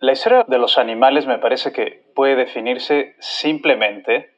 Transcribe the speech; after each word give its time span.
La 0.00 0.12
historia 0.12 0.46
de 0.48 0.56
los 0.56 0.78
animales 0.78 1.26
me 1.26 1.38
parece 1.38 1.72
que 1.72 2.10
puede 2.14 2.34
definirse 2.34 3.16
simplemente 3.18 4.30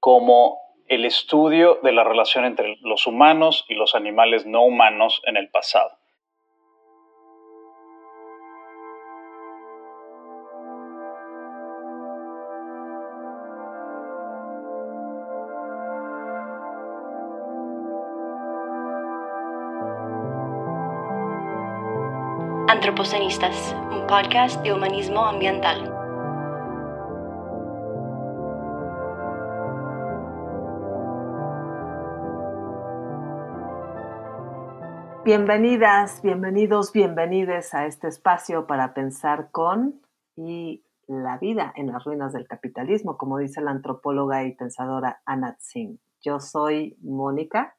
como 0.00 0.56
el 0.86 1.04
estudio 1.04 1.78
de 1.82 1.92
la 1.92 2.04
relación 2.04 2.46
entre 2.46 2.78
los 2.80 3.06
humanos 3.06 3.66
y 3.68 3.74
los 3.74 3.94
animales 3.94 4.46
no 4.46 4.64
humanos 4.64 5.20
en 5.26 5.36
el 5.36 5.50
pasado. 5.50 5.97
Antropocenistas, 22.88 23.74
un 23.92 24.06
podcast 24.06 24.62
de 24.62 24.72
humanismo 24.72 25.26
ambiental. 25.26 25.78
Bienvenidas, 35.22 36.22
bienvenidos, 36.22 36.90
bienvenides 36.94 37.74
a 37.74 37.84
este 37.84 38.08
espacio 38.08 38.66
para 38.66 38.94
pensar 38.94 39.50
con 39.50 40.00
y 40.34 40.82
la 41.06 41.36
vida 41.36 41.74
en 41.76 41.88
las 41.88 42.04
ruinas 42.04 42.32
del 42.32 42.46
capitalismo, 42.46 43.18
como 43.18 43.36
dice 43.36 43.60
la 43.60 43.72
antropóloga 43.72 44.46
y 44.46 44.54
pensadora 44.54 45.20
Anat 45.26 45.60
Singh. 45.60 45.98
Yo 46.22 46.40
soy 46.40 46.96
Mónica. 47.02 47.76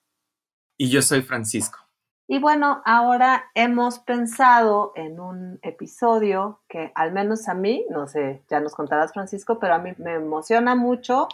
Y 0.77 0.91
yo 0.91 1.01
soy 1.01 1.23
Francisco. 1.23 1.88
Y 2.31 2.37
bueno, 2.37 2.83
ahora 2.85 3.49
hemos 3.55 3.97
pensado 3.97 4.91
en 4.93 5.19
un 5.19 5.57
episodio 5.63 6.59
que 6.69 6.91
al 6.93 7.11
menos 7.11 7.49
a 7.49 7.55
mí, 7.55 7.87
no 7.89 8.05
sé, 8.05 8.43
ya 8.47 8.59
nos 8.59 8.75
contarás 8.75 9.13
Francisco, 9.13 9.57
pero 9.57 9.73
a 9.73 9.79
mí 9.79 9.93
me 9.97 10.13
emociona 10.13 10.75
mucho 10.75 11.27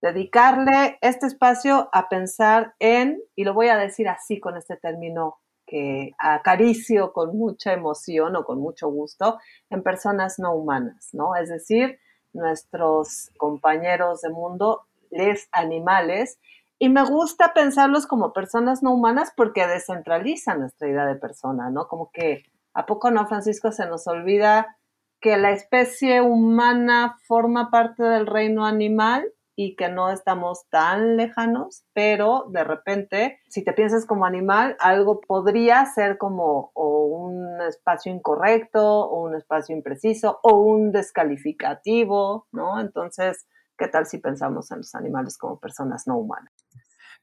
dedicarle 0.00 0.96
este 1.02 1.26
espacio 1.26 1.90
a 1.92 2.08
pensar 2.08 2.74
en, 2.78 3.20
y 3.36 3.44
lo 3.44 3.52
voy 3.52 3.68
a 3.68 3.76
decir 3.76 4.08
así 4.08 4.40
con 4.40 4.56
este 4.56 4.78
término 4.78 5.40
que 5.66 6.12
acaricio 6.16 7.12
con 7.12 7.36
mucha 7.36 7.74
emoción 7.74 8.34
o 8.34 8.46
con 8.46 8.60
mucho 8.60 8.88
gusto, 8.88 9.38
en 9.68 9.82
personas 9.82 10.38
no 10.38 10.54
humanas, 10.54 11.10
¿no? 11.12 11.36
Es 11.36 11.50
decir, 11.50 11.98
nuestros 12.32 13.30
compañeros 13.36 14.22
de 14.22 14.30
mundo, 14.30 14.86
les 15.10 15.50
animales, 15.52 16.38
y 16.84 16.90
me 16.90 17.02
gusta 17.02 17.54
pensarlos 17.54 18.06
como 18.06 18.34
personas 18.34 18.82
no 18.82 18.92
humanas 18.92 19.32
porque 19.34 19.66
descentralizan 19.66 20.60
nuestra 20.60 20.86
idea 20.86 21.06
de 21.06 21.14
persona, 21.14 21.70
¿no? 21.70 21.88
Como 21.88 22.10
que, 22.12 22.42
¿a 22.74 22.84
poco 22.84 23.10
no, 23.10 23.26
Francisco, 23.26 23.72
se 23.72 23.86
nos 23.86 24.06
olvida 24.06 24.76
que 25.18 25.38
la 25.38 25.52
especie 25.52 26.20
humana 26.20 27.16
forma 27.26 27.70
parte 27.70 28.02
del 28.02 28.26
reino 28.26 28.66
animal 28.66 29.32
y 29.56 29.76
que 29.76 29.88
no 29.88 30.10
estamos 30.10 30.68
tan 30.68 31.16
lejanos, 31.16 31.86
pero 31.94 32.48
de 32.50 32.64
repente, 32.64 33.38
si 33.48 33.64
te 33.64 33.72
piensas 33.72 34.04
como 34.04 34.26
animal, 34.26 34.76
algo 34.78 35.22
podría 35.22 35.86
ser 35.86 36.18
como 36.18 36.70
un 36.74 37.62
espacio 37.62 38.12
incorrecto, 38.12 38.84
o 38.84 39.22
un 39.22 39.36
espacio 39.36 39.74
impreciso, 39.74 40.38
o 40.42 40.58
un 40.60 40.92
descalificativo, 40.92 42.46
¿no? 42.52 42.78
Entonces, 42.78 43.46
¿qué 43.78 43.88
tal 43.88 44.04
si 44.04 44.18
pensamos 44.18 44.70
en 44.70 44.78
los 44.80 44.94
animales 44.94 45.38
como 45.38 45.58
personas 45.58 46.06
no 46.06 46.18
humanas? 46.18 46.52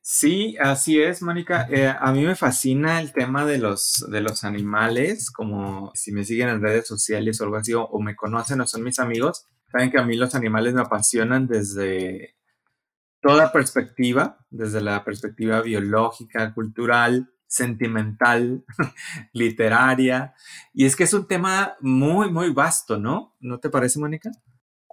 Sí, 0.04 0.58
así 0.60 1.00
es, 1.00 1.22
Mónica. 1.22 1.68
Eh, 1.70 1.88
a 1.88 2.12
mí 2.12 2.26
me 2.26 2.36
fascina 2.36 3.00
el 3.00 3.14
tema 3.14 3.46
de 3.46 3.60
los, 3.60 4.06
de 4.10 4.22
los 4.22 4.44
animales, 4.44 5.30
como 5.32 5.92
si 5.94 6.12
me 6.12 6.26
siguen 6.26 6.50
en 6.50 6.62
redes 6.62 6.88
sociales 6.88 7.40
o 7.40 7.44
algo 7.44 7.58
así, 7.58 7.74
o, 7.76 7.88
me 8.00 8.16
conocen 8.16 8.62
o 8.62 8.68
son 8.68 8.84
mis 8.84 8.98
amigos, 9.00 9.46
saben 9.72 9.92
que 9.92 10.00
a 10.00 10.04
mí 10.04 10.16
los 10.18 10.34
animales 10.34 10.74
me 10.74 10.82
apasionan 10.82 11.48
desde 11.48 12.36
toda 13.22 13.52
perspectiva, 13.52 14.40
desde 14.50 14.82
la 14.82 15.04
perspectiva 15.04 15.62
biológica, 15.62 16.52
cultural, 16.56 17.32
sentimental, 17.46 18.66
literaria. 19.34 20.34
Y 20.74 20.86
es 20.86 20.96
que 20.96 21.04
es 21.04 21.14
un 21.14 21.28
tema 21.28 21.76
muy, 21.80 22.32
muy 22.32 22.52
vasto, 22.52 22.98
¿no? 22.98 23.36
¿No 23.40 23.60
te 23.60 23.70
parece, 23.70 24.00
Mónica? 24.00 24.32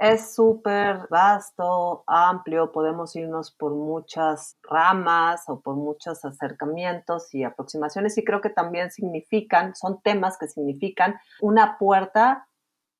Es 0.01 0.33
súper 0.37 1.09
vasto, 1.11 2.05
amplio, 2.07 2.71
podemos 2.71 3.17
irnos 3.17 3.51
por 3.51 3.73
muchas 3.75 4.57
ramas 4.63 5.43
o 5.49 5.61
por 5.61 5.75
muchos 5.75 6.25
acercamientos 6.25 7.35
y 7.35 7.43
aproximaciones 7.43 8.17
y 8.17 8.25
creo 8.25 8.41
que 8.41 8.51
también 8.51 8.93
significan, 8.93 9.75
son 9.75 10.01
temas 10.01 10.39
que 10.39 10.47
significan 10.47 11.19
una 11.41 11.79
puerta 11.79 12.47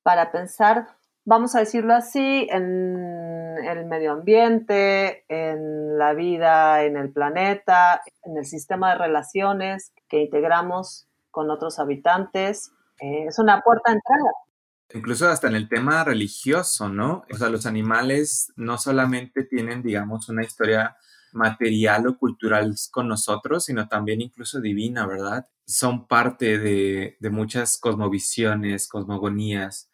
para 0.03 0.33
pensar, 0.33 0.87
vamos 1.23 1.55
a 1.55 1.59
decirlo 1.59 1.93
así, 1.93 2.49
en 2.51 3.55
el 3.63 3.85
medio 3.85 4.11
ambiente, 4.11 5.23
en 5.29 5.97
la 5.97 6.13
vida 6.13 6.83
en 6.83 6.97
el 6.97 7.13
planeta, 7.13 8.01
en 8.23 8.37
el 8.37 8.45
sistema 8.45 8.91
de 8.91 8.97
relaciones 8.97 9.93
que 10.09 10.23
integramos 10.23 11.07
con 11.31 11.49
otros 11.49 11.79
habitantes. 11.79 12.73
Eh, 12.99 13.27
es 13.27 13.39
una 13.39 13.61
puerta 13.61 13.91
de 13.91 13.99
entrada 13.99 14.31
incluso 14.93 15.27
hasta 15.27 15.47
en 15.47 15.55
el 15.55 15.69
tema 15.69 16.03
religioso, 16.03 16.89
¿no? 16.89 17.25
O 17.31 17.37
sea, 17.37 17.49
los 17.49 17.65
animales 17.65 18.51
no 18.55 18.77
solamente 18.77 19.43
tienen, 19.43 19.81
digamos, 19.83 20.29
una 20.29 20.43
historia 20.43 20.97
material 21.31 22.07
o 22.07 22.17
cultural 22.17 22.75
con 22.91 23.07
nosotros, 23.07 23.65
sino 23.65 23.87
también 23.87 24.21
incluso 24.21 24.59
divina, 24.61 25.05
¿verdad? 25.05 25.47
Son 25.65 26.07
parte 26.07 26.57
de, 26.57 27.17
muchas 27.31 27.77
cosmovisiones, 27.79 28.87
cosmogonías. 28.87 29.89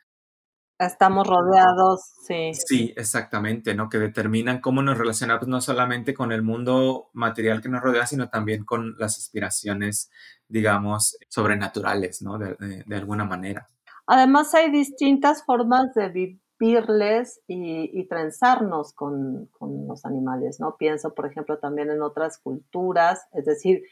Estamos 0.78 1.25
rodeados, 1.28 2.01
sí. 2.28 2.51
Sí, 2.53 2.94
exactamente, 2.97 3.75
¿no? 3.75 3.89
Que 3.89 3.97
determinan 3.97 4.59
cómo 4.59 4.81
nos 4.81 4.97
relacionamos 4.97 5.47
no 5.47 5.61
solamente 5.61 6.13
con 6.13 6.31
el 6.31 6.41
mundo 6.41 7.09
material 7.13 7.61
que 7.61 7.69
nos 7.69 7.81
rodea, 7.81 8.05
sino 8.07 8.29
también 8.29 8.66
con 8.66 8.95
las 8.97 9.17
aspiraciones, 9.17 10.09
digamos, 10.47 11.17
sobrenaturales, 11.29 12.22
¿no? 12.22 12.38
de 12.38 12.95
alguna 12.95 13.23
manera. 13.23 13.69
Además 14.07 14.53
hay 14.53 14.71
distintas 14.71 15.43
formas 15.43 15.93
de 15.93 16.09
vivirles 16.09 17.41
y, 17.47 18.07
trenzarnos 18.07 18.93
con, 18.93 19.49
los 19.88 20.05
animales, 20.05 20.59
¿no? 20.59 20.77
Pienso, 20.77 21.13
por 21.13 21.25
ejemplo, 21.25 21.57
también 21.59 21.89
en 21.89 22.01
otras 22.01 22.38
culturas, 22.38 23.27
es 23.33 23.45
decir, 23.45 23.83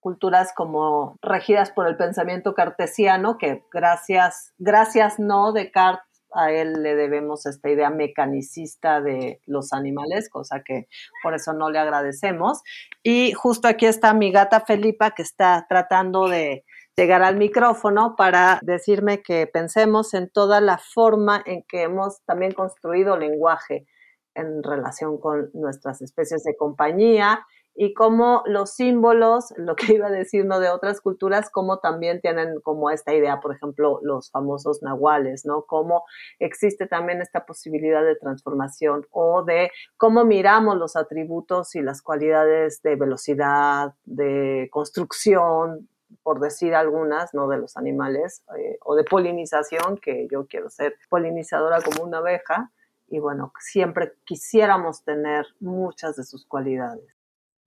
culturas 0.00 0.52
como 0.54 1.16
regidas 1.22 1.72
por 1.72 1.88
el 1.88 1.96
pensamiento 1.96 2.54
cartesiano, 2.54 3.38
que 3.38 3.64
gracias, 3.72 4.52
gracias 4.58 5.18
no 5.18 5.52
Descartes, 5.52 6.06
a 6.32 6.52
él 6.52 6.82
le 6.82 6.94
debemos 6.94 7.46
esta 7.46 7.70
idea 7.70 7.90
mecanicista 7.90 9.00
de 9.00 9.40
los 9.46 9.72
animales, 9.72 10.28
cosa 10.28 10.62
que 10.62 10.86
por 11.22 11.34
eso 11.34 11.52
no 11.52 11.70
le 11.70 11.78
agradecemos. 11.78 12.62
Y 13.02 13.32
justo 13.32 13.68
aquí 13.68 13.86
está 13.86 14.12
mi 14.12 14.30
gata 14.30 14.60
Felipa 14.60 15.12
que 15.12 15.22
está 15.22 15.66
tratando 15.68 16.28
de 16.28 16.64
llegar 16.96 17.22
al 17.22 17.36
micrófono 17.36 18.16
para 18.16 18.58
decirme 18.62 19.22
que 19.22 19.46
pensemos 19.46 20.14
en 20.14 20.30
toda 20.30 20.62
la 20.62 20.78
forma 20.78 21.42
en 21.44 21.62
que 21.68 21.82
hemos 21.82 22.22
también 22.24 22.52
construido 22.52 23.18
lenguaje 23.18 23.86
en 24.34 24.62
relación 24.62 25.18
con 25.18 25.50
nuestras 25.52 26.00
especies 26.00 26.42
de 26.44 26.56
compañía 26.56 27.44
y 27.78 27.92
cómo 27.92 28.42
los 28.46 28.70
símbolos, 28.70 29.52
lo 29.58 29.76
que 29.76 29.92
iba 29.94 30.06
a 30.06 30.10
decir 30.10 30.46
de 30.46 30.70
otras 30.70 31.02
culturas, 31.02 31.50
cómo 31.50 31.80
también 31.80 32.22
tienen 32.22 32.60
como 32.62 32.88
esta 32.88 33.12
idea, 33.12 33.40
por 33.40 33.54
ejemplo, 33.54 34.00
los 34.02 34.30
famosos 34.30 34.82
nahuales, 34.82 35.44
¿no? 35.44 35.64
Cómo 35.66 36.04
existe 36.38 36.86
también 36.86 37.20
esta 37.20 37.44
posibilidad 37.44 38.02
de 38.02 38.16
transformación 38.16 39.06
o 39.10 39.44
de 39.44 39.70
cómo 39.98 40.24
miramos 40.24 40.78
los 40.78 40.96
atributos 40.96 41.74
y 41.74 41.82
las 41.82 42.00
cualidades 42.00 42.80
de 42.80 42.96
velocidad, 42.96 43.92
de 44.06 44.68
construcción, 44.70 45.88
por 46.26 46.40
decir 46.40 46.74
algunas, 46.74 47.34
¿no? 47.34 47.46
De 47.46 47.56
los 47.56 47.76
animales, 47.76 48.42
eh, 48.58 48.78
o 48.84 48.96
de 48.96 49.04
polinización, 49.04 49.96
que 49.96 50.26
yo 50.28 50.48
quiero 50.48 50.68
ser 50.68 50.98
polinizadora 51.08 51.80
como 51.80 52.02
una 52.02 52.18
abeja, 52.18 52.72
y 53.06 53.20
bueno, 53.20 53.52
siempre 53.60 54.12
quisiéramos 54.24 55.04
tener 55.04 55.46
muchas 55.60 56.16
de 56.16 56.24
sus 56.24 56.44
cualidades. 56.44 57.04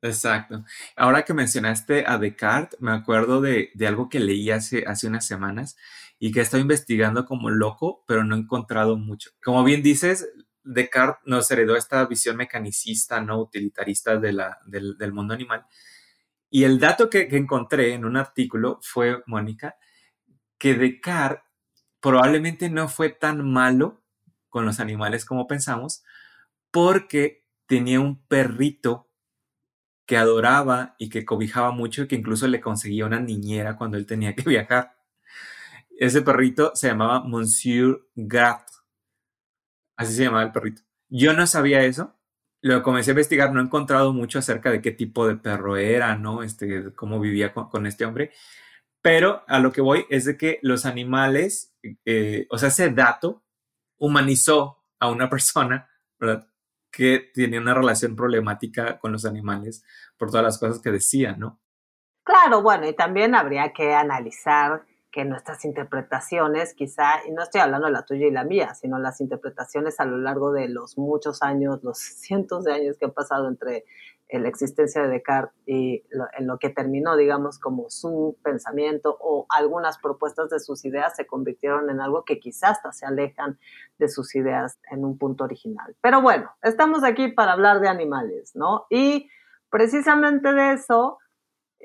Exacto. 0.02 0.66
Ahora 0.98 1.24
que 1.24 1.34
mencionaste 1.34 2.04
a 2.06 2.18
Descartes, 2.18 2.82
me 2.82 2.92
acuerdo 2.92 3.40
de, 3.40 3.72
algo 3.88 4.10
que 4.10 4.20
leí 4.20 4.52
hace, 4.52 4.84
unas 5.08 5.26
semanas 5.26 5.78
y 6.20 6.34
que 6.34 6.42
estoy 6.42 6.60
investigando 6.60 7.26
como 7.26 7.50
loco, 7.50 8.04
pero 8.10 8.26
no 8.26 8.36
he 8.36 8.40
encontrado 8.40 8.98
mucho. 8.98 9.30
Como 9.42 9.64
bien 9.64 9.82
dices, 9.82 10.28
Descartes 10.66 11.26
nos 11.26 11.50
heredó 11.50 11.78
esta 11.78 12.06
visión 12.08 12.36
mecanicista, 12.36 13.22
no 13.22 13.40
utilitarista 13.40 14.18
del 14.18 15.14
mundo 15.14 15.34
animal, 15.34 15.66
y 16.50 16.64
el 16.64 16.80
dato 16.80 17.10
que, 17.10 17.28
encontré 17.32 17.94
en 17.94 18.06
un 18.06 18.18
artículo 18.18 18.80
fue, 18.82 19.24
Mónica, 19.28 19.78
que 20.58 20.74
Descartes 20.74 21.44
probablemente 22.00 22.70
no 22.70 22.88
fue 22.88 23.10
tan 23.10 23.48
malo 23.52 24.04
con 24.50 24.66
los 24.66 24.80
animales 24.80 25.26
como 25.26 25.48
pensamos, 25.48 26.04
porque 26.72 27.46
tenía 27.68 28.00
un 28.00 28.26
perrito 28.26 29.10
que 30.06 30.18
adoraba 30.18 30.96
y 30.98 31.10
que 31.10 31.26
cobijaba 31.26 31.72
mucho 31.72 32.04
y 32.04 32.08
que 32.08 32.16
incluso 32.16 32.48
le 32.48 32.62
conseguía 32.62 33.06
una 33.06 33.20
niñera 33.20 33.76
cuando 33.78 33.98
él 33.98 34.08
tenía 34.08 34.36
que 34.36 34.44
viajar. 34.50 34.96
ese 36.00 36.22
perrito 36.22 36.72
se 36.76 36.88
llamaba 36.88 37.24
Monsieur 37.24 38.08
Grat. 38.16 38.70
Así 39.98 40.14
se 40.16 40.24
llamaba 40.24 40.44
el 40.44 40.52
perrito. 40.52 40.82
Yo 41.10 41.34
no 41.34 41.46
sabía 41.46 41.84
eso. 41.84 42.19
Lo 42.62 42.84
comencé 42.84 43.12
a 43.12 43.14
investigar, 43.14 43.54
no 43.54 43.62
he 43.62 43.64
encontrado 43.64 44.14
mucho 44.14 44.40
acerca 44.40 44.70
de 44.72 44.82
qué 44.82 44.92
tipo 44.92 45.28
de 45.28 45.36
perro 45.36 45.78
era, 45.78 46.16
¿no? 46.16 46.44
Este, 46.44 46.94
cómo 46.94 47.20
vivía 47.20 47.54
con, 47.54 47.86
este 47.86 48.06
hombre. 48.06 48.32
Pero 49.02 49.44
a 49.48 49.60
lo 49.60 49.72
que 49.72 49.82
voy 49.82 50.06
es 50.10 50.26
de 50.26 50.38
que 50.38 50.60
los 50.62 50.86
animales, 50.86 51.74
eh, 52.06 52.48
o 52.50 52.58
sea, 52.58 52.70
ese 52.70 52.90
dato 52.90 53.44
humanizó 53.98 54.84
a 55.00 55.10
una 55.10 55.30
persona, 55.30 55.90
¿verdad? 56.20 56.48
Que 56.92 57.32
tenía 57.34 57.62
una 57.62 57.74
relación 57.74 58.16
problemática 58.16 59.00
con 59.00 59.14
los 59.14 59.26
animales 59.26 59.84
por 60.18 60.30
todas 60.30 60.44
las 60.44 60.60
cosas 60.60 60.82
que 60.82 60.92
decía, 60.92 61.36
¿no? 61.38 61.62
Claro, 62.24 62.62
bueno, 62.62 62.88
y 62.88 62.94
también 62.94 63.36
habría 63.36 63.74
que 63.74 63.94
analizar 63.94 64.86
que 65.12 65.26
nuestras 65.26 65.66
interpretaciones, 65.66 66.74
quizá, 66.74 67.26
y 67.28 67.32
no 67.32 67.42
estoy 67.44 67.62
hablando 67.62 67.88
de 67.88 67.94
la 67.94 68.06
tuya 68.06 68.28
y 68.28 68.32
la 68.32 68.44
mía, 68.44 68.76
sino 68.76 69.00
las 69.00 69.22
interpretaciones 69.22 70.00
a 70.00 70.06
lo 70.06 70.18
largo 70.18 70.52
de 70.52 70.70
los 70.70 70.98
muchos 70.98 71.42
años, 71.42 71.84
los 71.84 71.98
cientos 72.22 72.64
de 72.64 72.74
años 72.74 72.98
que 72.98 73.06
han 73.06 73.14
pasado 73.14 73.48
entre 73.48 73.86
la 74.32 74.48
existencia 74.48 75.02
de 75.02 75.08
Descartes 75.08 75.58
y 75.66 76.04
en 76.38 76.46
lo 76.46 76.60
que 76.60 76.70
terminó, 76.70 77.18
digamos, 77.18 77.58
como 77.58 77.90
su 77.90 78.38
pensamiento 78.44 79.18
o 79.20 79.48
algunas 79.50 79.98
propuestas 79.98 80.52
de 80.52 80.60
sus 80.60 80.86
ideas 80.86 81.16
se 81.16 81.26
convirtieron 81.26 81.90
en 81.90 82.00
algo 82.00 82.24
que 82.24 82.40
quizás 82.40 82.70
hasta 82.70 82.92
se 82.92 83.08
alejan 83.08 83.58
de 83.98 84.08
sus 84.08 84.36
ideas 84.36 84.78
en 84.92 85.04
un 85.04 85.18
punto 85.18 85.46
original. 85.46 85.96
Pero 86.02 86.22
bueno, 86.22 86.52
estamos 86.62 87.04
aquí 87.04 87.30
para 87.30 87.54
hablar 87.54 87.80
de 87.80 87.88
animales, 87.88 88.56
¿no? 88.56 88.86
Y 88.92 89.28
precisamente 89.72 90.54
de 90.54 90.74
eso 90.74 91.18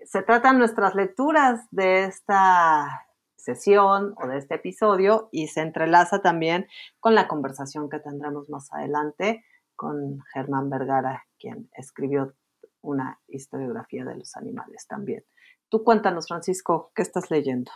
se 0.05 0.23
tratan 0.23 0.59
nuestras 0.59 0.95
lecturas 0.95 1.67
de 1.71 2.05
esta 2.05 3.04
sesión 3.45 4.15
o 4.23 4.27
de 4.27 4.39
este 4.39 4.55
episodio 4.55 5.29
y 5.31 5.49
se 5.49 5.61
entrelaza 5.61 6.23
también 6.23 6.67
con 7.01 7.15
la 7.15 7.29
conversación 7.29 7.89
que 7.91 8.01
tendremos 8.01 8.49
más 8.49 8.73
adelante 8.73 9.45
con 9.77 10.21
Germán 10.33 10.71
Vergara, 10.71 11.25
quien 11.39 11.69
escribió 11.77 12.35
una 12.81 13.21
historiografía 13.29 14.05
de 14.05 14.17
los 14.17 14.37
animales 14.37 14.87
también. 14.87 15.25
Tú 15.69 15.85
cuéntanos, 15.85 16.29
Francisco, 16.29 16.93
¿qué 16.95 17.03
estás 17.03 17.31
leyendo 17.31 17.71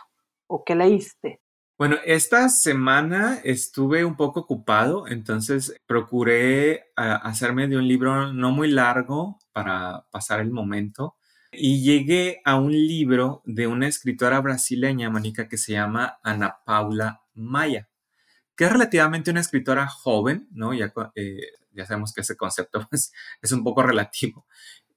o 0.47 0.63
qué 0.63 0.75
leíste? 0.75 1.41
Bueno, 1.77 1.95
esta 2.03 2.49
semana 2.49 3.39
estuve 3.43 4.03
un 4.03 4.17
poco 4.17 4.41
ocupado, 4.41 5.07
entonces 5.07 5.75
procuré 5.85 6.91
ah, 6.97 7.15
hacerme 7.15 7.67
de 7.67 7.77
un 7.77 7.87
libro 7.87 8.33
no 8.33 8.51
muy 8.51 8.69
largo 8.69 9.37
para 9.53 10.05
pasar 10.11 10.41
el 10.41 10.51
momento 10.51 11.15
y 11.51 11.83
llegué 11.83 12.41
a 12.45 12.55
un 12.55 12.71
libro 12.71 13.41
de 13.45 13.67
una 13.67 13.87
escritora 13.87 14.39
brasileña, 14.39 15.09
Mónica, 15.09 15.47
que 15.47 15.57
se 15.57 15.73
llama 15.73 16.19
Ana 16.23 16.59
Paula 16.65 17.23
Maya, 17.33 17.89
que 18.55 18.65
es 18.65 18.71
relativamente 18.71 19.31
una 19.31 19.39
escritora 19.39 19.87
joven, 19.87 20.47
¿no? 20.51 20.73
Ya, 20.73 20.93
eh, 21.15 21.39
ya 21.71 21.85
sabemos 21.85 22.13
que 22.13 22.21
ese 22.21 22.37
concepto 22.37 22.85
pues, 22.89 23.11
es 23.41 23.51
un 23.51 23.63
poco 23.63 23.83
relativo. 23.83 24.45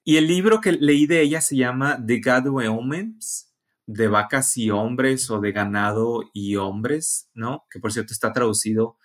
Y 0.04 0.16
el 0.16 0.26
libro 0.26 0.60
que 0.60 0.72
leí 0.72 1.06
de 1.06 1.22
ella 1.22 1.40
se 1.40 1.56
llama 1.56 1.98
The 2.04 2.18
Gado 2.20 2.60
e 2.60 2.68
Homens, 2.68 3.52
de 3.86 4.08
vacas 4.08 4.56
y 4.56 4.70
hombres 4.70 5.30
o 5.30 5.40
de 5.40 5.52
ganado 5.52 6.22
y 6.32 6.56
hombres, 6.56 7.30
¿no? 7.34 7.66
Que 7.70 7.78
por 7.78 7.92
cierto 7.92 8.12
está 8.12 8.32
traducido 8.32 8.96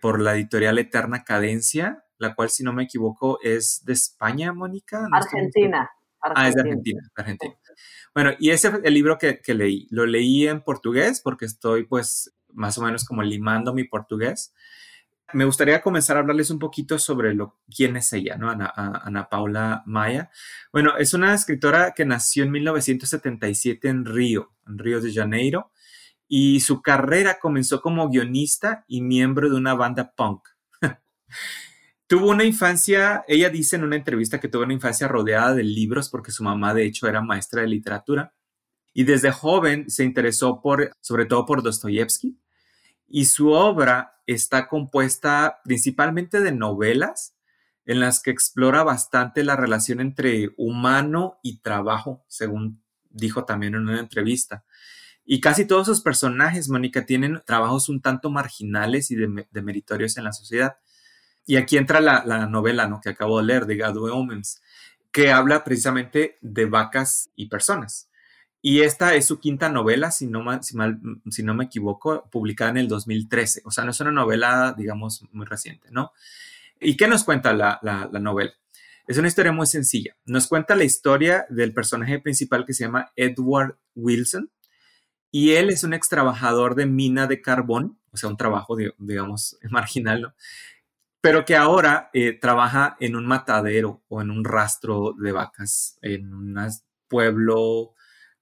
por 0.00 0.20
la 0.20 0.34
editorial 0.34 0.78
Eterna 0.78 1.24
Cadencia, 1.24 2.04
la 2.18 2.34
cual, 2.34 2.50
si 2.50 2.62
no 2.62 2.72
me 2.72 2.84
equivoco, 2.84 3.38
es 3.42 3.84
de 3.84 3.92
España, 3.92 4.52
Mónica. 4.52 5.08
Argentina. 5.12 5.90
Ah, 6.34 6.48
es 6.48 6.54
de 6.54 6.62
Argentina, 6.62 7.02
Argentina. 7.14 7.54
Bueno, 8.14 8.32
y 8.38 8.50
ese 8.50 8.68
es 8.68 8.74
el 8.82 8.94
libro 8.94 9.18
que, 9.18 9.40
leí. 9.48 9.86
Lo 9.90 10.06
leí 10.06 10.48
en 10.48 10.62
portugués 10.62 11.20
porque 11.22 11.44
estoy 11.44 11.84
pues 11.84 12.34
más 12.48 12.78
o 12.78 12.82
menos 12.82 13.04
como 13.04 13.22
limando 13.22 13.74
mi 13.74 13.84
portugués. 13.84 14.54
Me 15.32 15.44
gustaría 15.44 15.82
comenzar 15.82 16.16
a 16.16 16.20
hablarles 16.20 16.50
un 16.50 16.58
poquito 16.58 16.98
sobre 16.98 17.34
lo, 17.34 17.58
quién 17.74 17.96
es 17.96 18.12
ella, 18.12 18.36
¿no? 18.36 18.50
Ana, 18.50 18.72
Ana 18.76 19.28
Paula 19.28 19.82
Maya. 19.84 20.30
Bueno, 20.72 20.96
es 20.96 21.12
una 21.12 21.34
escritora 21.34 21.92
que 21.92 22.04
nació 22.04 22.44
en 22.44 22.52
1977 22.52 23.88
en 23.88 24.04
Río, 24.04 24.52
en 24.66 24.78
Río 24.78 25.00
de 25.00 25.12
Janeiro, 25.12 25.72
y 26.28 26.60
su 26.60 26.82
carrera 26.82 27.38
comenzó 27.40 27.80
como 27.80 28.08
guionista 28.08 28.84
y 28.86 29.02
miembro 29.02 29.50
de 29.50 29.56
una 29.56 29.74
banda 29.74 30.12
punk. 30.16 30.48
Tuvo 32.14 32.30
una 32.30 32.44
infancia, 32.44 33.24
ella 33.26 33.50
dice 33.50 33.74
en 33.74 33.82
una 33.82 33.96
entrevista 33.96 34.38
que 34.38 34.46
tuvo 34.46 34.62
una 34.62 34.72
infancia 34.72 35.08
rodeada 35.08 35.52
de 35.52 35.64
libros 35.64 36.08
porque 36.08 36.30
su 36.30 36.44
mamá 36.44 36.72
de 36.72 36.86
hecho 36.86 37.08
era 37.08 37.20
maestra 37.20 37.62
de 37.62 37.66
literatura 37.66 38.32
y 38.92 39.02
desde 39.02 39.32
joven 39.32 39.90
se 39.90 40.04
interesó 40.04 40.62
por, 40.62 40.96
sobre 41.00 41.26
todo 41.26 41.44
por 41.44 41.64
Dostoyevsky 41.64 42.38
y 43.08 43.24
su 43.24 43.50
obra 43.50 44.20
está 44.28 44.68
compuesta 44.68 45.58
principalmente 45.64 46.38
de 46.38 46.52
novelas 46.52 47.34
en 47.84 47.98
las 47.98 48.22
que 48.22 48.30
explora 48.30 48.84
bastante 48.84 49.42
la 49.42 49.56
relación 49.56 50.00
entre 50.00 50.50
humano 50.56 51.40
y 51.42 51.62
trabajo, 51.62 52.24
según 52.28 52.80
dijo 53.10 53.44
también 53.44 53.74
en 53.74 53.88
una 53.88 53.98
entrevista. 53.98 54.64
Y 55.24 55.40
casi 55.40 55.64
todos 55.64 55.88
sus 55.88 56.00
personajes, 56.00 56.68
Mónica, 56.68 57.06
tienen 57.06 57.42
trabajos 57.44 57.88
un 57.88 58.00
tanto 58.00 58.30
marginales 58.30 59.10
y 59.10 59.16
de 59.16 59.62
meritorios 59.62 60.16
en 60.16 60.22
la 60.22 60.32
sociedad. 60.32 60.76
Y 61.46 61.56
aquí 61.56 61.76
entra 61.76 62.00
la, 62.00 62.46
novela 62.46 62.88
¿no? 62.88 63.00
que 63.00 63.10
acabo 63.10 63.38
de 63.38 63.46
leer 63.46 63.66
de 63.66 63.76
Gadwe 63.76 64.10
Omens, 64.10 64.62
que 65.12 65.30
habla 65.30 65.62
precisamente 65.62 66.38
de 66.40 66.66
vacas 66.66 67.30
y 67.36 67.46
personas. 67.46 68.08
Y 68.62 68.80
esta 68.80 69.14
es 69.14 69.26
su 69.26 69.40
quinta 69.40 69.68
novela, 69.68 70.10
si 70.10 70.26
no, 70.26 70.42
si, 70.62 70.74
mal, 70.76 70.98
si 71.30 71.42
no 71.42 71.54
me 71.54 71.64
equivoco, 71.64 72.28
publicada 72.30 72.70
en 72.70 72.78
el 72.78 72.88
2013. 72.88 73.60
O 73.66 73.70
sea, 73.70 73.84
no 73.84 73.90
es 73.90 74.00
una 74.00 74.10
novela, 74.10 74.74
digamos, 74.76 75.22
muy 75.32 75.44
reciente, 75.44 75.88
¿no? 75.90 76.12
¿Y 76.80 76.96
qué 76.96 77.06
nos 77.06 77.24
cuenta 77.24 77.52
la, 77.52 77.78
la, 77.82 78.08
la 78.10 78.18
novela? 78.20 78.52
Es 79.06 79.18
una 79.18 79.28
historia 79.28 79.52
muy 79.52 79.66
sencilla. 79.66 80.16
Nos 80.24 80.46
cuenta 80.46 80.74
la 80.74 80.84
historia 80.84 81.44
del 81.50 81.74
personaje 81.74 82.18
principal 82.20 82.64
que 82.64 82.72
se 82.72 82.84
llama 82.84 83.12
Edward 83.16 83.76
Wilson. 83.94 84.50
Y 85.30 85.52
él 85.52 85.68
es 85.68 85.84
un 85.84 85.92
ex 85.92 86.08
trabajador 86.08 86.74
de 86.74 86.86
mina 86.86 87.26
de 87.26 87.42
carbón, 87.42 87.98
o 88.12 88.16
sea, 88.16 88.30
un 88.30 88.38
trabajo, 88.38 88.76
digamos, 88.98 89.58
marginal, 89.70 90.22
¿no? 90.22 90.34
Pero 91.24 91.46
que 91.46 91.56
ahora 91.56 92.10
eh, 92.12 92.38
trabaja 92.38 92.98
en 93.00 93.16
un 93.16 93.24
matadero 93.24 94.02
o 94.08 94.20
en 94.20 94.30
un 94.30 94.44
rastro 94.44 95.14
de 95.18 95.32
vacas 95.32 95.98
en 96.02 96.34
un 96.34 96.54
pueblo, 97.08 97.94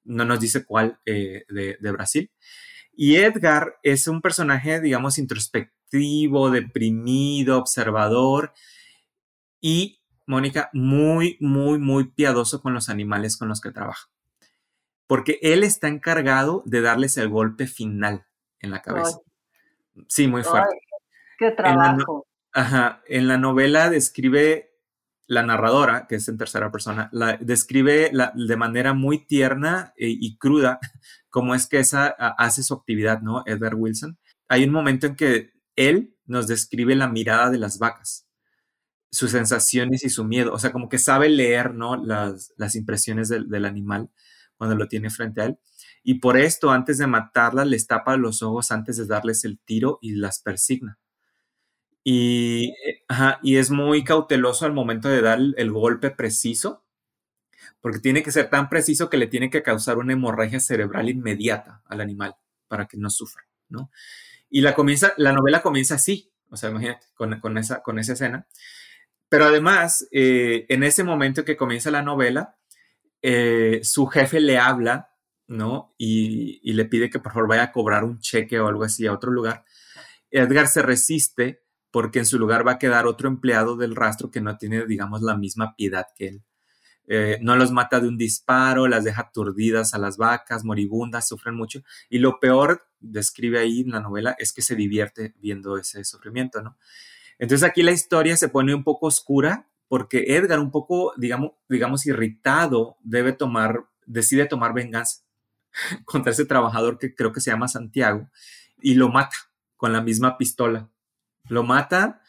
no 0.02 0.24
nos 0.24 0.40
dice 0.40 0.64
cuál, 0.64 0.98
eh, 1.06 1.44
de, 1.48 1.76
de, 1.78 1.92
Brasil. 1.92 2.32
Y 2.92 3.18
Edgar 3.18 3.76
es 3.84 4.08
un 4.08 4.20
personaje, 4.20 4.80
digamos, 4.80 5.18
introspectivo, 5.18 6.50
deprimido, 6.50 7.56
observador 7.56 8.52
y, 9.60 10.00
Mónica, 10.26 10.68
muy, 10.72 11.36
muy, 11.38 11.78
muy 11.78 12.08
piadoso 12.08 12.62
con 12.62 12.74
los 12.74 12.88
animales 12.88 13.36
con 13.36 13.46
los 13.46 13.60
que 13.60 13.70
trabaja. 13.70 14.08
Porque 15.06 15.38
él 15.40 15.62
está 15.62 15.86
encargado 15.86 16.64
de 16.66 16.80
darles 16.80 17.16
el 17.16 17.28
golpe 17.28 17.68
final 17.68 18.26
en 18.58 18.72
la 18.72 18.82
cabeza. 18.82 19.20
Sí, 20.08 20.26
muy 20.26 20.42
fuerte. 20.42 20.74
qué 21.38 21.52
trabajo. 21.52 22.26
Ajá, 22.52 23.02
en 23.08 23.28
la 23.28 23.38
novela 23.38 23.88
describe 23.88 24.72
la 25.26 25.42
narradora, 25.42 26.06
que 26.06 26.16
es 26.16 26.28
en 26.28 26.36
tercera 26.36 26.70
persona, 26.70 27.08
la, 27.12 27.38
describe 27.38 28.12
de 28.34 28.56
manera 28.56 28.92
muy 28.92 29.26
tierna 29.26 29.94
e, 29.96 30.08
y 30.08 30.36
cruda 30.36 30.78
cómo 31.30 31.54
es 31.54 31.66
que 31.66 31.78
esa 31.78 32.08
hace 32.08 32.62
su 32.62 32.74
actividad, 32.74 33.22
¿no? 33.22 33.42
Edward 33.46 33.76
Wilson. 33.76 34.18
Hay 34.48 34.64
un 34.64 34.72
momento 34.72 35.06
en 35.06 35.16
que 35.16 35.52
él 35.76 36.14
nos 36.26 36.46
describe 36.46 36.94
la 36.94 37.08
mirada 37.08 37.50
de 37.50 37.58
las 37.58 37.78
vacas, 37.78 38.28
sus 39.10 39.30
sensaciones 39.30 40.04
y 40.04 40.10
su 40.10 40.24
miedo, 40.24 40.52
o 40.52 40.58
sea, 40.58 40.72
como 40.72 40.88
que 40.90 40.98
sabe 40.98 41.30
leer, 41.30 41.74
¿no? 41.74 41.96
Las, 41.96 42.52
las 42.58 42.74
impresiones 42.76 43.28
del, 43.28 43.48
del 43.48 43.64
animal 43.64 44.10
cuando 44.56 44.76
lo 44.76 44.88
tiene 44.88 45.10
frente 45.10 45.40
a 45.42 45.46
él. 45.46 45.58
Y 46.02 46.14
por 46.20 46.36
esto, 46.36 46.70
antes 46.70 46.98
de 46.98 47.06
matarlas, 47.06 47.66
les 47.66 47.86
tapa 47.86 48.16
los 48.16 48.42
ojos 48.42 48.70
antes 48.72 48.96
de 48.98 49.06
darles 49.06 49.44
el 49.44 49.58
tiro 49.60 49.98
y 50.02 50.12
las 50.16 50.40
persigna. 50.42 50.98
Y, 52.04 52.74
eh, 52.86 53.04
y 53.42 53.56
es 53.56 53.70
muy 53.70 54.02
cauteloso 54.04 54.66
al 54.66 54.72
momento 54.72 55.08
de 55.08 55.22
dar 55.22 55.38
el, 55.56 55.72
golpe 55.72 56.10
preciso, 56.10 56.84
porque 57.80 58.00
tiene 58.00 58.22
que 58.22 58.32
ser 58.32 58.50
tan 58.50 58.68
preciso 58.68 59.08
que 59.08 59.16
le 59.16 59.28
tiene 59.28 59.50
que 59.50 59.62
causar 59.62 59.98
una 59.98 60.12
hemorragia 60.12 60.60
cerebral 60.60 61.08
inmediata 61.08 61.82
al 61.86 62.00
animal 62.00 62.34
para 62.68 62.86
que 62.86 62.96
no 62.96 63.10
sufra, 63.10 63.44
¿no? 63.68 63.90
Y 64.50 64.60
la, 64.62 64.74
comienza, 64.74 65.14
la 65.16 65.32
novela 65.32 65.62
comienza 65.62 65.94
así, 65.94 66.32
o 66.50 66.56
sea, 66.56 66.70
imagínate, 66.70 67.06
con, 67.14 67.58
esa, 67.58 67.82
con 67.82 67.98
esa 67.98 68.12
escena. 68.14 68.46
Pero 69.28 69.46
además, 69.46 70.06
eh, 70.12 70.66
en 70.68 70.82
ese 70.82 71.04
momento 71.04 71.44
que 71.44 71.56
comienza 71.56 71.90
la 71.90 72.02
novela, 72.02 72.58
eh, 73.22 73.80
su 73.82 74.06
jefe 74.06 74.40
le 74.40 74.58
habla, 74.58 75.14
¿no? 75.46 75.94
Y, 75.96 76.60
y, 76.62 76.74
le 76.74 76.84
pide 76.84 77.08
que 77.08 77.18
por 77.18 77.32
favor 77.32 77.48
vaya 77.48 77.64
a 77.64 77.72
cobrar 77.72 78.04
un 78.04 78.18
cheque 78.18 78.60
o 78.60 78.68
algo 78.68 78.84
así 78.84 79.06
a 79.06 79.12
otro 79.12 79.30
lugar. 79.30 79.64
Edgar 80.30 80.66
se 80.66 80.82
resiste 80.82 81.62
porque 81.92 82.18
en 82.20 82.26
su 82.26 82.38
lugar 82.38 82.66
va 82.66 82.72
a 82.72 82.78
quedar 82.78 83.06
otro 83.06 83.28
empleado 83.28 83.76
del 83.76 83.94
rastro 83.96 84.30
que 84.32 84.40
no 84.40 84.56
tiene, 84.58 84.86
digamos, 84.86 85.22
la 85.22 85.36
misma 85.36 85.76
piedad 85.76 86.06
que 86.16 86.28
él. 86.28 86.42
eh, 87.08 87.38
no 87.42 87.56
los 87.56 87.72
mata 87.72 88.00
de 88.00 88.08
un 88.08 88.18
disparo, 88.18 88.88
las 88.88 89.04
deja 89.04 89.22
aturdidas 89.22 89.94
a 89.94 89.98
las 89.98 90.16
vacas, 90.18 90.64
moribundas, 90.64 91.28
sufren 91.28 91.54
mucho. 91.56 91.82
Y 92.10 92.18
lo 92.20 92.40
peor, 92.40 92.88
describe 93.00 93.58
ahí 93.60 93.82
en 93.82 93.90
la 93.92 94.00
novela, 94.00 94.36
es 94.38 94.52
que 94.52 94.62
se 94.62 94.76
divierte 94.76 95.34
viendo 95.40 95.76
ese 95.78 96.04
sufrimiento, 96.04 96.62
¿no? 96.62 96.78
Entonces 97.38 97.68
aquí 97.68 97.82
la 97.82 97.92
historia 97.92 98.36
se 98.36 98.48
pone 98.48 98.74
un 98.74 98.84
poco 98.84 99.06
oscura 99.08 99.68
porque 99.88 100.36
Edgar, 100.36 100.60
un 100.60 100.70
poco, 100.70 101.12
digamos, 101.18 101.52
digamos 101.68 102.06
irritado, 102.06 102.96
debe 103.02 103.32
tomar, 103.32 103.84
decide 104.06 104.46
tomar 104.46 104.72
venganza 104.74 105.22
contra 106.06 106.32
ese 106.32 106.46
trabajador 106.46 106.98
que 106.98 107.14
creo 107.14 107.32
que 107.32 107.40
se 107.40 107.50
llama 107.50 107.68
Santiago 107.68 108.30
y 108.80 108.94
lo 108.94 109.08
mata 109.10 109.36
con 109.76 109.92
la 109.92 110.00
misma 110.00 110.38
pistola. 110.38 110.88
Lo 111.48 111.62
mata, 111.62 112.22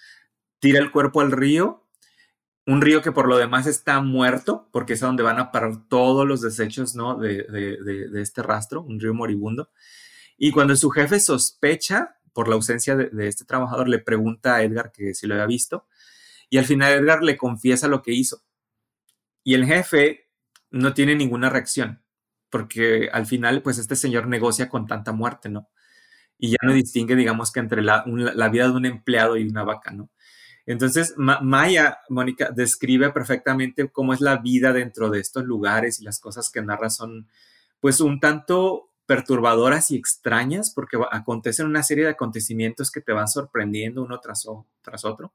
tira 0.60 0.80
el 0.80 0.92
cuerpo 0.92 1.22
al 1.22 1.32
río 1.32 1.84
un 2.66 2.82
río 2.82 3.02
que 3.02 3.12
por 3.12 3.28
lo 3.28 3.38
demás 3.38 3.68
está 3.68 4.02
muerto, 4.02 4.70
porque 4.72 4.94
es 4.94 5.04
a 5.04 5.08
donde 5.08 5.24
van 5.24 5.40
a 5.40 5.52
parar 5.52 5.88
todos 5.90 6.26
los 6.26 6.42
desechos 6.42 6.96
¿no? 6.96 7.18
de, 7.18 8.10
este 8.16 8.42
rastro, 8.42 8.82
un 8.82 9.00
río 9.00 9.14
moribundo. 9.14 9.70
Y 10.38 10.52
cuando 10.52 10.76
su 10.76 10.90
jefe 10.90 11.20
sospecha 11.20 12.18
por 12.32 12.48
la 12.48 12.56
ausencia 12.56 12.96
de, 12.96 13.28
este 13.28 13.46
trabajador, 13.46 13.90
le 13.90 14.00
pregunta 14.00 14.56
a 14.56 14.64
Edgar 14.64 14.92
que 14.92 15.14
si 15.14 15.28
lo 15.28 15.36
había 15.36 15.46
visto, 15.46 15.88
y 16.50 16.58
al 16.58 16.66
final 16.66 16.94
Edgar 16.94 17.22
le 17.24 17.38
confiesa 17.38 17.88
lo 17.88 18.02
que 18.02 18.14
hizo. 18.14 18.44
Y 19.44 19.56
el 19.56 19.66
jefe 19.66 20.30
no 20.72 20.94
tiene 20.94 21.16
ninguna 21.16 21.50
reacción, 21.50 22.02
porque 22.50 23.10
al 23.12 23.26
final, 23.26 23.62
pues 23.62 23.78
este 23.78 23.96
señor 23.96 24.28
negocia 24.28 24.70
con 24.70 24.88
tanta 24.88 25.12
muerte, 25.12 25.50
¿no? 25.50 25.70
Y 26.38 26.52
ya 26.52 26.58
no 26.64 26.74
distingue, 26.74 27.16
digamos, 27.16 27.52
que 27.52 27.60
entre 27.60 27.82
la, 27.82 28.04
la 28.06 28.50
vida 28.50 28.68
de 28.68 28.74
un 28.74 28.86
empleado 28.86 29.38
y 29.38 29.48
una 29.48 29.64
vaca, 29.64 29.92
¿no? 29.92 30.10
Entonces, 30.66 31.16
Maya, 31.18 32.00
Mónica, 32.10 32.52
describe 32.52 33.12
perfectamente 33.12 33.90
cómo 33.90 34.14
es 34.14 34.22
la 34.22 34.38
vida 34.38 34.72
dentro 34.72 35.10
de 35.10 35.20
estos 35.20 35.44
lugares 35.44 36.00
y 36.00 36.06
las 36.06 36.20
cosas 36.20 36.50
que 36.50 36.62
narra 36.62 36.90
son, 36.90 37.28
pues, 37.82 38.00
un 38.00 38.20
tanto 38.20 38.90
perturbadoras 39.06 39.92
y 39.92 39.98
extrañas 39.98 40.72
porque 40.74 40.98
acontecen 41.12 41.66
una 41.66 41.84
serie 41.84 42.06
de 42.06 42.12
acontecimientos 42.12 42.90
que 42.92 43.02
te 43.02 43.12
van 43.12 43.28
sorprendiendo 43.28 44.02
uno 44.02 44.20
tras, 44.20 44.48
tras 44.82 45.04
otro. 45.04 45.34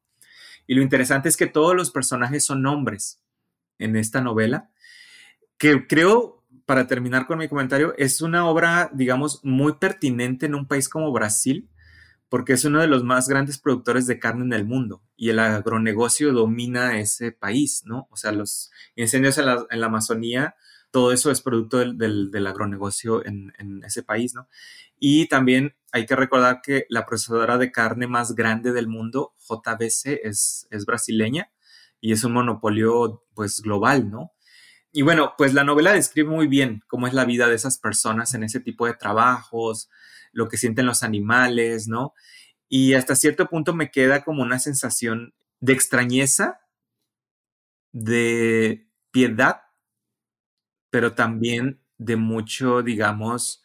Y 0.66 0.74
lo 0.74 0.82
interesante 0.82 1.28
es 1.28 1.36
que 1.36 1.46
todos 1.46 1.74
los 1.74 1.90
personajes 1.90 2.44
son 2.44 2.64
hombres 2.66 3.20
en 3.78 3.96
esta 3.96 4.20
novela, 4.20 4.70
que 5.56 5.86
creo, 5.86 6.37
para 6.68 6.86
terminar 6.86 7.26
con 7.26 7.38
mi 7.38 7.48
comentario, 7.48 7.94
es 7.96 8.20
una 8.20 8.46
obra, 8.46 8.90
digamos, 8.92 9.40
muy 9.42 9.76
pertinente 9.76 10.44
en 10.44 10.54
un 10.54 10.68
país 10.68 10.90
como 10.90 11.10
Brasil, 11.12 11.66
porque 12.28 12.52
es 12.52 12.66
uno 12.66 12.82
de 12.82 12.86
los 12.86 13.04
más 13.04 13.26
grandes 13.26 13.56
productores 13.56 14.06
de 14.06 14.18
carne 14.18 14.44
en 14.44 14.52
el 14.52 14.66
mundo 14.66 15.02
y 15.16 15.30
el 15.30 15.38
agronegocio 15.38 16.30
domina 16.34 16.98
ese 17.00 17.32
país, 17.32 17.84
¿no? 17.86 18.06
O 18.10 18.18
sea, 18.18 18.32
los 18.32 18.70
incendios 18.96 19.38
en 19.38 19.46
la, 19.46 19.86
Amazonía, 19.86 20.56
todo 20.90 21.10
eso 21.12 21.30
es 21.30 21.40
producto 21.40 21.78
del, 21.78 22.46
agronegocio 22.46 23.24
en, 23.24 23.50
ese 23.82 24.02
país, 24.02 24.34
¿no? 24.34 24.46
Y 24.98 25.26
también 25.26 25.74
hay 25.90 26.04
que 26.04 26.16
recordar 26.16 26.60
que 26.62 26.84
la 26.90 27.06
procesadora 27.06 27.56
de 27.56 27.72
carne 27.72 28.08
más 28.08 28.34
grande 28.34 28.72
del 28.72 28.88
mundo, 28.88 29.32
JBC, 29.38 30.20
es, 30.22 30.68
es 30.70 30.84
brasileña 30.84 31.50
y 31.98 32.12
es 32.12 32.24
un 32.24 32.32
monopolio, 32.32 33.24
pues, 33.32 33.62
global, 33.62 34.10
¿no? 34.10 34.32
Y 34.92 35.02
bueno, 35.02 35.34
pues 35.36 35.54
la 35.54 35.64
novela 35.64 35.92
describe 35.92 36.30
muy 36.30 36.46
bien 36.46 36.82
cómo 36.88 37.06
es 37.06 37.14
la 37.14 37.24
vida 37.24 37.46
de 37.48 37.54
esas 37.54 37.78
personas 37.78 38.34
en 38.34 38.42
ese 38.42 38.60
tipo 38.60 38.86
de 38.86 38.94
trabajos, 38.94 39.90
lo 40.32 40.48
que 40.48 40.56
sienten 40.56 40.86
los 40.86 41.02
animales, 41.02 41.88
¿no? 41.88 42.14
Y 42.68 42.94
hasta 42.94 43.16
cierto 43.16 43.48
punto 43.48 43.74
me 43.74 43.90
queda 43.90 44.24
como 44.24 44.42
una 44.42 44.58
sensación 44.58 45.34
de 45.60 45.72
extrañeza, 45.72 46.60
de 47.92 48.88
piedad, 49.10 49.62
pero 50.90 51.14
también 51.14 51.80
de 51.98 52.16
mucho, 52.16 52.82
digamos, 52.82 53.62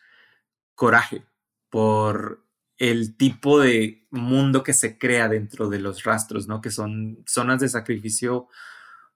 coraje 0.75 1.25
por 1.69 2.45
el 2.77 3.15
tipo 3.15 3.59
de 3.59 4.07
mundo 4.11 4.63
que 4.63 4.73
se 4.73 4.97
crea 4.97 5.29
dentro 5.29 5.69
de 5.69 5.79
los 5.79 6.03
rastros, 6.03 6.47
¿no? 6.47 6.61
Que 6.61 6.71
son 6.71 7.23
zonas 7.27 7.59
de 7.61 7.69
sacrificio, 7.69 8.49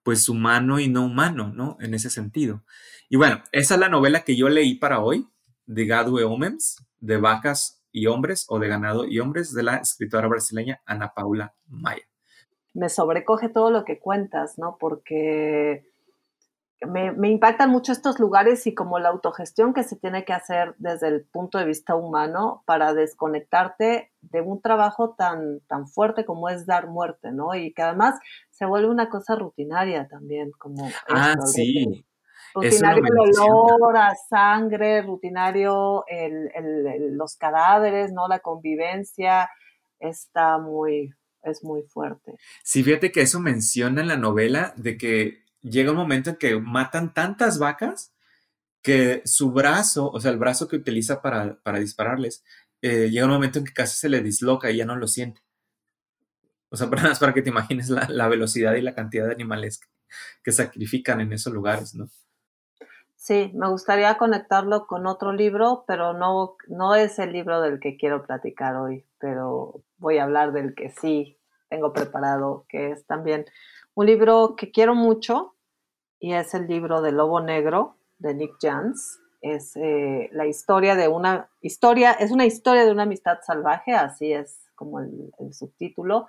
pues 0.08 0.30
humano 0.30 0.80
y 0.80 0.88
no 0.88 1.06
humano, 1.06 1.52
¿no? 1.54 1.76
En 1.82 1.94
ese 1.94 2.10
sentido. 2.10 2.64
Y 3.10 3.18
bueno, 3.18 3.44
esa 3.52 3.74
es 3.74 3.80
la 3.82 3.90
novela 3.90 4.22
que 4.22 4.38
yo 4.38 4.48
leí 4.48 4.76
para 4.76 5.02
hoy, 5.02 5.28
de 5.66 5.86
Gadue 5.86 6.24
Omens 6.24 6.82
de 7.02 7.18
vacas 7.18 7.84
y 7.92 8.08
hombres 8.08 8.46
o 8.48 8.58
de 8.58 8.70
ganado 8.70 9.06
y 9.06 9.20
hombres 9.20 9.54
de 9.54 9.64
la 9.64 9.76
escritora 9.76 10.30
brasileña 10.30 10.82
Ana 10.86 11.12
Paula 11.14 11.56
Maya. 11.68 12.08
Me 12.74 12.88
sobrecoge 12.88 13.50
todo 13.50 13.70
lo 13.70 13.84
que 13.84 14.00
cuentas, 14.00 14.58
¿no? 14.58 14.78
Porque 14.80 15.92
me, 16.86 17.12
me, 17.12 17.30
impactan 17.30 17.72
mucho 17.72 17.92
estos 17.92 18.20
lugares 18.20 18.68
y 18.68 18.76
como 18.76 19.00
la 19.00 19.10
autogestión 19.10 19.74
que 19.74 19.84
se 19.84 19.96
tiene 19.96 20.26
que 20.26 20.34
hacer 20.34 20.76
desde 20.78 21.08
el 21.08 21.26
punto 21.26 21.58
de 21.58 21.66
vista 21.66 21.96
humano 21.96 22.64
para 22.66 22.94
desconectarte 22.94 24.12
de 24.22 24.42
un 24.42 24.62
trabajo 24.62 25.16
tan, 25.18 25.62
tan 25.62 25.88
fuerte 25.88 26.24
como 26.24 26.50
es 26.50 26.66
dar 26.68 26.88
muerte, 26.88 27.32
¿no? 27.32 27.56
Y 27.56 27.74
que 27.74 27.82
además 27.82 28.20
se 28.52 28.66
vuelve 28.66 28.90
una 28.90 29.10
cosa 29.10 29.36
rutinaria 29.36 30.08
también, 30.08 30.52
como... 30.52 30.90
Ah, 31.10 31.36
sí. 31.46 32.06
Rutinario 32.54 33.04
el 33.04 33.40
olor 33.40 33.98
a 33.98 34.16
sangre, 34.30 35.02
rutinario 35.02 36.06
los 37.12 37.36
cadáveres, 37.36 38.12
¿no? 38.12 38.28
La 38.28 38.40
convivencia 38.40 39.50
está 40.00 40.58
muy, 40.58 41.14
es 41.44 41.64
muy 41.64 41.84
fuerte. 41.84 42.36
Sí, 42.64 42.84
fíjate 42.84 43.12
que 43.12 43.22
eso 43.22 43.40
menciona 43.40 44.02
en 44.02 44.08
la 44.08 44.18
novela 44.18 44.74
de 44.76 44.98
que 44.98 45.47
llega 45.62 45.92
un 45.92 45.98
momento 45.98 46.32
en 46.32 46.36
que 46.38 46.60
matan 46.60 47.14
tantas 47.14 47.60
vacas 47.60 48.14
que 48.82 49.22
su 49.26 49.52
brazo, 49.52 50.10
o 50.10 50.20
sea, 50.20 50.32
el 50.32 50.38
brazo 50.38 50.68
que 50.68 50.78
utiliza 50.78 51.22
para, 51.22 51.80
dispararles, 51.80 52.44
eh, 52.82 53.10
llega 53.10 53.26
un 53.26 53.32
momento 53.32 53.60
en 53.60 53.66
que 53.66 53.74
casi 53.74 53.98
se 53.98 54.10
le 54.10 54.22
disloca 54.22 54.72
y 54.72 54.78
ya 54.78 54.86
no 54.86 54.96
lo 54.96 55.08
siente. 55.08 55.42
O 56.70 56.78
sea, 56.78 56.90
para, 56.90 57.14
para 57.16 57.34
que 57.34 57.42
te 57.42 57.50
imagines 57.50 57.90
la, 57.90 58.28
velocidad 58.28 58.76
y 58.76 58.82
la 58.82 58.96
cantidad 58.96 59.26
de 59.26 59.34
animales 59.34 59.82
que 60.44 60.52
sacrifican 60.52 61.22
en 61.22 61.34
esos 61.34 61.54
lugares, 61.54 61.96
¿no? 61.96 62.08
Sí, 63.16 63.52
me 63.56 63.68
gustaría 63.68 64.18
conectarlo 64.18 64.88
con 64.88 65.06
otro 65.06 65.34
libro, 65.34 65.84
pero 65.86 66.14
no, 66.14 66.56
no 66.70 66.96
es 66.96 67.20
el 67.20 67.34
libro 67.34 67.60
del 67.60 67.82
que 67.82 67.98
quiero 67.98 68.26
platicar 68.26 68.78
hoy, 68.78 69.06
pero 69.20 69.84
voy 69.98 70.18
a 70.18 70.24
hablar 70.24 70.54
del 70.54 70.76
que 70.76 70.92
sí 70.92 71.38
tengo 71.68 71.92
preparado, 71.92 72.66
que 72.70 72.92
es 72.92 73.06
también 73.06 73.46
un 73.98 74.06
libro 74.06 74.56
que 74.56 74.70
quiero 74.70 74.94
mucho 74.94 75.56
y 76.20 76.34
es 76.34 76.54
el 76.54 76.68
libro 76.68 77.02
de 77.02 77.12
Lobo 77.12 77.42
Negro 77.42 77.98
de 78.20 78.36
Nick 78.36 78.58
Jans. 78.62 79.20
Es 79.42 79.76
eh, 79.76 80.30
la 80.34 80.46
historia 80.46 80.96
de 80.96 81.08
una 81.08 81.50
historia, 81.62 82.12
es 82.12 82.30
una 82.30 82.46
historia 82.46 82.86
de 82.86 82.92
una 82.92 83.04
amistad 83.04 83.40
salvaje, 83.44 83.94
así 83.94 84.32
es 84.32 84.70
como 84.76 85.00
el 85.00 85.52
subtítulo, 85.52 86.28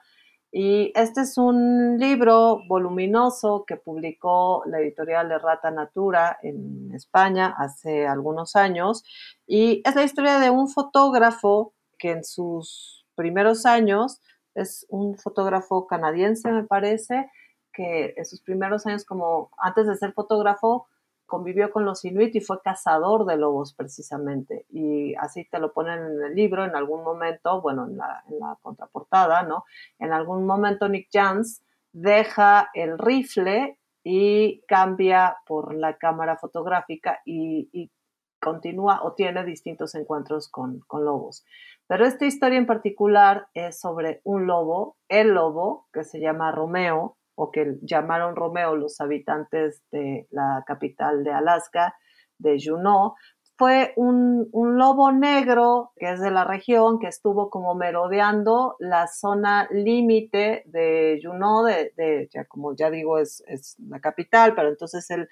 y 0.51 0.93
este 0.95 1.21
es 1.21 1.37
un 1.37 1.99
libro 1.99 2.63
voluminoso 2.69 3.65
que 3.67 3.77
publicó 3.77 4.63
la 4.65 4.81
editorial 4.81 5.29
de 5.29 5.39
Rata 5.39 5.71
Natura 5.71 6.39
en 6.43 6.91
España 6.95 7.55
hace 7.59 8.07
algunos 8.07 8.57
años. 8.57 9.05
Y 9.47 9.83
es 9.85 9.95
la 9.95 10.05
historia 10.05 10.39
de 10.39 10.49
un 10.49 10.71
fotógrafo 10.71 11.75
que 11.99 12.13
en 12.13 12.25
sus 12.25 13.05
primeros 13.15 13.67
años, 13.67 14.23
es 14.55 14.87
un 14.89 15.19
fotógrafo 15.19 15.87
canadiense, 15.87 16.51
me 16.51 16.65
parece, 16.65 17.31
que 17.79 18.15
en 18.17 18.25
sus 18.25 18.41
primeros 18.41 18.87
años, 18.87 19.05
como 19.05 19.53
antes 19.57 19.87
de 19.87 19.95
ser 19.95 20.13
fotógrafo, 20.13 20.89
convivió 21.27 21.71
con 21.71 21.85
los 21.85 22.05
inuit 22.05 22.35
y 22.35 22.41
fue 22.41 22.61
cazador 22.61 23.25
de 23.25 23.37
lobos 23.37 23.73
precisamente. 23.73 24.67
Y 24.69 25.15
así 25.15 25.45
te 25.45 25.61
lo 25.61 25.73
ponen 25.73 26.01
en 26.01 26.25
el 26.25 26.35
libro 26.35 26.65
en 26.65 26.75
algún 26.75 27.05
momento, 27.05 27.61
bueno, 27.61 27.87
en 27.87 27.97
la, 27.97 28.59
contraportada, 28.63 29.45
¿no? 29.45 29.65
En 30.01 30.13
algún 30.13 30.45
momento 30.45 30.89
Nick 30.89 31.09
Jans 31.13 31.63
deja 31.93 32.69
el 32.75 32.99
rifle 32.99 33.79
y 34.03 34.63
cambia 34.67 35.37
por 35.47 35.73
la 35.73 35.99
cámara 35.99 36.37
fotográfica 36.37 37.21
y, 37.25 37.93
continúa 38.41 39.01
o 39.03 39.15
tiene 39.15 39.45
distintos 39.45 39.97
encuentros 39.97 40.49
con, 40.49 40.81
con, 40.87 41.05
lobos. 41.05 41.45
Pero 41.89 42.07
esta 42.07 42.25
historia 42.25 42.57
en 42.57 42.67
particular 42.67 43.49
es 43.53 43.81
sobre 43.81 44.21
un 44.23 44.47
lobo, 44.47 44.97
el 45.09 45.31
lobo, 45.31 45.89
que 45.93 46.05
se 46.05 46.21
llama 46.21 46.53
Romeo, 46.53 47.18
o 47.39 47.53
que 47.53 47.77
llamaron 47.83 48.35
Romeo 48.35 48.75
los 48.75 49.01
habitantes 49.01 49.85
de 49.93 50.27
la 50.31 50.65
capital 50.67 51.23
de 51.23 51.33
Alaska, 51.33 51.95
de 52.37 52.59
Juneau, 52.61 53.15
fue 53.57 53.93
un, 53.97 54.49
lobo 54.53 55.13
negro 55.13 55.93
que 55.97 56.13
es 56.13 56.21
de 56.21 56.33
la 56.33 56.45
región, 56.45 56.99
que 56.99 57.07
estuvo 57.07 57.49
como 57.49 57.77
merodeando 57.77 58.75
la 58.81 59.07
zona 59.07 59.69
límite 59.71 60.65
de 60.67 61.21
Juneau, 61.23 61.65
de, 61.65 62.29
ya, 62.33 62.45
como 62.45 62.75
ya 62.75 62.91
digo, 62.91 63.19
es, 63.19 63.43
es 63.47 63.77
la 63.89 64.01
capital, 64.01 64.55
pero 64.57 64.69
entonces 64.69 65.09
él 65.11 65.29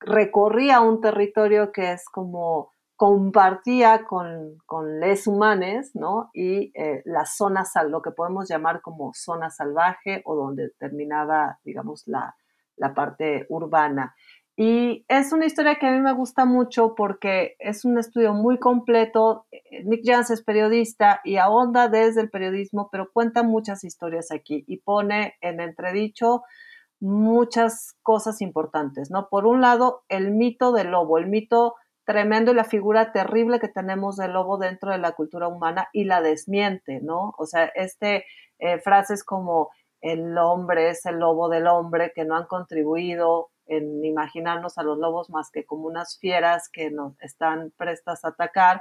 recorría 0.00 0.80
un 0.80 1.00
territorio 1.00 1.72
que 1.72 1.92
es 1.92 2.04
como 2.10 2.72
compartía 2.98 4.04
con, 4.04 4.58
con 4.66 4.98
les 4.98 5.28
humanes, 5.28 5.94
¿no? 5.94 6.30
Y 6.34 6.72
eh, 6.74 7.00
la 7.04 7.26
zona, 7.26 7.62
lo 7.88 8.02
que 8.02 8.10
podemos 8.10 8.48
llamar 8.48 8.80
como 8.82 9.12
zona 9.14 9.50
salvaje 9.50 10.20
o 10.24 10.34
donde 10.34 10.70
terminaba, 10.80 11.60
digamos, 11.62 12.02
la, 12.08 12.34
la 12.76 12.94
parte 12.94 13.46
urbana. 13.50 14.16
Y 14.56 15.04
es 15.06 15.32
una 15.32 15.46
historia 15.46 15.76
que 15.76 15.86
a 15.86 15.92
mí 15.92 16.00
me 16.00 16.12
gusta 16.12 16.44
mucho 16.44 16.96
porque 16.96 17.54
es 17.60 17.84
un 17.84 17.98
estudio 17.98 18.34
muy 18.34 18.58
completo. 18.58 19.46
Nick 19.84 20.02
Jans 20.04 20.32
es 20.32 20.42
periodista 20.42 21.20
y 21.22 21.36
ahonda 21.36 21.88
desde 21.88 22.22
el 22.22 22.30
periodismo, 22.30 22.88
pero 22.90 23.12
cuenta 23.12 23.44
muchas 23.44 23.84
historias 23.84 24.32
aquí 24.32 24.64
y 24.66 24.78
pone 24.78 25.36
en 25.40 25.60
entredicho 25.60 26.42
muchas 26.98 27.94
cosas 28.02 28.40
importantes, 28.40 29.08
¿no? 29.08 29.28
Por 29.28 29.46
un 29.46 29.60
lado, 29.60 30.02
el 30.08 30.32
mito 30.32 30.72
del 30.72 30.88
lobo, 30.88 31.18
el 31.18 31.28
mito 31.28 31.76
tremendo 32.08 32.52
y 32.52 32.54
la 32.54 32.64
figura 32.64 33.12
terrible 33.12 33.60
que 33.60 33.68
tenemos 33.68 34.16
del 34.16 34.32
lobo 34.32 34.56
dentro 34.56 34.92
de 34.92 34.96
la 34.96 35.12
cultura 35.12 35.46
humana 35.46 35.90
y 35.92 36.04
la 36.04 36.22
desmiente, 36.22 37.00
¿no? 37.02 37.34
O 37.36 37.44
sea, 37.44 37.66
este 37.74 38.24
eh, 38.58 38.78
frases 38.78 39.22
como 39.22 39.68
el 40.00 40.38
hombre 40.38 40.88
es 40.88 41.04
el 41.04 41.16
lobo 41.16 41.50
del 41.50 41.66
hombre 41.66 42.12
que 42.14 42.24
no 42.24 42.34
han 42.34 42.46
contribuido 42.46 43.50
en 43.66 44.02
imaginarnos 44.02 44.78
a 44.78 44.84
los 44.84 44.96
lobos 44.96 45.28
más 45.28 45.50
que 45.50 45.66
como 45.66 45.86
unas 45.86 46.18
fieras 46.18 46.70
que 46.72 46.90
nos 46.90 47.12
están 47.20 47.74
prestas 47.76 48.24
a 48.24 48.28
atacar. 48.28 48.80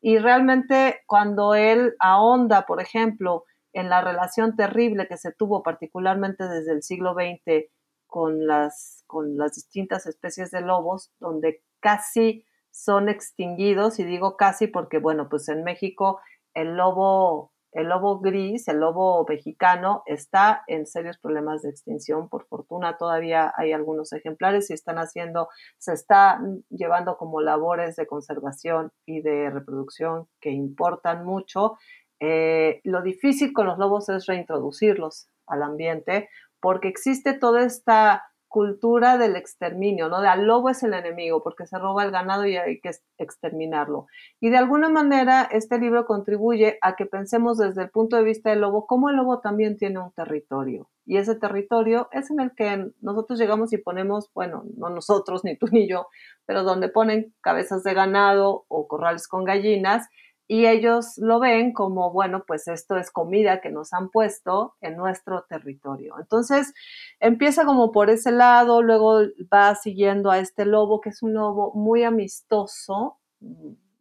Y 0.00 0.18
realmente 0.18 1.00
cuando 1.08 1.56
él 1.56 1.96
ahonda, 1.98 2.64
por 2.64 2.80
ejemplo, 2.80 3.42
en 3.72 3.88
la 3.88 4.02
relación 4.02 4.54
terrible 4.54 5.08
que 5.08 5.16
se 5.16 5.32
tuvo 5.32 5.64
particularmente 5.64 6.46
desde 6.46 6.74
el 6.74 6.84
siglo 6.84 7.14
XX 7.14 7.72
con 8.06 8.46
las, 8.46 9.02
con 9.08 9.36
las 9.36 9.56
distintas 9.56 10.06
especies 10.06 10.52
de 10.52 10.60
lobos, 10.60 11.10
donde 11.18 11.64
casi 11.80 12.44
son 12.70 13.08
extinguidos, 13.08 13.98
y 13.98 14.04
digo 14.04 14.36
casi 14.36 14.66
porque, 14.66 14.98
bueno, 14.98 15.28
pues 15.28 15.48
en 15.48 15.64
México 15.64 16.20
el 16.54 16.76
lobo 16.76 17.52
el 17.72 17.88
lobo 17.88 18.20
gris, 18.20 18.66
el 18.68 18.78
lobo 18.78 19.24
mexicano, 19.28 20.02
está 20.06 20.62
en 20.66 20.86
serios 20.86 21.18
problemas 21.18 21.62
de 21.62 21.70
extinción. 21.70 22.28
Por 22.28 22.46
fortuna 22.46 22.96
todavía 22.96 23.52
hay 23.56 23.72
algunos 23.72 24.12
ejemplares 24.12 24.70
y 24.70 24.72
están 24.72 24.96
haciendo, 24.96 25.48
se 25.76 25.92
está 25.92 26.40
llevando 26.70 27.16
como 27.18 27.40
labores 27.40 27.96
de 27.96 28.06
conservación 28.06 28.90
y 29.06 29.20
de 29.20 29.50
reproducción 29.50 30.28
que 30.40 30.50
importan 30.50 31.24
mucho. 31.24 31.76
Eh, 32.20 32.80
lo 32.84 33.02
difícil 33.02 33.52
con 33.52 33.66
los 33.66 33.78
lobos 33.78 34.08
es 34.08 34.26
reintroducirlos 34.26 35.28
al 35.46 35.62
ambiente 35.62 36.28
porque 36.60 36.88
existe 36.88 37.34
toda 37.34 37.64
esta 37.64 38.24
cultura 38.48 39.18
del 39.18 39.36
exterminio, 39.36 40.08
¿no? 40.08 40.20
De 40.20 40.28
al 40.28 40.46
lobo 40.46 40.70
es 40.70 40.82
el 40.82 40.94
enemigo 40.94 41.42
porque 41.42 41.66
se 41.66 41.78
roba 41.78 42.04
el 42.04 42.10
ganado 42.10 42.46
y 42.46 42.56
hay 42.56 42.80
que 42.80 42.90
exterminarlo. 43.18 44.06
Y 44.40 44.50
de 44.50 44.56
alguna 44.56 44.88
manera 44.88 45.48
este 45.50 45.78
libro 45.78 46.06
contribuye 46.06 46.78
a 46.80 46.96
que 46.96 47.06
pensemos 47.06 47.58
desde 47.58 47.82
el 47.82 47.90
punto 47.90 48.16
de 48.16 48.22
vista 48.22 48.50
del 48.50 48.60
lobo 48.60 48.86
cómo 48.86 49.10
el 49.10 49.16
lobo 49.16 49.40
también 49.40 49.76
tiene 49.76 49.98
un 49.98 50.12
territorio. 50.12 50.88
Y 51.04 51.16
ese 51.16 51.34
territorio 51.34 52.08
es 52.12 52.30
en 52.30 52.40
el 52.40 52.54
que 52.54 52.90
nosotros 53.00 53.38
llegamos 53.38 53.72
y 53.72 53.78
ponemos, 53.78 54.30
bueno, 54.34 54.64
no 54.76 54.90
nosotros, 54.90 55.44
ni 55.44 55.56
tú 55.56 55.66
ni 55.70 55.88
yo, 55.88 56.08
pero 56.46 56.64
donde 56.64 56.88
ponen 56.88 57.34
cabezas 57.40 57.82
de 57.82 57.94
ganado 57.94 58.64
o 58.68 58.88
corrales 58.88 59.28
con 59.28 59.44
gallinas 59.44 60.08
y 60.50 60.66
ellos 60.66 61.18
lo 61.18 61.40
ven 61.40 61.74
como, 61.74 62.10
bueno, 62.10 62.44
pues 62.46 62.68
esto 62.68 62.96
es 62.96 63.10
comida 63.10 63.60
que 63.60 63.70
nos 63.70 63.92
han 63.92 64.08
puesto 64.08 64.76
en 64.80 64.96
nuestro 64.96 65.42
territorio. 65.42 66.16
Entonces, 66.18 66.72
empieza 67.20 67.66
como 67.66 67.92
por 67.92 68.08
ese 68.08 68.32
lado, 68.32 68.80
luego 68.80 69.20
va 69.52 69.74
siguiendo 69.74 70.30
a 70.30 70.38
este 70.38 70.64
lobo, 70.64 71.02
que 71.02 71.10
es 71.10 71.22
un 71.22 71.34
lobo 71.34 71.74
muy 71.74 72.02
amistoso. 72.02 73.18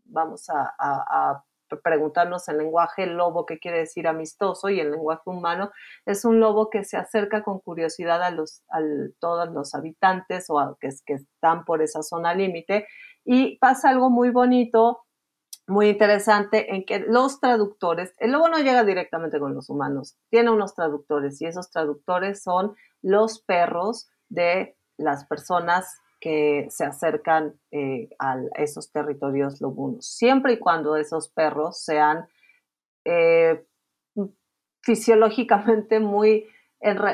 Vamos 0.06 0.50
a, 0.50 1.44
preguntarnos 1.84 2.48
en 2.48 2.60
lenguaje 2.60 3.06
lobo 3.08 3.46
qué 3.46 3.60
quiere 3.60 3.80
decir 3.80 4.08
amistoso 4.08 4.70
y 4.70 4.80
el 4.80 4.92
lenguaje 4.92 5.24
humano 5.26 5.70
es 6.06 6.24
un 6.24 6.40
lobo 6.40 6.70
que 6.70 6.86
se 6.86 6.96
acerca 6.96 7.44
con 7.44 7.60
curiosidad 7.60 8.24
a, 8.24 8.32
los, 8.32 8.64
a 8.70 8.80
todos 9.20 9.50
los 9.50 9.76
habitantes 9.76 10.50
o 10.50 10.60
a 10.60 10.78
que, 10.80 10.88
que 11.06 11.16
están 11.16 11.66
por 11.66 11.82
esa 11.82 12.04
zona 12.04 12.34
límite 12.34 12.88
y 13.26 13.58
pasa 13.58 13.90
algo 13.90 14.10
muy 14.10 14.30
bonito 14.30 15.07
muy 15.68 15.90
interesante 15.90 16.74
en 16.74 16.86
que 16.86 17.00
los 17.00 17.40
traductores, 17.42 18.14
el 18.20 18.32
lobo 18.32 18.48
no 18.48 18.58
llega 18.58 18.86
directamente 18.86 19.40
con 19.40 19.54
los 19.54 19.70
humanos, 19.70 20.18
tiene 20.30 20.50
unos 20.50 20.74
traductores 20.74 21.42
y 21.42 21.46
esos 21.46 21.70
traductores 21.70 22.42
son 22.42 22.76
los 23.02 23.42
perros 23.42 24.10
de 24.30 24.78
las 24.98 25.26
personas 25.26 26.00
que 26.20 26.68
se 26.72 26.86
acercan 26.86 27.60
eh, 27.72 28.10
a 28.18 28.38
esos 28.56 28.92
territorios 28.92 29.62
lobunos, 29.62 30.08
siempre 30.08 30.54
y 30.54 30.60
cuando 30.60 30.96
esos 30.96 31.28
perros 31.30 31.84
sean 31.84 32.28
eh, 33.06 33.64
fisiológicamente 34.82 36.00
muy 36.00 36.48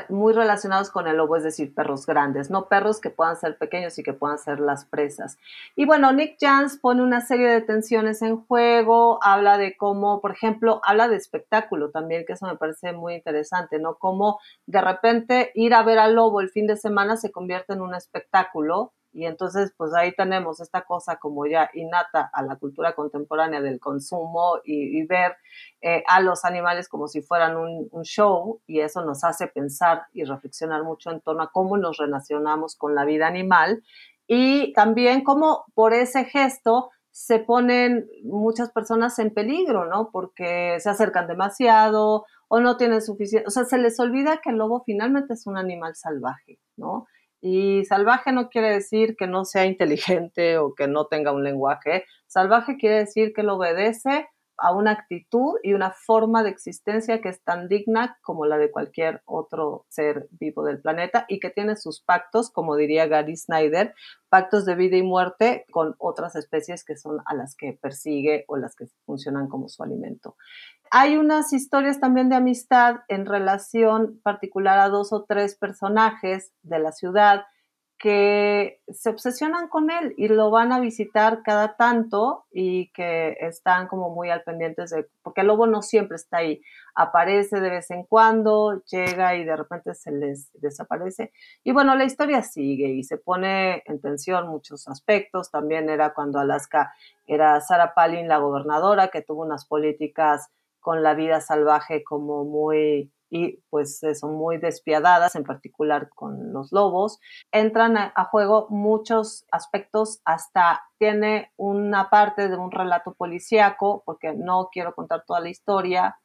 muy 0.08 0.34
relacionados 0.34 0.90
con 0.90 1.06
el 1.06 1.16
lobo, 1.16 1.36
es 1.36 1.42
decir, 1.42 1.74
perros 1.74 2.06
grandes, 2.06 2.50
no 2.50 2.68
perros 2.68 3.00
que 3.00 3.10
puedan 3.10 3.36
ser 3.36 3.56
pequeños 3.56 3.98
y 3.98 4.02
que 4.02 4.12
puedan 4.12 4.38
ser 4.38 4.60
las 4.60 4.84
presas. 4.84 5.38
Y 5.74 5.86
bueno, 5.86 6.12
Nick 6.12 6.36
Jans 6.38 6.78
pone 6.78 7.02
una 7.02 7.20
serie 7.20 7.48
de 7.48 7.60
tensiones 7.62 8.22
en 8.22 8.44
juego, 8.44 9.18
habla 9.22 9.56
de 9.56 9.76
cómo, 9.76 10.20
por 10.20 10.32
ejemplo, 10.32 10.80
habla 10.84 11.08
de 11.08 11.16
espectáculo 11.16 11.90
también, 11.90 12.24
que 12.26 12.34
eso 12.34 12.46
me 12.46 12.56
parece 12.56 12.92
muy 12.92 13.14
interesante, 13.14 13.78
¿no? 13.78 13.96
Cómo 13.96 14.38
de 14.66 14.80
repente 14.80 15.50
ir 15.54 15.74
a 15.74 15.82
ver 15.82 15.98
al 15.98 16.14
lobo 16.14 16.40
el 16.40 16.50
fin 16.50 16.66
de 16.66 16.76
semana 16.76 17.16
se 17.16 17.32
convierte 17.32 17.72
en 17.72 17.80
un 17.80 17.94
espectáculo 17.94 18.92
y 19.14 19.26
entonces, 19.26 19.72
pues 19.76 19.94
ahí 19.94 20.12
tenemos 20.12 20.60
esta 20.60 20.82
cosa 20.82 21.16
como 21.16 21.46
ya 21.46 21.70
innata 21.72 22.28
a 22.32 22.42
la 22.42 22.56
cultura 22.56 22.96
contemporánea 22.96 23.60
del 23.60 23.78
consumo 23.78 24.58
y, 24.64 25.06
ver 25.06 25.36
eh, 25.80 26.02
a 26.08 26.20
los 26.20 26.44
animales 26.44 26.88
como 26.88 27.06
si 27.06 27.22
fueran 27.22 27.56
un, 27.56 27.88
show 28.02 28.60
y 28.66 28.80
eso 28.80 29.04
nos 29.04 29.22
hace 29.22 29.46
pensar 29.46 30.02
y 30.12 30.24
reflexionar 30.24 30.82
mucho 30.82 31.12
en 31.12 31.20
torno 31.20 31.44
a 31.44 31.52
cómo 31.52 31.76
nos 31.76 31.98
relacionamos 31.98 32.74
con 32.74 32.96
la 32.96 33.04
vida 33.04 33.28
animal 33.28 33.84
y 34.26 34.72
también 34.72 35.22
cómo 35.22 35.64
por 35.74 35.94
ese 35.94 36.24
gesto 36.24 36.90
se 37.12 37.38
ponen 37.38 38.08
muchas 38.24 38.72
personas 38.72 39.16
en 39.20 39.32
peligro, 39.32 39.84
¿no? 39.86 40.10
Porque 40.10 40.80
se 40.80 40.90
acercan 40.90 41.28
demasiado 41.28 42.26
o 42.48 42.60
no 42.60 42.76
tienen 42.76 43.00
suficiente, 43.00 43.46
o 43.46 43.50
sea, 43.50 43.64
se 43.64 43.78
les 43.78 44.00
olvida 44.00 44.40
que 44.42 44.50
el 44.50 44.56
lobo 44.56 44.82
finalmente 44.84 45.34
es 45.34 45.46
un 45.46 45.56
animal 45.56 45.94
salvaje, 45.94 46.58
¿no? 46.76 47.06
Y 47.46 47.84
salvaje 47.84 48.32
no 48.32 48.48
quiere 48.48 48.70
decir 48.70 49.16
que 49.18 49.26
no 49.26 49.44
sea 49.44 49.66
inteligente 49.66 50.56
o 50.56 50.74
que 50.74 50.88
no 50.88 51.08
tenga 51.08 51.30
un 51.30 51.44
lenguaje. 51.44 52.06
Salvaje 52.26 52.78
quiere 52.78 53.00
decir 53.00 53.34
que 53.34 53.42
lo 53.42 53.56
obedece 53.56 54.26
a 54.56 54.72
una 54.72 54.92
actitud 54.92 55.54
y 55.62 55.74
una 55.74 55.90
forma 55.90 56.42
de 56.42 56.50
existencia 56.50 57.20
que 57.20 57.28
es 57.28 57.42
tan 57.42 57.68
digna 57.68 58.18
como 58.22 58.46
la 58.46 58.56
de 58.58 58.70
cualquier 58.70 59.22
otro 59.24 59.86
ser 59.88 60.28
vivo 60.30 60.64
del 60.64 60.80
planeta 60.80 61.24
y 61.28 61.40
que 61.40 61.50
tiene 61.50 61.76
sus 61.76 62.00
pactos, 62.00 62.50
como 62.50 62.76
diría 62.76 63.06
Gary 63.06 63.36
Snyder, 63.36 63.94
pactos 64.28 64.64
de 64.64 64.74
vida 64.74 64.96
y 64.96 65.02
muerte 65.02 65.64
con 65.70 65.94
otras 65.98 66.36
especies 66.36 66.84
que 66.84 66.96
son 66.96 67.18
a 67.26 67.34
las 67.34 67.56
que 67.56 67.78
persigue 67.80 68.44
o 68.48 68.56
las 68.56 68.74
que 68.74 68.86
funcionan 69.06 69.48
como 69.48 69.68
su 69.68 69.82
alimento. 69.82 70.36
Hay 70.90 71.16
unas 71.16 71.52
historias 71.52 71.98
también 71.98 72.28
de 72.28 72.36
amistad 72.36 73.00
en 73.08 73.26
relación 73.26 74.20
particular 74.22 74.78
a 74.78 74.88
dos 74.88 75.12
o 75.12 75.24
tres 75.24 75.56
personajes 75.56 76.52
de 76.62 76.78
la 76.78 76.92
ciudad 76.92 77.44
que 78.04 78.82
se 78.92 79.08
obsesionan 79.08 79.68
con 79.68 79.90
él 79.90 80.12
y 80.18 80.28
lo 80.28 80.50
van 80.50 80.72
a 80.72 80.78
visitar 80.78 81.42
cada 81.42 81.74
tanto 81.76 82.44
y 82.52 82.88
que 82.92 83.34
están 83.40 83.88
como 83.88 84.10
muy 84.10 84.28
al 84.28 84.42
pendientes 84.42 84.90
de, 84.90 85.06
porque 85.22 85.40
el 85.40 85.46
lobo 85.46 85.66
no 85.66 85.80
siempre 85.80 86.16
está 86.16 86.36
ahí, 86.36 86.60
aparece 86.94 87.60
de 87.62 87.70
vez 87.70 87.90
en 87.90 88.02
cuando, 88.04 88.82
llega 88.90 89.36
y 89.36 89.44
de 89.46 89.56
repente 89.56 89.94
se 89.94 90.12
les 90.12 90.50
desaparece. 90.60 91.32
Y 91.62 91.72
bueno, 91.72 91.96
la 91.96 92.04
historia 92.04 92.42
sigue 92.42 92.88
y 92.88 93.04
se 93.04 93.16
pone 93.16 93.82
en 93.86 93.98
tensión 94.02 94.48
muchos 94.48 94.86
aspectos. 94.86 95.50
También 95.50 95.88
era 95.88 96.12
cuando 96.12 96.38
Alaska 96.38 96.92
era 97.26 97.58
Sarah 97.62 97.94
Palin 97.94 98.28
la 98.28 98.36
gobernadora, 98.36 99.08
que 99.08 99.22
tuvo 99.22 99.44
unas 99.44 99.64
políticas 99.64 100.50
con 100.80 101.02
la 101.02 101.14
vida 101.14 101.40
salvaje 101.40 102.04
como 102.04 102.44
muy 102.44 103.10
y 103.30 103.62
pues 103.70 104.00
son 104.14 104.34
muy 104.34 104.58
despiadadas, 104.58 105.34
en 105.36 105.44
particular 105.44 106.08
con 106.10 106.52
los 106.52 106.72
lobos. 106.72 107.20
Entran 107.52 107.96
a, 107.96 108.12
juego 108.30 108.66
muchos 108.70 109.44
aspectos, 109.50 110.20
hasta 110.24 110.82
tiene 110.98 111.52
una 111.56 112.10
parte 112.10 112.48
de 112.48 112.56
un 112.56 112.70
relato 112.70 113.14
policíaco, 113.14 114.02
porque 114.04 114.34
no 114.34 114.68
quiero 114.72 114.94
contar 114.94 115.24
toda 115.26 115.40
la 115.40 115.48
historia, 115.48 116.18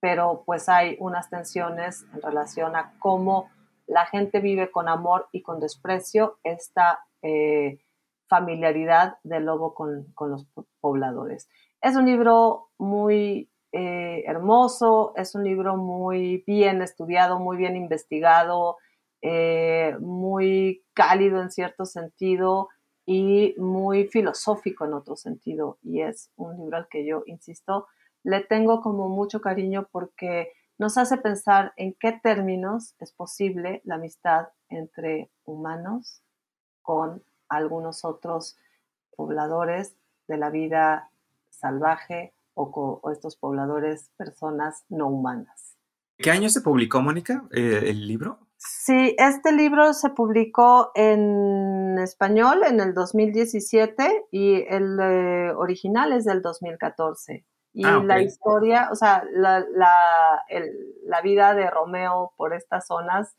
pero 0.00 0.42
pues 0.46 0.68
hay 0.68 0.96
unas 1.00 1.28
tensiones 1.30 2.04
en 2.14 2.22
relación 2.22 2.76
a 2.76 2.94
cómo 2.98 3.50
la 3.86 4.06
gente 4.06 4.40
vive 4.40 4.70
con 4.70 4.88
amor 4.88 5.28
y 5.32 5.42
con 5.42 5.60
desprecio 5.60 6.38
esta 6.42 7.00
eh, 7.22 7.80
familiaridad 8.28 9.18
del 9.24 9.46
lobo 9.46 9.74
con, 9.74 10.12
con 10.14 10.30
los 10.30 10.46
pobladores. 10.80 11.48
Es 11.82 11.96
un 11.96 12.06
libro 12.06 12.68
muy 12.78 13.49
eh, 13.72 14.24
hermoso, 14.26 15.12
es 15.16 15.34
un 15.34 15.44
libro 15.44 15.76
muy 15.76 16.42
bien 16.46 16.82
estudiado, 16.82 17.38
muy 17.38 17.56
bien 17.56 17.76
investigado, 17.76 18.78
eh, 19.22 19.96
muy 20.00 20.82
cálido 20.92 21.40
en 21.40 21.50
cierto 21.50 21.84
sentido 21.84 22.68
y 23.06 23.54
muy 23.58 24.06
filosófico 24.08 24.84
en 24.84 24.94
otro 24.94 25.16
sentido. 25.16 25.78
Y 25.82 26.00
es 26.00 26.30
un 26.36 26.56
libro 26.56 26.78
al 26.78 26.88
que 26.88 27.04
yo, 27.06 27.22
insisto, 27.26 27.86
le 28.22 28.40
tengo 28.40 28.80
como 28.80 29.08
mucho 29.08 29.40
cariño 29.40 29.88
porque 29.90 30.52
nos 30.78 30.96
hace 30.98 31.16
pensar 31.18 31.72
en 31.76 31.94
qué 31.94 32.12
términos 32.12 32.94
es 32.98 33.12
posible 33.12 33.82
la 33.84 33.96
amistad 33.96 34.48
entre 34.68 35.30
humanos 35.44 36.22
con 36.82 37.22
algunos 37.48 38.04
otros 38.04 38.56
pobladores 39.14 39.94
de 40.26 40.38
la 40.38 40.50
vida 40.50 41.10
salvaje 41.50 42.32
o, 42.54 43.00
estos 43.12 43.36
pobladores 43.36 44.10
personas 44.16 44.84
no 44.88 45.08
humanas. 45.08 45.76
¿Qué 46.18 46.30
año 46.30 46.50
se 46.50 46.60
publicó, 46.60 47.00
Mónica, 47.00 47.44
eh, 47.52 47.84
el 47.86 48.06
libro? 48.06 48.40
Sí, 48.62 49.16
este 49.18 49.52
libro 49.52 49.94
se 49.94 50.10
publicó 50.10 50.90
en 50.94 51.98
español 51.98 52.60
en 52.66 52.80
el 52.80 52.92
2017 52.92 54.26
y 54.30 54.62
el 54.68 54.98
eh, 55.00 55.52
original 55.56 56.12
es 56.12 56.26
del 56.26 56.42
2014. 56.42 57.46
Y 57.72 57.86
ah, 57.86 58.02
la 58.04 58.20
historia, 58.20 58.88
o 58.92 58.96
sea, 58.96 59.24
la, 59.32 59.60
la, 59.60 61.22
vida 61.22 61.54
de 61.54 61.70
Romeo 61.70 62.34
por 62.36 62.52
estas 62.52 62.86
zonas, 62.86 63.34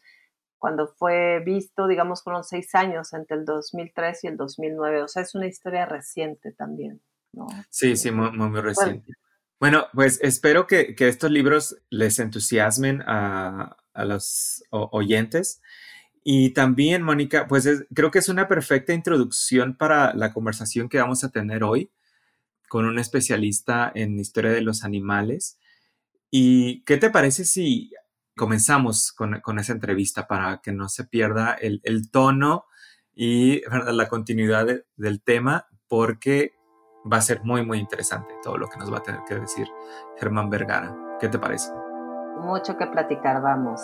cuando 0.58 0.88
fue 0.88 1.40
visto, 1.46 1.88
digamos, 1.88 2.24
fueron 2.24 2.44
seis 2.44 2.74
años 2.74 3.14
entre 3.14 3.38
el 3.38 3.46
2003 3.46 4.24
y 4.24 4.28
el 4.28 4.38
2009. 4.38 5.04
O 5.04 5.08
sea, 5.08 5.22
es 5.22 5.36
una 5.36 5.46
historia 5.46 5.86
reciente 5.86 6.52
también. 6.52 7.00
¿No? 7.34 7.48
Sí, 7.70 7.96
sí, 7.96 8.12
muy, 8.12 8.32
muy, 8.32 8.62
reciente. 8.62 9.14
Bueno, 9.60 9.88
pues 9.94 10.20
espero 10.22 10.68
que, 10.68 10.96
que, 10.96 11.08
estos 11.08 11.30
libros 11.32 11.78
les 11.90 12.20
entusiasmen 12.20 13.04
a, 13.04 13.78
a 13.94 14.06
los 14.06 14.64
oyentes. 14.72 15.62
Y 16.24 16.52
también, 16.52 17.02
Mónica, 17.02 17.48
pues 17.48 17.68
creo 17.94 18.12
que 18.12 18.20
es 18.20 18.30
una 18.30 18.48
perfecta 18.48 18.94
introducción 18.94 19.76
para 19.76 20.14
la 20.14 20.34
conversación 20.34 20.88
que 20.88 21.00
vamos 21.00 21.24
a 21.24 21.30
tener 21.30 21.64
hoy 21.64 21.92
con 22.70 22.86
un 22.86 23.00
especialista 23.00 23.92
en 23.94 24.20
historia 24.20 24.52
de 24.52 24.62
los 24.62 24.84
animales. 24.84 25.60
¿Y 26.30 26.84
qué 26.84 26.98
te 26.98 27.10
parece 27.10 27.44
si 27.44 27.92
comenzamos 28.38 29.12
con, 29.12 29.60
esa 29.60 29.74
entrevista 29.74 30.28
para 30.28 30.62
que 30.62 30.72
no 30.72 30.88
se 30.88 31.04
pierda 31.04 31.54
el, 31.54 31.82
tono 32.12 32.66
y 33.14 33.62
la 33.70 34.08
continuidad 34.08 34.68
del 34.96 35.22
tema? 35.22 35.68
Porque 35.88 36.54
va 37.12 37.18
a 37.18 37.22
ser 37.22 37.44
muy, 37.44 37.66
muy 37.66 37.80
interesante 37.80 38.36
todo 38.44 38.58
lo 38.58 38.68
que 38.68 38.78
nos 38.78 38.92
va 38.92 38.98
a 38.98 39.04
tener 39.04 39.22
que 39.26 39.36
decir 39.36 39.68
Germán 40.18 40.50
Vergara. 40.50 40.96
¿Qué 41.20 41.28
te 41.28 41.40
parece? 41.40 41.72
Mucho 42.40 42.78
que 42.78 42.88
platicar, 42.88 43.42
vamos. 43.42 43.82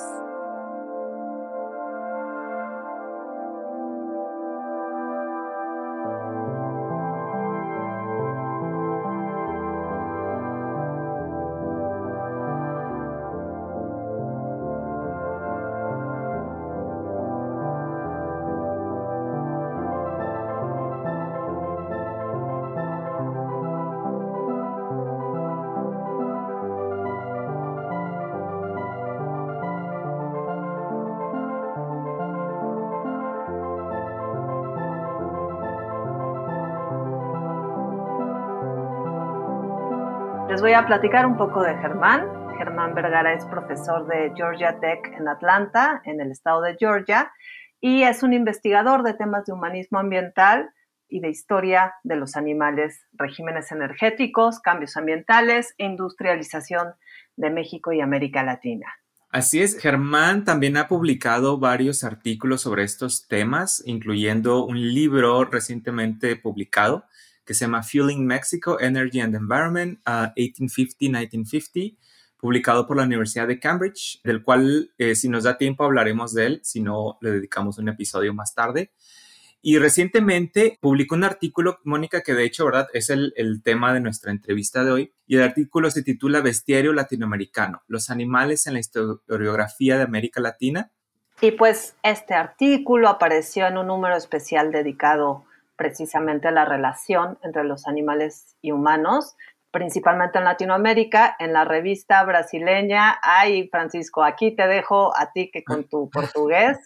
Les 40.57 40.63
voy 40.63 40.73
a 40.73 40.87
platicar 40.87 41.27
un 41.27 41.37
poco 41.37 41.61
de 41.61 41.77
Germán. 41.77 42.25
Germán 42.57 42.95
Vergara 42.95 43.31
es 43.31 43.45
profesor 43.45 44.07
de 44.07 44.31
Georgia 44.35 44.79
Tech 44.79 45.05
en 45.15 45.27
Atlanta, 45.27 46.01
en 46.03 46.19
el 46.19 46.31
estado 46.31 46.63
de 46.63 46.75
Georgia, 46.79 47.31
y 47.79 48.01
es 48.01 48.23
un 48.23 48.33
investigador 48.33 49.03
de 49.03 49.13
temas 49.13 49.45
de 49.45 49.53
humanismo 49.53 49.99
ambiental 49.99 50.71
y 51.07 51.19
de 51.19 51.29
historia 51.29 51.93
de 52.01 52.15
los 52.15 52.35
animales, 52.35 53.05
regímenes 53.13 53.71
energéticos, 53.71 54.59
cambios 54.59 54.97
ambientales 54.97 55.75
e 55.77 55.85
industrialización 55.85 56.95
de 57.35 57.51
México 57.51 57.91
y 57.91 58.01
América 58.01 58.41
Latina. 58.41 58.87
Así 59.29 59.61
es, 59.61 59.79
Germán 59.79 60.43
también 60.43 60.77
ha 60.77 60.87
publicado 60.87 61.59
varios 61.59 62.03
artículos 62.03 62.61
sobre 62.61 62.81
estos 62.83 63.27
temas, 63.27 63.83
incluyendo 63.85 64.65
un 64.65 64.81
libro 64.81 65.45
recientemente 65.45 66.35
publicado 66.35 67.05
que 67.47 67.53
se 67.53 67.65
llama 67.65 67.81
Fueling 67.81 68.25
Mexico, 68.25 68.79
Energy 68.79 69.21
and 69.21 69.33
Environment, 69.33 69.99
1850-1950, 70.05 71.93
uh, 71.93 71.97
publicado 72.37 72.85
por 72.85 72.97
la 72.97 73.03
Universidad 73.03 73.47
de 73.47 73.59
Cambridge, 73.59 74.21
del 74.23 74.43
cual, 74.43 74.91
eh, 74.97 75.15
si 75.15 75.29
nos 75.29 75.45
da 75.45 75.57
tiempo, 75.57 75.85
hablaremos 75.85 76.33
de 76.33 76.45
él, 76.45 76.59
si 76.63 76.81
no, 76.81 77.17
le 77.21 77.31
dedicamos 77.31 77.77
un 77.79 77.87
episodio 77.87 78.33
más 78.33 78.53
tarde. 78.53 78.91
Y 79.61 79.79
recientemente 79.79 80.77
publicó 80.81 81.15
un 81.15 81.23
artículo, 81.23 81.79
Mónica, 81.83 82.21
que 82.21 82.33
de 82.33 82.43
hecho, 82.43 82.65
¿verdad? 82.65 82.89
Es 82.93 83.09
el, 83.09 83.33
el, 83.37 83.63
tema 83.63 83.93
de 83.93 84.01
nuestra 84.01 84.31
entrevista 84.31 84.83
de 84.83 84.91
hoy. 84.91 85.13
Y 85.25 85.37
el 85.37 85.43
artículo 85.43 85.89
se 85.89 86.03
titula 86.03 86.41
Bestiario 86.41 86.93
Latinoamericano, 86.93 87.81
los 87.87 88.09
animales 88.09 88.67
en 88.67 88.73
la 88.73 88.79
historiografía 88.79 89.97
de 89.97 90.03
América 90.03 90.41
Latina. 90.41 90.91
Y 91.41 91.51
pues 91.51 91.95
este 92.03 92.33
artículo 92.33 93.09
apareció 93.09 93.67
en 93.67 93.77
un 93.77 93.87
número 93.87 94.15
especial 94.15 94.71
dedicado 94.71 95.46
precisamente 95.77 96.51
la 96.51 96.65
relación 96.65 97.37
entre 97.43 97.63
los 97.63 97.87
animales 97.87 98.57
y 98.61 98.71
humanos, 98.71 99.35
principalmente 99.71 100.39
en 100.39 100.45
Latinoamérica, 100.45 101.35
en 101.39 101.53
la 101.53 101.63
revista 101.63 102.23
brasileña. 102.23 103.17
Ay, 103.21 103.69
Francisco, 103.69 104.23
aquí 104.23 104.55
te 104.55 104.67
dejo 104.67 105.15
a 105.15 105.31
ti 105.31 105.49
que 105.51 105.63
con 105.63 105.83
tu 105.85 106.09
portugués 106.11 106.77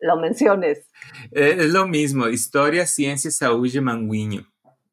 lo 0.00 0.16
menciones. 0.16 0.88
Eh, 1.30 1.56
es 1.58 1.72
lo 1.72 1.86
mismo, 1.86 2.28
Historia, 2.28 2.86
Ciencia, 2.86 3.30
Saúde 3.30 3.80
Manguinho, 3.80 4.46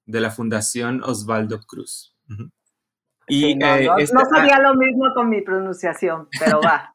de 0.05 0.21
la 0.21 0.31
Fundación 0.31 1.01
Osvaldo 1.03 1.59
Cruz. 1.65 2.13
Y, 3.29 3.55
no, 3.55 3.75
eh, 3.75 4.07
no 4.13 4.25
sería 4.33 4.59
lo 4.59 4.75
mismo 4.75 5.13
con 5.13 5.29
mi 5.29 5.41
pronunciación, 5.41 6.29
pero 6.39 6.61
va. 6.61 6.93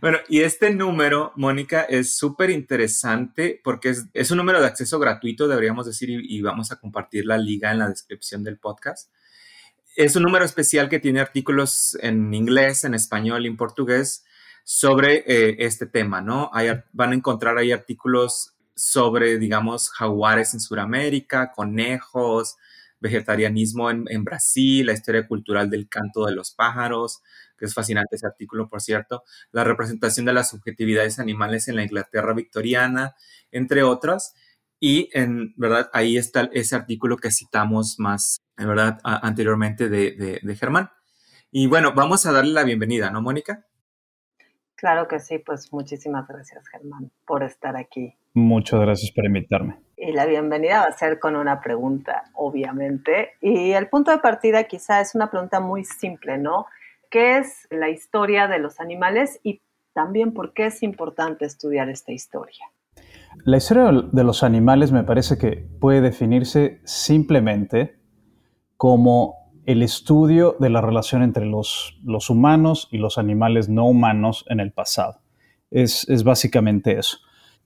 Bueno, 0.00 0.18
y 0.28 0.40
este 0.40 0.70
número, 0.70 1.32
Mónica, 1.36 1.82
es 1.82 2.16
súper 2.16 2.50
interesante 2.50 3.60
porque 3.62 3.94
es, 4.12 4.30
un 4.30 4.38
número 4.38 4.60
de 4.60 4.66
acceso 4.66 4.98
gratuito, 4.98 5.48
deberíamos 5.48 5.86
decir, 5.86 6.10
y, 6.10 6.40
vamos 6.42 6.72
a 6.72 6.76
compartir 6.76 7.26
la 7.26 7.38
liga 7.38 7.72
en 7.72 7.78
la 7.78 7.88
descripción 7.88 8.44
del 8.44 8.58
podcast. 8.58 9.10
Es 9.96 10.16
un 10.16 10.22
número 10.22 10.44
especial 10.44 10.88
que 10.88 11.00
tiene 11.00 11.20
artículos 11.20 11.98
en 12.00 12.32
inglés, 12.32 12.84
en 12.84 12.94
español 12.94 13.44
y 13.44 13.48
en 13.48 13.56
portugués 13.56 14.24
sobre 14.64 15.24
eh, 15.26 15.56
este 15.58 15.86
tema, 15.86 16.20
¿no? 16.20 16.50
van 16.92 17.12
a 17.12 17.14
encontrar 17.14 17.58
ahí 17.58 17.72
artículos 17.72 18.54
sobre, 18.74 19.38
digamos, 19.38 19.90
jaguares 19.90 20.54
en 20.54 20.60
Sudamérica, 20.60 21.52
conejos, 21.52 22.56
vegetarianismo 23.02 23.90
en, 23.90 24.24
Brasil, 24.24 24.86
la 24.86 24.94
historia 24.94 25.26
cultural 25.26 25.68
del 25.68 25.88
canto 25.88 26.24
de 26.24 26.32
los 26.34 26.52
pájaros, 26.52 27.20
que 27.58 27.66
es 27.66 27.74
fascinante 27.74 28.16
ese 28.16 28.26
artículo, 28.26 28.68
por 28.68 28.80
cierto, 28.80 29.24
la 29.50 29.64
representación 29.64 30.24
de 30.24 30.32
las 30.32 30.48
subjetividades 30.48 31.18
animales 31.18 31.68
en 31.68 31.76
la 31.76 31.82
Inglaterra 31.82 32.32
victoriana, 32.32 33.14
entre 33.50 33.82
otras. 33.82 34.34
Y 34.80 35.10
en 35.12 35.52
verdad, 35.56 35.90
ahí 35.92 36.16
está 36.16 36.48
ese 36.52 36.76
artículo 36.76 37.16
que 37.16 37.30
citamos 37.30 37.98
más, 37.98 38.38
en 38.56 38.68
verdad, 38.68 38.98
anteriormente 39.04 39.88
de, 39.88 40.40
de 40.42 40.56
Germán. 40.56 40.90
Y 41.50 41.66
bueno, 41.66 41.92
vamos 41.94 42.24
a 42.24 42.32
darle 42.32 42.52
la 42.52 42.64
bienvenida, 42.64 43.10
¿no, 43.10 43.20
Mónica? 43.20 43.66
Claro 44.82 45.06
que 45.06 45.20
sí, 45.20 45.38
pues 45.38 45.72
muchísimas 45.72 46.26
gracias, 46.26 46.66
Germán, 46.66 47.12
por 47.24 47.44
estar 47.44 47.76
aquí. 47.76 48.16
Muchas 48.34 48.80
gracias 48.80 49.12
por 49.12 49.24
invitarme. 49.24 49.76
Y 49.96 50.10
la 50.10 50.26
bienvenida 50.26 50.80
va 50.80 50.86
a 50.86 50.98
ser 50.98 51.20
con 51.20 51.36
una 51.36 51.60
pregunta, 51.60 52.24
obviamente. 52.34 53.34
Y 53.40 53.70
el 53.70 53.88
punto 53.88 54.10
de 54.10 54.18
partida 54.18 54.64
quizá 54.64 55.00
es 55.00 55.14
una 55.14 55.30
pregunta 55.30 55.60
muy 55.60 55.84
simple, 55.84 56.36
¿no? 56.36 56.66
¿Qué 57.10 57.38
es 57.38 57.68
la 57.70 57.90
historia 57.90 58.48
de 58.48 58.58
los 58.58 58.80
animales 58.80 59.38
y 59.44 59.62
también 59.92 60.34
por 60.34 60.52
qué 60.52 60.66
es 60.66 60.82
importante 60.82 61.44
estudiar 61.44 61.88
esta 61.88 62.10
historia? 62.10 62.64
La 63.44 63.58
historia 63.58 63.92
de 64.10 64.24
los 64.24 64.42
animales 64.42 64.90
me 64.90 65.04
parece 65.04 65.38
que 65.38 65.64
puede 65.80 66.00
definirse 66.00 66.80
simplemente 66.82 68.00
como 68.76 69.41
el 69.66 69.82
estudio 69.82 70.56
de 70.58 70.70
la 70.70 70.80
relación 70.80 71.22
entre 71.22 71.46
los, 71.46 71.98
los 72.04 72.30
humanos 72.30 72.88
y 72.90 72.98
los 72.98 73.18
animales 73.18 73.68
no 73.68 73.86
humanos 73.86 74.44
en 74.48 74.60
el 74.60 74.72
pasado. 74.72 75.20
Es, 75.70 76.08
es 76.08 76.24
básicamente 76.24 76.98
eso. 76.98 77.18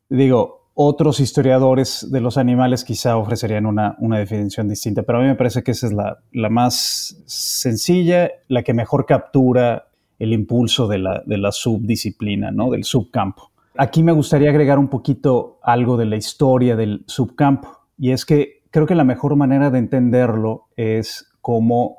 Digo, 0.09 0.67
otros 0.79 1.21
historiadores 1.21 2.07
de 2.11 2.21
los 2.21 2.37
animales 2.37 2.85
quizá 2.85 3.17
ofrecerían 3.17 3.65
una, 3.65 3.97
definición 3.99 4.69
distinta, 4.69 5.05
pero 5.05 5.19
a 5.19 5.23
mí 5.23 5.27
me 5.27 5.35
parece 5.35 5.63
que 5.63 5.71
esa 5.71 5.87
es 5.87 5.95
la, 5.95 6.51
más 6.51 7.17
sencilla, 7.25 8.31
la 8.49 8.63
que 8.63 8.75
mejor 8.75 9.07
captura 9.07 9.89
el 10.19 10.35
impulso 10.35 10.87
de 10.87 10.99
la, 10.99 11.23
de 11.25 11.39
la 11.39 11.51
subdisciplina, 11.51 12.51
¿no? 12.51 12.71
del 12.71 12.85
subcampo. 12.85 13.53
Aquí 13.79 14.03
me 14.03 14.13
gustaría 14.13 14.51
agregar 14.51 14.79
un 14.79 14.89
poquito 14.89 15.59
algo 15.63 15.97
de 15.97 16.05
la 16.05 16.17
historia 16.17 16.77
del 16.77 17.05
subcampo, 17.07 17.87
y 17.97 18.11
es 18.11 18.27
que 18.27 18.63
creo 18.71 18.87
que 18.87 18.95
la 18.95 19.05
mejor 19.05 19.35
manera 19.35 19.71
de 19.71 19.79
entenderlo 19.79 20.69
es 20.77 21.26
como 21.47 21.99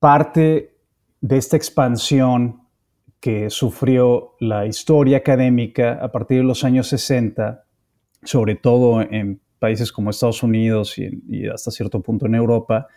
parte 0.00 0.74
de 1.20 1.36
esta 1.36 1.56
expansión 1.56 2.62
que 3.20 3.48
sufrió 3.48 4.34
la 4.40 4.66
historia 4.66 5.18
académica 5.18 5.92
a 6.02 6.10
partir 6.10 6.38
de 6.38 6.42
los 6.42 6.64
años 6.64 6.88
60, 6.88 7.66
sobre 8.24 8.56
todo 8.56 9.00
en 9.00 9.40
países 9.60 9.92
como 9.92 10.10
Estados 10.10 10.42
Unidos 10.42 10.98
y, 10.98 11.46
hasta 11.46 11.70
cierto 11.70 12.00
punto 12.00 12.26
en 12.26 12.34
Europa, 12.34 12.88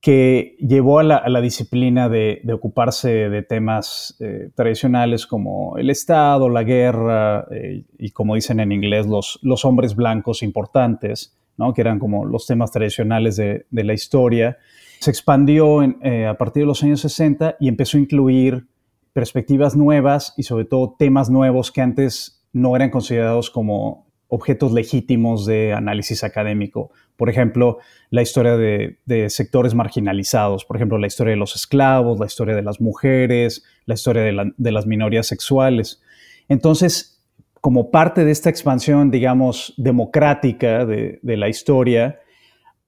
que 0.00 0.56
llevó 0.58 0.98
a 0.98 1.04
la, 1.04 1.40
disciplina 1.40 2.08
de, 2.08 2.42
ocuparse 2.52 3.30
de 3.30 3.42
temas 3.44 4.16
eh, 4.18 4.50
tradicionales 4.56 5.28
como 5.28 5.78
el 5.78 5.90
Estado, 5.90 6.48
la 6.48 6.64
guerra 6.64 7.46
eh, 7.52 7.84
y 8.00 8.10
como 8.10 8.34
dicen 8.34 8.58
en 8.58 8.72
inglés, 8.72 9.06
los, 9.06 9.64
hombres 9.64 9.94
blancos 9.94 10.42
importantes, 10.42 11.38
¿no? 11.56 11.72
que 11.72 11.82
eran 11.82 12.00
como 12.00 12.24
los 12.24 12.48
temas 12.48 12.72
tradicionales 12.72 13.36
de, 13.36 13.64
la 13.70 13.92
historia. 13.92 14.58
Se 15.00 15.10
expandió 15.10 15.82
eh, 15.82 16.26
a 16.26 16.36
partir 16.36 16.62
de 16.62 16.66
los 16.66 16.82
años 16.82 17.00
60 17.00 17.56
y 17.60 17.68
empezó 17.68 17.96
a 17.96 18.00
incluir 18.00 18.66
perspectivas 19.12 19.76
nuevas 19.76 20.34
y 20.36 20.42
sobre 20.44 20.64
todo 20.64 20.94
temas 20.98 21.30
nuevos 21.30 21.72
que 21.72 21.80
antes 21.80 22.44
no 22.52 22.76
eran 22.76 22.90
considerados 22.90 23.50
como 23.50 24.08
objetos 24.28 24.72
legítimos 24.72 25.46
de 25.46 25.72
análisis 25.72 26.22
académico. 26.22 26.90
Por 27.16 27.30
ejemplo, 27.30 27.78
la 28.10 28.22
historia 28.22 28.56
de, 28.56 28.98
sectores 29.30 29.74
marginalizados, 29.74 30.64
por 30.64 30.76
ejemplo, 30.76 30.98
la 30.98 31.06
historia 31.06 31.32
de 31.32 31.38
los 31.38 31.56
esclavos, 31.56 32.20
la 32.20 32.26
historia 32.26 32.54
de 32.54 32.62
las 32.62 32.80
mujeres, 32.80 33.64
la 33.86 33.94
historia 33.94 34.22
de, 34.22 34.72
las 34.72 34.86
minorías 34.86 35.26
sexuales. 35.26 36.02
Entonces, 36.48 37.24
como 37.60 37.90
parte 37.90 38.24
de 38.24 38.30
esta 38.30 38.50
expansión, 38.50 39.10
digamos, 39.10 39.74
democrática 39.78 40.86
de, 40.86 41.18
la 41.22 41.48
historia, 41.48 42.20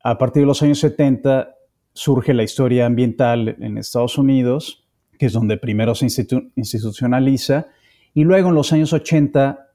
a 0.05 0.17
partir 0.19 0.43
de 0.43 0.47
los 0.47 0.63
años 0.63 0.79
70 0.79 1.57
surge 1.93 2.35
la 2.35 2.43
historia 2.43 2.87
ambiental 2.87 3.57
en 3.61 3.79
Estados 3.79 4.19
Unidos, 4.19 4.87
que 5.19 5.27
es 5.27 5.33
donde 5.33 5.57
primero 5.57 5.95
se 5.95 6.07
institucionaliza, 6.55 7.69
y 8.15 8.25
luego 8.25 8.49
en 8.49 8.55
los 8.55 8.73
años 8.73 8.93
80 8.93 9.71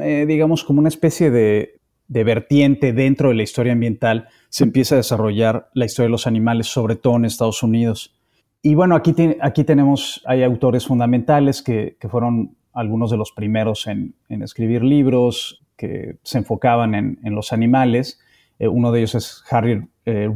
eh, 0.00 0.24
digamos, 0.26 0.64
como 0.64 0.80
una 0.80 0.88
especie 0.88 1.30
de, 1.30 1.80
vertiente 2.08 2.92
dentro 2.92 3.28
de 3.28 3.34
la 3.36 3.42
historia 3.42 3.72
ambiental, 3.72 4.28
se 4.48 4.64
empieza 4.64 4.94
a 4.94 4.98
desarrollar 4.98 5.70
la 5.74 5.84
historia 5.84 6.06
de 6.06 6.12
los 6.12 6.26
animales, 6.26 6.66
sobre 6.66 6.96
todo 6.96 7.16
en 7.16 7.24
Estados 7.24 7.62
Unidos. 7.62 8.16
Y 8.62 8.74
bueno, 8.74 8.96
aquí, 8.96 9.14
aquí 9.40 9.64
tenemos, 9.64 10.22
hay 10.24 10.42
autores 10.42 10.86
fundamentales 10.86 11.62
que, 11.62 11.96
fueron 12.10 12.56
algunos 12.72 13.10
de 13.10 13.16
los 13.16 13.32
primeros 13.32 13.86
en, 13.86 14.14
escribir 14.28 14.82
libros 14.82 15.62
que 15.76 16.16
se 16.22 16.38
enfocaban 16.38 16.94
en, 16.94 17.34
los 17.34 17.52
animales. 17.52 18.20
Eh, 18.58 18.68
uno 18.68 18.92
de 18.92 19.00
ellos 19.00 19.14
es 19.14 19.44
Harry 19.50 19.86
eh, 20.04 20.28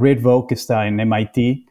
que 0.49 0.55
está 0.55 0.87
en 0.87 0.97
MIT. 0.97 1.67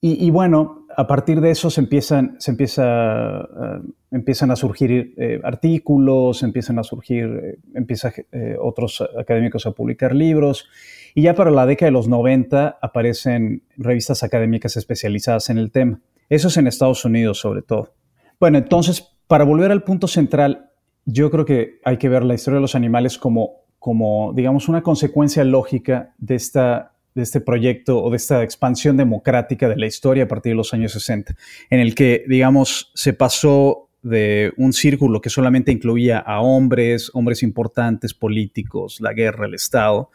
y, 0.00 0.30
bueno, 0.30 0.82
a 0.96 1.06
partir 1.06 1.40
de 1.40 1.50
eso 1.50 1.70
se 1.70 1.80
empiezan, 1.80 2.36
se 2.38 2.50
empieza, 2.50 3.40
eh, 3.40 3.80
empiezan 4.10 4.50
a 4.50 4.56
surgir 4.56 5.14
eh, 5.16 5.40
artículos, 5.44 6.42
empiezan 6.42 6.78
a 6.78 6.82
surgir, 6.82 7.60
empiezan 7.74 8.12
otros 8.60 9.02
académicos 9.18 9.66
a 9.66 9.72
publicar 9.72 10.14
libros. 10.14 10.68
Y 11.14 11.22
ya 11.22 11.34
para 11.34 11.50
la 11.50 11.66
década 11.66 11.88
de 11.88 11.92
los 11.92 12.08
90 12.08 12.78
aparecen 12.80 13.62
revistas 13.76 14.22
académicas 14.22 14.76
especializadas 14.76 15.50
en 15.50 15.58
el 15.58 15.70
tema. 15.70 16.00
Eso 16.28 16.48
es 16.48 16.56
en 16.56 16.66
Estados 16.66 17.04
Unidos 17.04 17.38
sobre 17.38 17.62
todo. 17.62 17.94
Bueno, 18.40 18.58
entonces, 18.58 19.14
para 19.26 19.44
volver 19.44 19.70
al 19.70 19.84
punto 19.84 20.08
central, 20.08 20.70
yo 21.04 21.30
creo 21.30 21.44
que 21.44 21.80
hay 21.84 21.98
que 21.98 22.08
ver 22.08 22.24
la 22.24 22.34
historia 22.34 22.56
de 22.56 22.62
los 22.62 22.74
animales 22.74 23.18
como, 23.18 23.61
como 23.82 24.32
digamos, 24.32 24.68
una 24.68 24.80
consecuencia 24.80 25.42
lógica 25.42 26.14
de 26.18 26.36
esta 26.36 26.92
de 27.16 27.22
este 27.24 27.40
proyecto 27.40 28.00
o 28.00 28.10
de 28.10 28.16
esta 28.16 28.44
expansión 28.44 28.96
democrática 28.96 29.68
de 29.68 29.76
la 29.76 29.86
historia 29.86 30.24
a 30.24 30.28
partir 30.28 30.52
de 30.52 30.56
los 30.56 30.72
años 30.72 30.92
60, 30.92 31.34
en 31.68 31.80
el 31.80 31.96
que, 31.96 32.24
digamos, 32.28 32.92
se 32.94 33.12
pasó 33.12 33.88
de 34.02 34.52
un 34.56 34.72
círculo 34.72 35.20
que 35.20 35.30
solamente 35.30 35.72
incluía 35.72 36.20
a 36.20 36.40
hombres, 36.40 37.10
hombres 37.12 37.42
importantes, 37.42 38.14
políticos, 38.14 39.00
la 39.00 39.12
guerra, 39.12 39.46
el 39.46 39.54
Estado, 39.54 40.10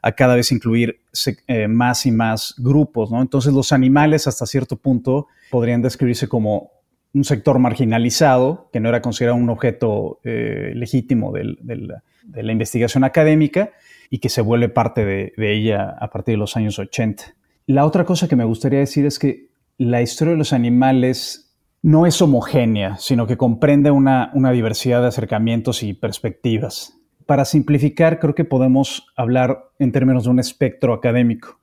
a 0.00 0.12
cada 0.12 0.36
vez 0.36 0.52
incluir 0.52 1.00
eh, 1.48 1.66
más 1.66 2.06
y 2.06 2.12
más 2.12 2.54
grupos, 2.56 3.10
¿no? 3.10 3.20
Entonces 3.20 3.52
los 3.52 3.72
animales 3.72 4.28
hasta 4.28 4.46
cierto 4.46 4.76
punto 4.76 5.26
podrían 5.50 5.82
describirse 5.82 6.28
como 6.28 6.70
un 7.18 7.24
sector 7.24 7.58
marginalizado, 7.58 8.70
que 8.72 8.80
no 8.80 8.88
era 8.88 9.02
considerado 9.02 9.36
un 9.36 9.50
objeto 9.50 10.20
eh, 10.24 10.72
legítimo 10.74 11.32
de 11.32 12.42
la 12.42 12.52
investigación 12.52 13.04
académica, 13.04 13.70
y 14.10 14.18
que 14.18 14.28
se 14.28 14.40
vuelve 14.40 14.68
parte 14.68 15.04
de, 15.04 15.32
ella 15.38 15.96
a 16.00 16.10
partir 16.10 16.34
de 16.34 16.38
los 16.38 16.56
años 16.56 16.78
80. 16.78 17.34
La 17.66 17.84
otra 17.84 18.04
cosa 18.04 18.28
que 18.28 18.36
me 18.36 18.44
gustaría 18.44 18.78
decir 18.78 19.04
es 19.06 19.18
que 19.18 19.48
la 19.76 20.02
historia 20.02 20.32
de 20.32 20.38
los 20.38 20.52
animales 20.52 21.54
no 21.82 22.06
es 22.06 22.20
homogénea, 22.20 22.96
sino 22.96 23.26
que 23.26 23.36
comprende 23.36 23.90
una, 23.90 24.32
diversidad 24.52 25.02
de 25.02 25.08
acercamientos 25.08 25.82
y 25.82 25.94
perspectivas. 25.94 26.94
Para 27.26 27.44
simplificar, 27.44 28.18
creo 28.18 28.34
que 28.34 28.44
podemos 28.44 29.06
hablar 29.16 29.70
en 29.78 29.92
términos 29.92 30.24
de 30.24 30.30
un 30.30 30.40
espectro 30.40 30.94
académico. 30.94 31.60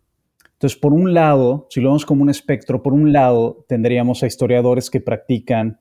Entonces, 0.56 0.80
por 0.80 0.94
un 0.94 1.14
lado, 1.14 1.68
si 1.70 1.82
lo 1.82 1.90
vemos 1.90 2.06
como 2.06 2.24
un 2.24 2.30
espectro, 2.30 2.82
por 2.82 2.94
un 2.94 3.14
lado 3.14 3.66
tendríamos 3.68 4.24
a 4.24 4.28
historiadores 4.28 4.90
que 4.90 5.02
practican 5.02 5.80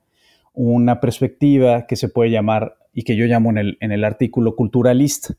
una 0.53 0.99
perspectiva 0.99 1.85
que 1.87 1.95
se 1.95 2.09
puede 2.09 2.31
llamar, 2.31 2.77
y 2.93 3.03
que 3.03 3.17
yo 3.17 3.25
llamo 3.25 3.49
en 3.49 3.57
el, 3.57 3.77
en 3.81 3.91
el 3.91 4.05
artículo 4.05 4.55
culturalista, 4.55 5.35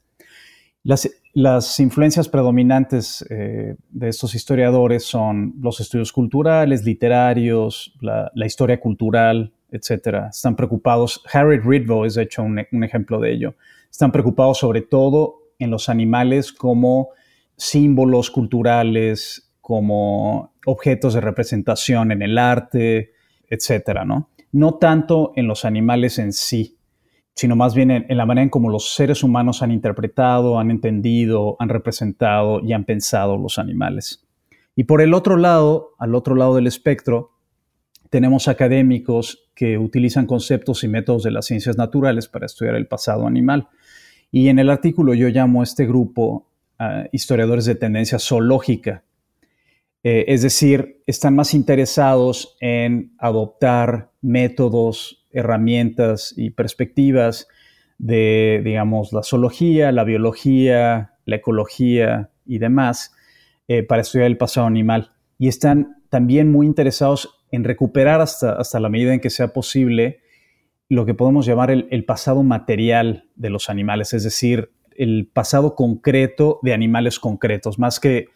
las, 1.32 1.80
influencias 1.80 2.28
predominantes 2.28 3.26
eh, 3.28 3.74
de 3.90 4.08
estos 4.08 4.34
historiadores 4.34 5.02
son 5.04 5.54
los 5.60 5.80
estudios 5.80 6.12
culturales, 6.12 6.84
literarios, 6.84 7.92
la, 8.00 8.30
historia 8.46 8.78
cultural, 8.78 9.52
etc. 9.70 10.28
Están 10.30 10.54
preocupados, 10.54 11.22
Harry 11.32 11.58
Ridvo 11.58 12.06
es 12.06 12.14
de 12.14 12.22
hecho 12.22 12.42
un, 12.42 12.84
ejemplo 12.84 13.18
de 13.18 13.32
ello, 13.32 13.54
están 13.90 14.12
preocupados 14.12 14.58
sobre 14.58 14.82
todo 14.82 15.40
en 15.58 15.70
los 15.70 15.88
animales 15.88 16.52
como 16.52 17.08
símbolos 17.56 18.30
culturales, 18.30 19.52
como 19.60 20.54
objetos 20.64 21.14
de 21.14 21.20
representación 21.20 22.12
en 22.12 22.22
el 22.22 22.38
arte, 22.38 23.12
etc. 23.48 24.04
¿no? 24.06 24.30
no 24.52 24.74
tanto 24.74 25.32
en 25.36 25.48
los 25.48 25.64
animales 25.64 26.18
en 26.18 26.32
sí 26.32 26.76
sino 27.36 27.54
más 27.54 27.74
bien 27.74 27.90
en, 27.90 28.16
la 28.16 28.24
manera 28.24 28.44
en 28.44 28.48
cómo 28.48 28.70
los 28.70 28.94
seres 28.94 29.22
humanos 29.22 29.62
han 29.62 29.70
interpretado, 29.70 30.58
han 30.58 30.70
entendido, 30.70 31.56
han 31.58 31.68
representado 31.68 32.60
y 32.64 32.72
han 32.72 32.84
pensado 32.84 33.36
los 33.36 33.58
animales. 33.58 34.26
Y 34.74 34.84
por 34.84 35.02
el 35.02 35.12
otro 35.12 35.36
lado, 35.36 35.90
al 35.98 36.14
otro 36.14 36.34
lado 36.34 36.54
del 36.54 36.66
espectro, 36.66 37.32
tenemos 38.08 38.48
académicos 38.48 39.50
que 39.54 39.76
utilizan 39.76 40.26
conceptos 40.26 40.82
y 40.82 40.88
métodos 40.88 41.24
de 41.24 41.30
las 41.30 41.44
ciencias 41.44 41.76
naturales 41.76 42.26
para 42.26 42.46
estudiar 42.46 42.74
el 42.74 42.88
pasado 42.88 43.26
animal. 43.26 43.68
Y 44.32 44.48
en 44.48 44.58
el 44.58 44.70
artículo 44.70 45.12
yo 45.12 45.28
llamo 45.28 45.60
a 45.60 45.64
este 45.64 45.86
grupo 45.86 46.48
historiadores 47.12 47.64
de 47.64 47.74
tendencia 47.74 48.18
zoológica. 48.18 49.04
Eh, 50.02 50.24
es 50.28 50.42
decir, 50.42 51.02
están 51.06 51.34
más 51.34 51.54
interesados 51.54 52.56
en 52.60 53.14
adoptar 53.18 54.12
métodos 54.20 55.26
herramientas 55.32 56.32
y 56.36 56.50
perspectivas 56.50 57.48
de, 57.98 58.62
digamos, 58.64 59.12
la 59.12 59.22
zoología, 59.22 59.90
la 59.92 60.04
biología, 60.04 61.14
la 61.24 61.36
ecología 61.36 62.30
y 62.44 62.58
demás 62.58 63.14
eh, 63.68 63.82
para 63.82 64.02
estudiar 64.02 64.28
el 64.28 64.36
pasado 64.36 64.66
animal. 64.66 65.12
Y 65.38 65.48
están 65.48 66.02
también 66.08 66.52
muy 66.52 66.66
interesados 66.66 67.44
en 67.50 67.64
recuperar 67.64 68.20
hasta, 68.20 68.52
hasta 68.52 68.80
la 68.80 68.88
medida 68.88 69.12
en 69.12 69.20
que 69.20 69.30
sea 69.30 69.52
posible 69.52 70.20
lo 70.88 71.04
que 71.04 71.14
podemos 71.14 71.46
llamar 71.46 71.70
el, 71.70 72.04
pasado 72.04 72.42
material 72.42 73.28
de 73.34 73.50
los 73.50 73.68
animales, 73.68 74.12
es 74.12 74.22
decir, 74.22 74.70
el 74.98 75.28
pasado 75.32 75.74
concreto 75.74 76.60
de 76.62 76.72
animales 76.72 77.18
concretos, 77.18 77.78
más 77.78 78.00
que 78.00 78.28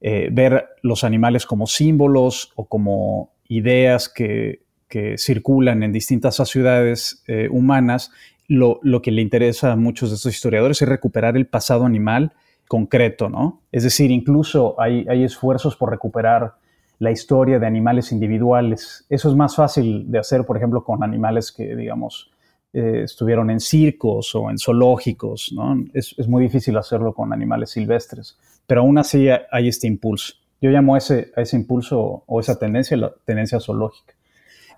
eh, 0.00 0.28
ver 0.32 0.66
los 0.82 1.04
animales 1.04 1.46
como 1.46 1.66
símbolos 1.66 2.52
o 2.54 2.66
como 2.66 3.32
ideas 3.48 4.08
que 4.08 4.68
que 4.88 5.18
circulan 5.18 5.82
en 5.82 5.92
distintas 5.92 6.36
ciudades 6.48 7.22
eh, 7.26 7.48
humanas, 7.50 8.10
lo, 8.48 8.80
que 9.02 9.10
le 9.10 9.20
interesa 9.20 9.72
a 9.72 9.76
muchos 9.76 10.08
de 10.08 10.16
estos 10.16 10.34
historiadores 10.34 10.80
es 10.80 10.88
recuperar 10.88 11.36
el 11.36 11.46
pasado 11.46 11.84
animal 11.84 12.32
concreto, 12.66 13.28
¿no? 13.28 13.60
Es 13.72 13.82
decir, 13.82 14.10
incluso 14.10 14.80
hay, 14.80 15.06
hay 15.08 15.22
esfuerzos 15.22 15.76
por 15.76 15.90
recuperar 15.90 16.54
la 16.98 17.10
historia 17.10 17.58
de 17.58 17.66
animales 17.66 18.10
individuales. 18.10 19.04
Eso 19.10 19.28
es 19.28 19.36
más 19.36 19.54
fácil 19.54 20.10
de 20.10 20.18
hacer, 20.18 20.46
por 20.46 20.56
ejemplo, 20.56 20.82
con 20.82 21.02
animales 21.02 21.52
que, 21.52 21.76
digamos, 21.76 22.30
eh, 22.72 23.02
estuvieron 23.04 23.50
en 23.50 23.60
circos 23.60 24.34
o 24.34 24.50
en 24.50 24.58
zoológicos, 24.58 25.52
¿no? 25.54 25.84
Es, 25.94 26.14
es, 26.18 26.28
muy 26.28 26.42
difícil 26.42 26.76
hacerlo 26.76 27.14
con 27.14 27.32
animales 27.32 27.70
silvestres, 27.70 28.38
pero 28.66 28.82
aún 28.82 28.98
así 28.98 29.28
hay 29.50 29.68
este 29.68 29.86
impulso. 29.86 30.34
Yo 30.60 30.70
llamo 30.70 30.94
a 30.94 30.98
ese, 30.98 31.32
a 31.36 31.42
ese 31.42 31.56
impulso 31.56 32.24
o 32.26 32.40
esa 32.40 32.58
tendencia 32.58 32.96
la 32.96 33.12
tendencia 33.24 33.60
zoológica. 33.60 34.14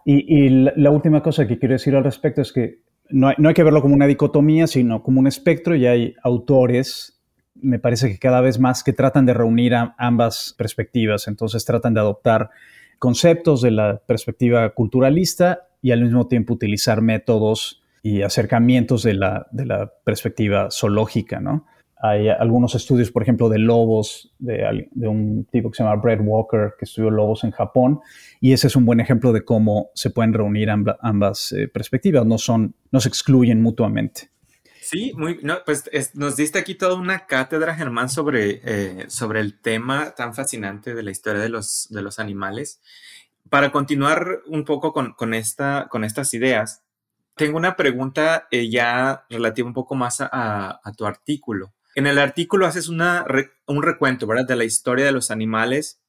Y, 0.05 0.49
la, 0.49 0.91
última 0.91 1.23
cosa 1.23 1.47
que 1.47 1.59
quiero 1.59 1.75
decir 1.75 1.95
al 1.95 2.05
respecto 2.05 2.41
es 2.41 2.53
que 2.53 2.81
no 3.11 3.29
hay, 3.29 3.35
no 3.39 3.49
hay, 3.49 3.55
que 3.55 3.63
verlo 3.63 3.83
como 3.83 3.95
una 3.95 4.07
dicotomía, 4.07 4.67
sino 4.67 5.03
como 5.03 5.21
un 5.21 5.27
espectro 5.27 5.77
y 5.77 5.87
hay 5.87 6.15
autores, 6.23 7.21
me 7.55 7.79
parece 7.79 8.09
que 8.09 8.19
cada 8.19 8.41
vez 8.41 8.59
más, 8.59 8.83
que 8.83 8.93
tratan 8.93 9.27
de 9.27 9.35
reunir 9.35 9.75
ambas 9.99 10.55
perspectivas. 10.57 11.29
Entonces 11.29 11.65
tratan 11.65 11.95
de 11.95 12.01
adoptar 12.01 12.51
conceptos 12.99 13.63
de 13.63 13.73
la 13.73 13.99
perspectiva 13.99 14.71
culturalista 14.71 15.69
y 15.83 15.91
al 15.91 16.03
mismo 16.03 16.29
tiempo 16.29 16.55
utilizar 16.55 17.03
métodos 17.03 17.80
y 18.03 18.23
acercamientos 18.23 19.03
de 19.03 19.15
la, 19.15 19.47
de 19.51 19.67
la 19.67 19.93
perspectiva 20.05 20.69
zoológica, 20.71 21.41
¿no? 21.41 21.67
Hay 22.03 22.31
algunos 22.31 22.75
estudios, 22.75 23.11
por 23.11 23.23
ejemplo, 23.23 23.51
de 23.51 23.59
lobos, 23.59 24.33
de, 24.39 24.89
un 25.07 25.47
tipo 25.53 25.71
que 25.71 25.77
se 25.77 25.83
llama 25.83 26.01
Brett 26.01 26.21
Walker, 26.23 26.73
que 26.79 26.87
estudió 26.87 27.11
lobos 27.11 27.45
en 27.45 27.51
Japón, 27.51 28.01
y 28.41 28.55
ese 28.55 28.69
es 28.69 28.77
un 28.77 28.87
buen 28.87 29.01
ejemplo 29.01 29.35
de 29.35 29.45
cómo 29.45 29.91
se 29.95 30.09
pueden 30.09 30.33
reunir 30.33 30.71
ambas 30.71 31.53
eh, 31.53 31.69
perspectivas, 31.69 32.25
no, 32.25 32.39
son, 32.39 32.75
no 32.91 33.01
se 33.01 33.09
excluyen 33.09 33.61
mutuamente. 33.61 34.31
Sí, 34.81 35.13
muy, 35.15 35.41
no, 35.43 35.59
pues 35.67 35.91
nos 36.15 36.37
diste 36.37 36.59
aquí 36.59 36.75
toda 36.75 36.95
una 36.95 37.27
cátedra, 37.27 37.75
Germán, 37.75 38.09
sobre, 38.09 38.63
eh, 38.65 39.05
sobre 39.09 39.41
el 39.41 39.61
tema 39.61 40.15
tan 40.15 40.35
fascinante 40.35 40.95
de 40.95 41.03
la 41.03 41.11
historia 41.11 41.43
de 41.43 41.51
los, 41.51 41.87
de 41.91 42.01
los 42.01 42.19
animales. 42.19 42.81
Para 43.51 43.73
continuar 43.73 44.41
un 44.47 44.65
poco 44.65 44.95
con, 44.95 45.13
con, 45.13 45.35
esta, 45.35 45.87
con 45.91 46.05
estas 46.05 46.33
ideas, 46.33 46.83
tengo 47.41 47.57
una 47.57 47.75
pregunta 47.75 48.49
eh, 48.51 48.69
ya 48.69 49.25
relativa 49.31 49.67
un 49.67 49.73
poco 49.73 49.95
más 49.95 50.21
a, 50.21 50.29
a 50.85 50.93
tu 50.93 51.07
artículo. 51.07 51.73
En 51.95 52.07
el 52.07 52.19
artículo 52.19 52.67
haces 52.67 52.91
una, 52.91 53.25
un 53.67 53.83
recuento, 53.83 54.27
¿verdad? 54.27 54.47
De 54.47 54.57
la 54.57 54.65
historia 54.65 55.07
de 55.07 55.13
los 55.13 55.31
animales 55.31 56.03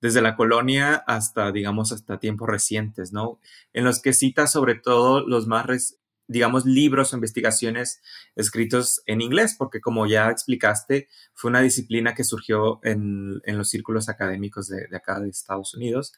desde 0.00 0.20
la 0.20 0.34
colonia 0.34 0.96
hasta, 1.06 1.52
digamos, 1.52 1.92
hasta 1.92 2.18
tiempos 2.18 2.48
recientes, 2.48 3.12
¿no? 3.12 3.38
En 3.72 3.84
los 3.84 4.02
que 4.02 4.12
citas 4.12 4.50
sobre 4.50 4.74
todo 4.74 5.24
los 5.24 5.46
más, 5.46 6.00
digamos, 6.26 6.66
libros 6.66 7.12
o 7.12 7.16
investigaciones 7.16 8.02
escritos 8.34 9.00
en 9.06 9.20
inglés, 9.20 9.54
porque 9.56 9.80
como 9.80 10.08
ya 10.08 10.28
explicaste, 10.28 11.06
fue 11.34 11.50
una 11.50 11.60
disciplina 11.60 12.14
que 12.14 12.24
surgió 12.24 12.80
en, 12.82 13.40
en 13.44 13.58
los 13.58 13.68
círculos 13.68 14.08
académicos 14.08 14.66
de, 14.66 14.88
de, 14.88 14.96
acá 14.96 15.20
de 15.20 15.28
Estados 15.28 15.72
Unidos. 15.74 16.14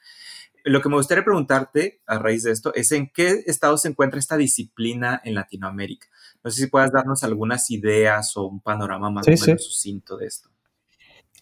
Lo 0.67 0.81
que 0.81 0.89
me 0.89 0.97
gustaría 0.97 1.23
preguntarte 1.23 2.01
a 2.07 2.19
raíz 2.19 2.43
de 2.43 2.51
esto 2.51 2.73
es 2.75 2.91
en 2.93 3.11
qué 3.15 3.43
estado 3.47 3.77
se 3.77 3.89
encuentra 3.89 4.19
esta 4.19 4.39
disciplina 4.39 5.21
en 5.23 5.35
Latinoamérica. 5.35 6.07
No 6.43 6.51
sé 6.51 6.63
si 6.63 6.67
puedas 6.69 6.91
darnos 6.91 7.23
algunas 7.23 7.71
ideas 7.71 8.35
o 8.39 8.47
un 8.47 8.61
panorama 8.61 9.11
más 9.11 9.29
o 9.29 9.31
menos 9.31 9.65
sucinto 9.65 10.17
de 10.17 10.27
esto. 10.27 10.49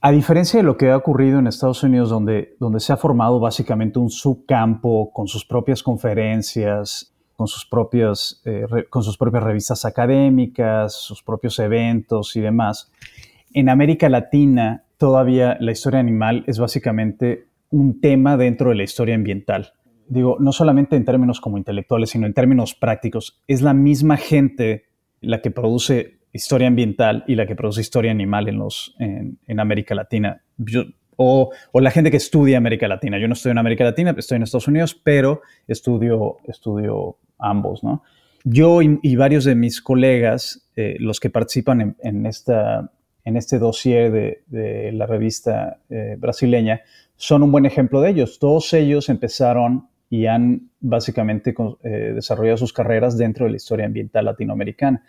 A 0.00 0.10
diferencia 0.10 0.58
de 0.58 0.64
lo 0.64 0.76
que 0.76 0.90
ha 0.90 0.96
ocurrido 0.96 1.38
en 1.38 1.46
Estados 1.46 1.84
Unidos, 1.84 2.10
donde, 2.10 2.56
donde 2.58 2.80
se 2.80 2.92
ha 2.92 2.96
formado 2.96 3.38
básicamente 3.38 4.00
un 4.00 4.10
subcampo 4.10 5.12
con 5.12 5.28
sus 5.28 5.44
propias 5.44 5.84
conferencias, 5.84 7.14
con 7.36 7.46
sus, 7.46 7.64
propias, 7.64 8.42
eh, 8.44 8.66
con 8.90 9.04
sus 9.04 9.16
propias 9.16 9.44
revistas 9.44 9.84
académicas, 9.84 10.94
sus 10.94 11.22
propios 11.22 11.60
eventos 11.60 12.34
y 12.34 12.40
demás, 12.40 12.90
en 13.52 13.68
América 13.68 14.08
Latina 14.08 14.82
todavía 14.96 15.56
la 15.60 15.70
historia 15.70 16.00
animal 16.00 16.42
es 16.48 16.58
básicamente 16.58 17.46
un 17.72 18.00
tema 18.00 18.36
dentro 18.36 18.68
de 18.68 18.76
la 18.76 18.84
historia 18.84 19.16
ambiental. 19.16 19.72
Digo, 20.06 20.36
no 20.38 20.52
solamente 20.52 20.94
en 20.94 21.04
términos 21.04 21.40
como 21.40 21.58
intelectuales, 21.58 22.10
sino 22.10 22.26
en 22.26 22.34
términos 22.34 22.74
prácticos. 22.74 23.42
Es 23.48 23.62
la 23.62 23.72
misma 23.72 24.18
gente 24.18 24.84
la 25.20 25.40
que 25.40 25.50
produce 25.50 26.18
historia 26.32 26.68
ambiental 26.68 27.24
y 27.26 27.34
la 27.34 27.46
que 27.46 27.56
produce 27.56 27.80
historia 27.80 28.10
animal 28.10 28.48
en, 28.48 28.58
los, 28.58 28.94
en, 28.98 29.60
América 29.60 29.94
Latina. 29.94 30.42
o, 31.16 31.50
la 31.74 31.90
gente 31.90 32.10
que 32.10 32.18
estudia 32.18 32.58
América 32.58 32.88
Latina. 32.88 33.18
Yo 33.18 33.26
no 33.26 33.34
estoy 33.34 33.52
en 33.52 33.58
América 33.58 33.84
Latina, 33.84 34.14
estoy 34.16 34.36
en 34.36 34.42
Estados 34.42 34.68
Unidos, 34.68 34.94
pero 34.94 35.40
estudio, 35.66 36.36
estudio 36.46 37.16
ambos, 37.38 37.82
¿no? 37.82 38.02
Yo 38.44 38.80
y, 38.82 39.16
varios 39.16 39.44
de 39.44 39.54
mis 39.54 39.80
colegas, 39.80 40.68
eh, 40.74 40.96
los 40.98 41.20
que 41.20 41.30
participan 41.30 41.96
en, 42.02 42.26
esta, 42.26 42.90
en 43.24 43.36
este 43.36 43.58
dossier 43.58 44.10
de, 44.10 44.90
la 44.92 45.06
revista 45.06 45.78
eh, 45.88 46.16
brasileña, 46.18 46.82
son 47.16 47.42
un 47.42 47.52
buen 47.52 47.66
ejemplo 47.66 48.00
de 48.00 48.10
ellos. 48.10 48.38
Todos 48.38 48.72
ellos 48.72 49.08
empezaron 49.08 49.88
y 50.10 50.26
han 50.26 50.70
básicamente 50.80 51.54
eh, 51.84 51.88
desarrollado 52.14 52.56
sus 52.58 52.72
carreras 52.72 53.16
dentro 53.16 53.46
de 53.46 53.52
la 53.52 53.56
historia 53.56 53.86
ambiental 53.86 54.24
latinoamericana. 54.24 55.02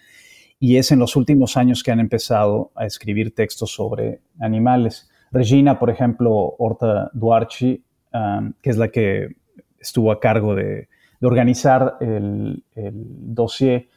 Y 0.59 0.77
es 0.77 0.91
en 0.91 0.99
los 0.99 1.15
últimos 1.15 1.57
años 1.57 1.83
que 1.83 1.91
han 1.91 1.99
empezado 1.99 2.71
a 2.75 2.85
escribir 2.85 3.35
textos 3.35 3.71
sobre 3.71 4.21
animales. 4.39 5.09
Regina, 5.31 5.77
por 5.77 5.89
ejemplo, 5.89 6.55
Horta 6.57 7.09
Duarchi, 7.13 7.83
um, 8.13 8.53
que 8.61 8.69
es 8.69 8.77
la 8.77 8.87
que 8.89 9.35
estuvo 9.77 10.11
a 10.11 10.19
cargo 10.19 10.55
de, 10.55 10.87
organizar 11.21 11.97
el, 12.01 12.63
dossier, 12.75 13.87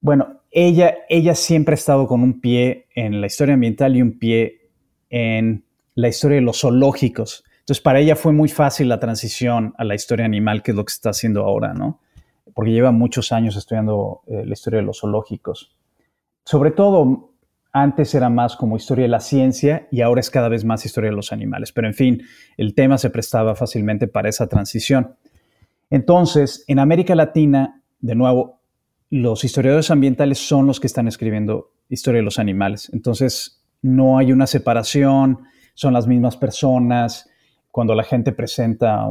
bueno, 0.00 0.39
ella, 0.50 0.94
ella 1.08 1.34
siempre 1.34 1.74
ha 1.74 1.76
estado 1.76 2.06
con 2.06 2.22
un 2.22 2.40
pie 2.40 2.88
en 2.94 3.20
la 3.20 3.26
historia 3.26 3.54
ambiental 3.54 3.96
y 3.96 4.02
un 4.02 4.18
pie 4.18 4.70
en 5.08 5.64
la 5.94 6.08
historia 6.08 6.36
de 6.36 6.42
los 6.42 6.60
zoológicos. 6.60 7.44
Entonces, 7.60 7.82
para 7.82 8.00
ella 8.00 8.16
fue 8.16 8.32
muy 8.32 8.48
fácil 8.48 8.88
la 8.88 8.98
transición 8.98 9.74
a 9.78 9.84
la 9.84 9.94
historia 9.94 10.24
animal, 10.24 10.62
que 10.62 10.72
es 10.72 10.76
lo 10.76 10.84
que 10.84 10.92
está 10.92 11.10
haciendo 11.10 11.44
ahora, 11.44 11.72
¿no? 11.72 12.00
Porque 12.54 12.72
lleva 12.72 12.90
muchos 12.90 13.32
años 13.32 13.56
estudiando 13.56 14.22
eh, 14.26 14.44
la 14.44 14.52
historia 14.52 14.80
de 14.80 14.86
los 14.86 15.00
zoológicos. 15.00 15.76
Sobre 16.44 16.72
todo, 16.72 17.32
antes 17.72 18.14
era 18.14 18.28
más 18.28 18.56
como 18.56 18.76
historia 18.76 19.04
de 19.04 19.08
la 19.10 19.20
ciencia 19.20 19.86
y 19.92 20.00
ahora 20.00 20.20
es 20.20 20.30
cada 20.30 20.48
vez 20.48 20.64
más 20.64 20.84
historia 20.84 21.10
de 21.10 21.16
los 21.16 21.32
animales. 21.32 21.70
Pero 21.70 21.86
en 21.86 21.94
fin, 21.94 22.22
el 22.56 22.74
tema 22.74 22.98
se 22.98 23.10
prestaba 23.10 23.54
fácilmente 23.54 24.08
para 24.08 24.28
esa 24.28 24.48
transición. 24.48 25.14
Entonces, 25.90 26.64
en 26.66 26.80
América 26.80 27.14
Latina, 27.14 27.82
de 28.00 28.14
nuevo, 28.14 28.59
los 29.10 29.44
historiadores 29.44 29.90
ambientales 29.90 30.38
son 30.38 30.66
los 30.66 30.80
que 30.80 30.86
están 30.86 31.08
escribiendo 31.08 31.72
historia 31.88 32.20
de 32.20 32.24
los 32.24 32.38
animales. 32.38 32.90
Entonces, 32.92 33.62
no 33.82 34.18
hay 34.18 34.32
una 34.32 34.46
separación, 34.46 35.40
son 35.74 35.92
las 35.92 36.06
mismas 36.06 36.36
personas, 36.36 37.28
cuando 37.70 37.94
la 37.94 38.04
gente 38.04 38.32
presenta 38.32 39.08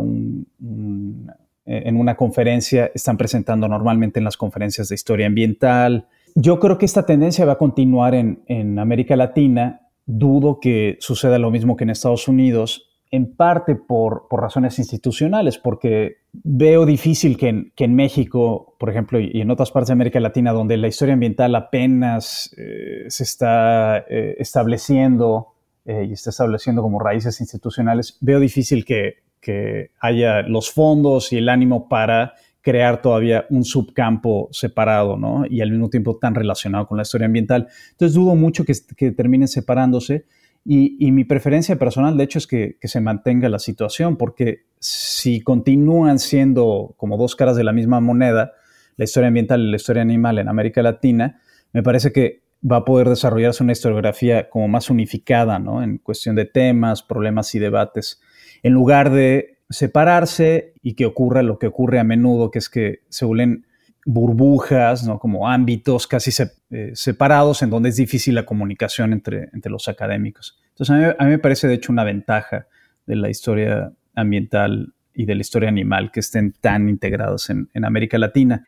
en 1.69 1.95
una 1.95 2.15
conferencia, 2.15 2.91
están 2.93 3.17
presentando 3.17 3.67
normalmente 3.67 4.19
en 4.19 4.25
las 4.25 4.37
conferencias 4.37 4.89
de 4.89 4.95
historia 4.95 5.27
ambiental. 5.27 6.07
Yo 6.35 6.59
creo 6.59 6.77
que 6.77 6.85
esta 6.85 7.05
tendencia 7.05 7.45
va 7.45 7.53
a 7.53 7.57
continuar 7.57 8.15
en, 8.15 8.79
América 8.79 9.15
Latina. 9.15 9.81
Dudo 10.05 10.59
que 10.59 10.97
suceda 10.99 11.37
lo 11.37 11.51
mismo 11.51 11.77
que 11.77 11.83
en 11.83 11.91
Estados 11.91 12.27
Unidos, 12.27 12.88
en 13.11 13.35
parte 13.35 13.75
por, 13.75 14.27
razones 14.31 14.77
institucionales, 14.79 15.57
porque 15.57 16.17
veo 16.31 16.85
difícil 16.85 17.37
que 17.37 17.71
en, 17.75 17.95
México, 17.95 18.75
por 18.79 18.89
ejemplo, 18.89 19.19
y 19.19 19.41
en 19.41 19.49
otras 19.49 19.71
partes 19.71 19.87
de 19.87 19.93
América 19.93 20.19
Latina, 20.19 20.51
donde 20.51 20.77
la 20.77 20.87
historia 20.87 21.13
ambiental 21.13 21.55
apenas 21.55 22.53
eh, 22.57 23.05
se 23.07 23.23
está 23.23 23.99
eh, 24.09 24.35
estableciendo, 24.37 25.53
eh, 25.85 26.05
y 26.07 26.13
está 26.13 26.29
estableciendo 26.29 26.83
como 26.83 26.99
raíces 26.99 27.41
institucionales, 27.41 28.17
veo 28.21 28.39
difícil 28.39 28.85
que, 28.85 29.27
haya 29.99 30.43
los 30.43 30.69
fondos 30.69 31.33
y 31.33 31.37
el 31.37 31.49
ánimo 31.49 31.89
para 31.89 32.33
crear 32.61 33.01
todavía 33.01 33.47
un 33.49 33.63
subcampo 33.63 34.47
separado, 34.51 35.17
¿no? 35.17 35.43
Y 35.49 35.61
al 35.61 35.71
mismo 35.71 35.89
tiempo 35.89 36.17
tan 36.17 36.35
relacionado 36.35 36.85
con 36.85 36.97
la 36.97 37.01
historia 37.01 37.25
ambiental. 37.25 37.67
Entonces 37.91 38.13
dudo 38.13 38.35
mucho 38.35 38.63
que, 38.63 39.11
terminen 39.11 39.47
separándose 39.47 40.25
y, 40.65 41.11
mi 41.11 41.23
preferencia 41.23 41.77
personal, 41.77 42.17
de 42.17 42.23
hecho, 42.23 42.37
es 42.37 42.45
que, 42.45 42.77
se 42.81 43.01
mantenga 43.01 43.49
la 43.49 43.59
situación, 43.59 44.17
porque 44.17 44.65
si 44.79 45.41
continúan 45.41 46.19
siendo 46.19 46.93
como 46.97 47.17
dos 47.17 47.35
caras 47.35 47.55
de 47.55 47.63
la 47.63 47.71
misma 47.71 47.99
moneda, 47.99 48.53
la 48.97 49.05
historia 49.05 49.29
ambiental 49.29 49.61
y 49.61 49.71
la 49.71 49.77
historia 49.77 50.01
animal 50.01 50.37
en 50.37 50.47
América 50.47 50.83
Latina, 50.83 51.41
me 51.73 51.81
parece 51.81 52.11
que 52.11 52.43
va 52.69 52.77
a 52.77 52.85
poder 52.85 53.07
desarrollarse 53.09 53.63
una 53.63 53.71
historiografía 53.71 54.49
como 54.49 54.67
más 54.67 54.89
unificada, 54.89 55.59
¿no? 55.59 55.81
En 55.81 55.97
cuestión 55.97 56.35
de 56.35 56.45
temas, 56.45 57.03
problemas 57.03 57.55
y 57.55 57.59
debates, 57.59 58.21
en 58.61 58.73
lugar 58.73 59.11
de 59.11 59.59
separarse 59.69 60.73
y 60.81 60.93
que 60.93 61.05
ocurra 61.05 61.41
lo 61.41 61.57
que 61.57 61.67
ocurre 61.67 61.99
a 61.99 62.03
menudo, 62.03 62.51
que 62.51 62.59
es 62.59 62.69
que 62.69 62.99
se 63.09 63.25
vuelven 63.25 63.65
burbujas, 64.05 65.05
¿no? 65.05 65.19
Como 65.19 65.47
ámbitos 65.47 66.07
casi 66.07 66.31
eh, 66.71 66.91
separados 66.93 67.61
en 67.61 67.69
donde 67.69 67.89
es 67.89 67.97
difícil 67.97 68.35
la 68.35 68.45
comunicación 68.45 69.13
entre, 69.13 69.49
entre 69.53 69.71
los 69.71 69.87
académicos. 69.87 70.59
Entonces, 70.69 71.15
a 71.17 71.23
mí, 71.23 71.31
me 71.31 71.39
parece 71.39 71.67
de 71.67 71.75
hecho 71.75 71.91
una 71.91 72.03
ventaja 72.03 72.67
de 73.05 73.15
la 73.15 73.29
historia 73.29 73.91
ambiental 74.15 74.93
y 75.13 75.25
de 75.25 75.35
la 75.35 75.41
historia 75.41 75.69
animal 75.69 76.11
que 76.11 76.21
estén 76.21 76.53
tan 76.53 76.87
integrados 76.87 77.49
en, 77.49 77.69
en 77.73 77.85
América 77.85 78.17
Latina. 78.17 78.65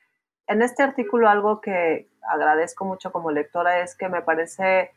En 0.48 0.62
este 0.62 0.84
artículo 0.84 1.30
algo 1.30 1.62
que, 1.62 2.12
agradezco 2.22 2.86
mucho 2.86 3.12
como 3.12 3.32
lectora 3.32 3.82
es 3.82 3.96
que 3.96 4.10
me 4.10 4.22
parece 4.22 4.92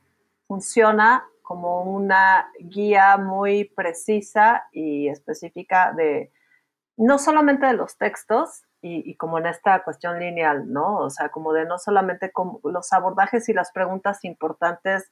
funciona 0.46 1.24
como 1.42 1.82
una 1.82 2.48
guía 2.58 3.16
muy 3.16 3.64
precisa 3.64 4.64
y 4.72 5.08
específica 5.08 5.92
de 5.92 6.30
no 6.96 7.18
solamente 7.18 7.66
de 7.66 7.74
los 7.74 7.96
textos 7.98 8.62
y, 8.80 9.16
como 9.16 9.38
en 9.38 9.46
esta 9.46 9.82
cuestión 9.82 10.18
lineal, 10.20 10.70
¿no? 10.70 10.98
O 10.98 11.10
sea, 11.10 11.30
como 11.30 11.52
de 11.54 11.64
no 11.64 11.78
solamente 11.78 12.30
los 12.64 12.92
abordajes 12.92 13.48
y 13.48 13.54
las 13.54 13.72
preguntas 13.72 14.24
importantes 14.24 15.10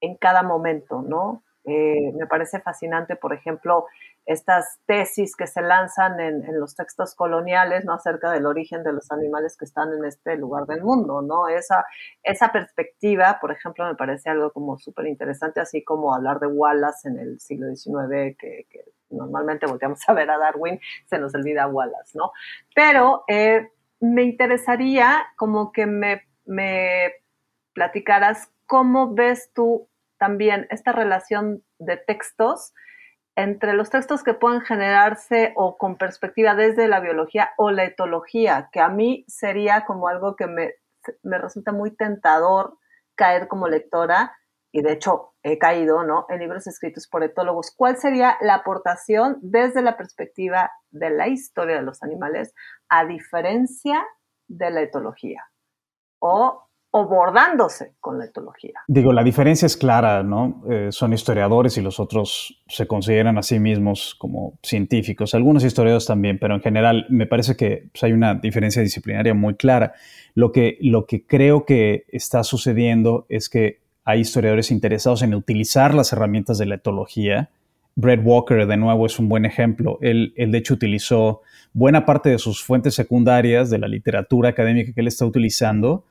en 0.00 0.16
cada 0.16 0.42
momento, 0.42 1.02
¿no? 1.02 1.42
Eh, 1.66 2.12
me 2.12 2.26
parece 2.26 2.60
fascinante, 2.60 3.16
por 3.16 3.32
ejemplo, 3.32 3.86
estas 4.26 4.78
tesis 4.84 5.34
que 5.34 5.46
se 5.46 5.62
lanzan 5.62 6.20
en, 6.20 6.60
los 6.60 6.76
textos 6.76 7.14
coloniales, 7.14 7.86
¿no? 7.86 7.94
Acerca 7.94 8.30
del 8.30 8.44
origen 8.44 8.82
de 8.82 8.92
los 8.92 9.10
animales 9.10 9.56
que 9.56 9.64
están 9.64 9.92
en 9.94 10.04
este 10.04 10.36
lugar 10.36 10.66
del 10.66 10.82
mundo, 10.82 11.22
¿no? 11.22 11.48
Esa, 11.48 11.86
esa 12.22 12.52
perspectiva, 12.52 13.38
por 13.40 13.52
ejemplo, 13.52 13.86
me 13.86 13.94
parece 13.94 14.28
algo 14.28 14.52
como 14.52 14.78
súper 14.78 15.06
interesante, 15.06 15.60
así 15.60 15.82
como 15.82 16.14
hablar 16.14 16.38
de 16.40 16.48
Wallace 16.48 17.08
en 17.08 17.18
el 17.18 17.40
siglo 17.40 17.74
XIX, 17.74 18.36
que, 18.38 18.66
normalmente 19.10 19.66
volteamos 19.66 20.00
a 20.08 20.12
ver 20.12 20.30
a 20.30 20.38
Darwin, 20.38 20.80
se 21.06 21.18
nos 21.18 21.34
olvida 21.34 21.66
Wallace, 21.66 22.16
¿no? 22.16 22.32
Pero 22.74 23.24
eh, 23.28 23.70
me 24.00 24.22
interesaría 24.22 25.24
como 25.36 25.72
que 25.72 25.86
me, 25.86 26.22
me 26.44 27.12
platicaras 27.72 28.50
cómo 28.66 29.14
ves 29.14 29.50
tú 29.54 29.88
también 30.18 30.66
esta 30.70 30.92
relación 30.92 31.62
de 31.78 31.96
textos 31.96 32.72
entre 33.36 33.72
los 33.74 33.90
textos 33.90 34.22
que 34.22 34.34
pueden 34.34 34.60
generarse 34.60 35.52
o 35.56 35.76
con 35.76 35.96
perspectiva 35.96 36.54
desde 36.54 36.88
la 36.88 37.00
biología 37.00 37.50
o 37.56 37.70
la 37.70 37.84
etología, 37.84 38.68
que 38.72 38.80
a 38.80 38.88
mí 38.88 39.24
sería 39.26 39.84
como 39.84 40.08
algo 40.08 40.36
que 40.36 40.46
me, 40.46 40.74
resulta 41.22 41.72
muy 41.72 41.90
tentador 41.90 42.78
caer 43.16 43.48
como 43.48 43.68
lectora, 43.68 44.36
y 44.74 44.82
de 44.82 44.92
hecho 44.92 45.34
he 45.44 45.56
caído 45.56 46.02
¿no? 46.02 46.26
en 46.28 46.40
libros 46.40 46.66
escritos 46.66 47.06
por 47.06 47.22
etólogos. 47.22 47.72
¿Cuál 47.76 47.96
sería 47.96 48.36
la 48.40 48.56
aportación 48.56 49.38
desde 49.40 49.82
la 49.82 49.96
perspectiva 49.96 50.68
de 50.90 51.10
la 51.10 51.28
historia 51.28 51.76
de 51.76 51.82
los 51.82 52.02
animales 52.02 52.52
a 52.88 53.06
diferencia 53.06 54.04
de 54.48 54.72
la 54.72 54.82
etología? 54.82 55.44
O 56.18 56.64
o 56.96 57.08
bordándose 57.08 57.96
con 57.98 58.20
la 58.20 58.26
etología. 58.26 58.74
Digo, 58.86 59.12
la 59.12 59.24
diferencia 59.24 59.66
es 59.66 59.76
clara, 59.76 60.22
¿no? 60.22 60.62
Eh, 60.70 60.92
son 60.92 61.12
historiadores 61.12 61.76
y 61.76 61.82
los 61.82 61.98
otros 61.98 62.62
se 62.68 62.86
consideran 62.86 63.36
a 63.36 63.42
sí 63.42 63.58
mismos 63.58 64.14
como 64.14 64.60
científicos. 64.62 65.34
Algunos 65.34 65.64
historiadores 65.64 66.06
también, 66.06 66.38
pero 66.38 66.54
en 66.54 66.60
general 66.60 67.04
me 67.08 67.26
parece 67.26 67.56
que 67.56 67.88
pues, 67.90 68.04
hay 68.04 68.12
una 68.12 68.36
diferencia 68.36 68.80
disciplinaria 68.80 69.34
muy 69.34 69.56
clara. 69.56 69.94
Lo 70.34 70.52
que, 70.52 70.78
lo 70.82 71.04
que 71.06 71.26
creo 71.26 71.64
que 71.64 72.04
está 72.12 72.44
sucediendo 72.44 73.26
es 73.28 73.48
que 73.48 73.83
hay 74.04 74.20
historiadores 74.20 74.70
interesados 74.70 75.22
en 75.22 75.34
utilizar 75.34 75.94
las 75.94 76.12
herramientas 76.12 76.58
de 76.58 76.66
la 76.66 76.76
etología. 76.76 77.50
Brett 77.96 78.20
Walker, 78.24 78.66
de 78.66 78.76
nuevo, 78.76 79.06
es 79.06 79.18
un 79.18 79.28
buen 79.28 79.44
ejemplo. 79.44 79.98
Él, 80.00 80.34
de 80.36 80.58
hecho, 80.58 80.74
utilizó 80.74 81.42
buena 81.72 82.04
parte 82.04 82.28
de 82.28 82.38
sus 82.38 82.62
fuentes 82.62 82.94
secundarias 82.94 83.70
de 83.70 83.78
la 83.78 83.88
literatura 83.88 84.50
académica 84.50 84.92
que 84.92 85.00
él 85.00 85.08
está 85.08 85.24
utilizando 85.24 86.04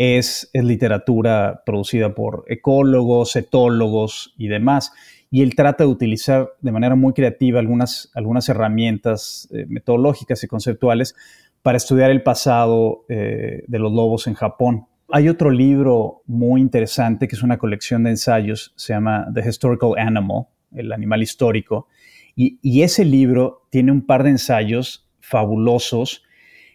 es, 0.00 0.48
literatura 0.54 1.62
producida 1.66 2.14
por 2.14 2.44
ecólogos, 2.48 3.36
etólogos 3.36 4.34
y 4.38 4.48
demás. 4.48 4.92
Y 5.30 5.42
él 5.42 5.54
trata 5.54 5.84
de 5.84 5.90
utilizar 5.90 6.52
de 6.62 6.72
manera 6.72 6.94
muy 6.94 7.12
creativa 7.12 7.60
algunas, 7.60 8.10
algunas 8.14 8.48
herramientas 8.48 9.46
eh, 9.52 9.66
metodológicas 9.68 10.42
y 10.42 10.46
conceptuales 10.46 11.14
para 11.60 11.76
estudiar 11.76 12.10
el 12.10 12.22
pasado 12.22 13.04
eh, 13.10 13.62
de 13.66 13.78
los 13.78 13.92
lobos 13.92 14.26
en 14.26 14.34
Japón. 14.34 14.86
Hay 15.12 15.28
otro 15.28 15.50
libro 15.50 16.22
muy 16.26 16.60
interesante 16.60 17.26
que 17.26 17.34
es 17.34 17.42
una 17.42 17.58
colección 17.58 18.04
de 18.04 18.10
ensayos, 18.10 18.72
se 18.76 18.92
llama 18.92 19.26
The 19.34 19.48
Historical 19.48 19.92
Animal, 19.98 20.44
el 20.72 20.92
animal 20.92 21.22
histórico, 21.22 21.88
y, 22.36 22.58
y 22.62 22.82
ese 22.82 23.04
libro 23.04 23.66
tiene 23.70 23.90
un 23.90 24.06
par 24.06 24.22
de 24.22 24.30
ensayos 24.30 25.08
fabulosos 25.18 26.22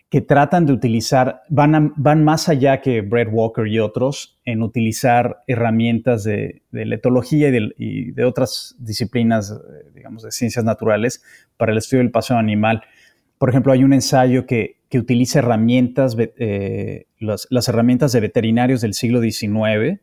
que 0.09 0.21
tratan 0.21 0.65
de 0.65 0.73
utilizar, 0.73 1.41
van, 1.49 1.93
van 1.97 2.23
más 2.23 2.47
allá 2.47 2.79
que 2.79 3.01
Brett 3.01 3.27
Walker 3.31 3.67
y 3.67 3.79
otros 3.79 4.39
en 4.45 4.61
utilizar 4.61 5.43
herramientas 5.47 6.23
de, 6.23 6.61
de 6.71 6.85
la 6.85 6.95
etología 6.95 7.49
y 7.77 8.11
de, 8.11 8.23
otras 8.23 8.75
disciplinas, 8.79 9.51
eh, 9.51 9.89
digamos, 9.93 10.23
de 10.23 10.31
ciencias 10.31 10.63
naturales 10.63 11.23
para 11.57 11.71
el 11.71 11.79
estudio 11.79 12.03
del 12.03 12.11
paseo 12.11 12.37
animal. 12.37 12.83
Por 13.37 13.49
ejemplo, 13.49 13.73
hay 13.73 13.83
un 13.83 13.93
ensayo 13.93 14.45
que, 14.45 14.77
que 14.89 14.99
utiliza 14.99 15.39
herramientas, 15.39 16.15
eh, 16.19 17.07
las, 17.19 17.67
herramientas 17.67 18.11
de 18.11 18.19
veterinarios 18.19 18.81
del 18.81 18.93
siglo 18.93 19.21
XIX 19.21 19.99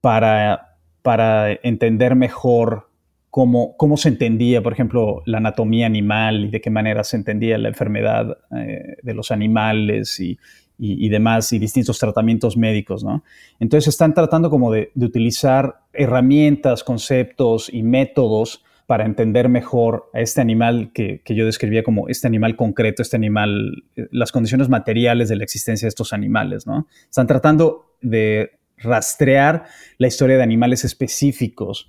para, 0.00 0.76
para 1.02 1.52
entender 1.62 2.14
mejor 2.14 2.90
cómo, 3.30 3.96
se 3.96 4.10
entendía, 4.10 4.62
por 4.62 4.74
ejemplo, 4.74 5.22
la 5.24 5.38
anatomía 5.38 5.86
animal 5.86 6.44
y 6.44 6.50
de 6.50 6.60
qué 6.60 6.68
manera 6.68 7.02
se 7.04 7.16
entendía 7.16 7.56
la 7.56 7.68
enfermedad 7.68 8.36
eh, 8.54 8.96
de 9.02 9.14
los 9.14 9.30
animales 9.30 10.20
y, 10.20 11.08
demás, 11.08 11.50
y 11.54 11.58
distintos 11.58 11.98
tratamientos 11.98 12.58
médicos, 12.58 13.02
¿no? 13.02 13.24
Entonces 13.60 13.88
están 13.88 14.12
tratando 14.12 14.50
como 14.50 14.70
de, 14.70 14.90
utilizar 14.96 15.80
herramientas, 15.94 16.84
conceptos 16.84 17.72
y 17.72 17.82
métodos 17.82 18.62
para 18.92 19.06
entender 19.06 19.48
mejor 19.48 20.10
a 20.12 20.20
este 20.20 20.42
animal 20.42 20.90
que, 20.92 21.22
yo 21.24 21.46
describía 21.46 21.82
como 21.82 22.10
este 22.10 22.26
animal 22.26 22.56
concreto, 22.56 23.00
este 23.00 23.16
animal, 23.16 23.84
eh, 23.96 24.06
las 24.10 24.32
condiciones 24.32 24.68
materiales 24.68 25.30
de 25.30 25.36
la 25.36 25.44
existencia 25.44 25.86
de 25.86 25.88
estos 25.88 26.12
animales, 26.12 26.66
¿no? 26.66 26.86
Están 27.08 27.26
tratando 27.26 27.96
de 28.02 28.58
rastrear 28.76 29.64
la 29.96 30.08
historia 30.08 30.36
de 30.36 30.42
animales 30.42 30.84
específicos 30.84 31.88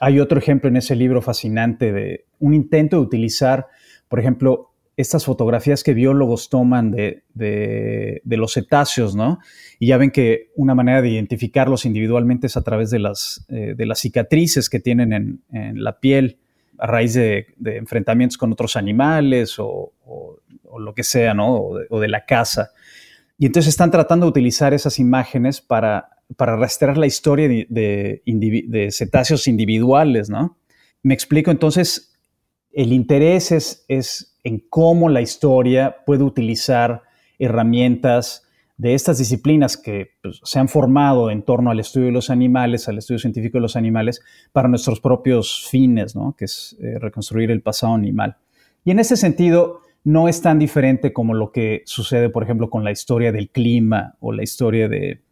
hay 0.00 0.20
otro 0.20 0.38
ejemplo 0.38 0.68
en 0.68 0.76
ese 0.76 0.96
libro 0.96 1.22
fascinante 1.22 1.92
de 1.92 2.26
un 2.38 2.52
intento 2.54 2.96
de 2.96 3.02
utilizar, 3.02 3.68
por 4.08 4.20
ejemplo, 4.20 4.74
estas 4.96 5.24
fotografías 5.24 5.82
que 5.82 5.94
biólogos 5.94 6.48
toman 6.48 6.90
de, 6.90 7.24
los 8.24 8.52
cetáceos, 8.52 9.16
¿no? 9.16 9.38
Y 9.78 9.88
ya 9.88 9.96
ven 9.96 10.10
que 10.10 10.50
una 10.56 10.74
manera 10.74 11.02
de 11.02 11.08
identificarlos 11.08 11.84
individualmente 11.84 12.46
es 12.46 12.56
a 12.56 12.62
través 12.62 12.90
de 12.90 13.00
las, 13.00 13.44
eh, 13.48 13.74
de 13.76 13.86
las 13.86 13.98
cicatrices 14.00 14.70
que 14.70 14.78
tienen 14.78 15.12
en, 15.50 15.82
la 15.82 15.98
piel 15.98 16.38
a 16.78 16.86
raíz 16.86 17.14
de, 17.14 17.54
enfrentamientos 17.64 18.38
con 18.38 18.52
otros 18.52 18.76
animales 18.76 19.56
o, 19.58 19.92
lo 20.78 20.92
que 20.92 21.04
sea, 21.04 21.34
¿no? 21.34 21.54
o 21.56 22.00
de 22.00 22.08
la 22.08 22.24
caza. 22.24 22.70
Y 23.38 23.46
entonces 23.46 23.70
están 23.70 23.90
tratando 23.90 24.26
de 24.26 24.30
utilizar 24.30 24.74
esas 24.74 24.98
imágenes 24.98 25.60
para 25.60 26.14
para 26.36 26.56
rastrear 26.56 26.96
la 26.96 27.06
historia 27.06 27.48
de, 27.48 28.88
cetáceos 28.90 29.46
individuales, 29.46 30.30
¿no? 30.30 30.58
Me 31.02 31.14
explico, 31.14 31.50
entonces, 31.50 32.16
el 32.72 32.92
interés 32.92 33.52
es, 33.88 34.36
en 34.42 34.58
cómo 34.68 35.08
la 35.08 35.20
historia 35.20 35.96
puede 36.04 36.24
utilizar 36.24 37.02
herramientas 37.38 38.43
de 38.84 38.92
estas 38.92 39.16
disciplinas 39.16 39.78
que 39.78 40.10
pues, 40.22 40.42
se 40.44 40.58
han 40.58 40.68
formado 40.68 41.30
en 41.30 41.42
torno 41.42 41.70
al 41.70 41.80
estudio 41.80 42.08
de 42.08 42.12
los 42.12 42.28
animales, 42.28 42.86
al 42.86 42.98
estudio 42.98 43.18
científico 43.18 43.56
de 43.56 43.62
los 43.62 43.76
animales, 43.76 44.20
para 44.52 44.68
nuestros 44.68 45.00
propios 45.00 45.66
fines, 45.70 46.14
¿no? 46.14 46.34
que 46.36 46.44
es 46.44 46.76
eh, 46.82 46.98
reconstruir 46.98 47.50
el 47.50 47.62
pasado 47.62 47.94
animal. 47.94 48.36
Y 48.84 48.90
en 48.90 48.98
ese 48.98 49.16
sentido, 49.16 49.80
no 50.04 50.28
es 50.28 50.42
tan 50.42 50.58
diferente 50.58 51.14
como 51.14 51.32
lo 51.32 51.50
que 51.50 51.80
sucede, 51.86 52.28
por 52.28 52.42
ejemplo, 52.42 52.68
con 52.68 52.84
la 52.84 52.90
historia 52.90 53.32
del 53.32 53.48
clima 53.48 54.16
o 54.20 54.32
la 54.32 54.42
historia 54.42 54.86
de, 54.86 55.22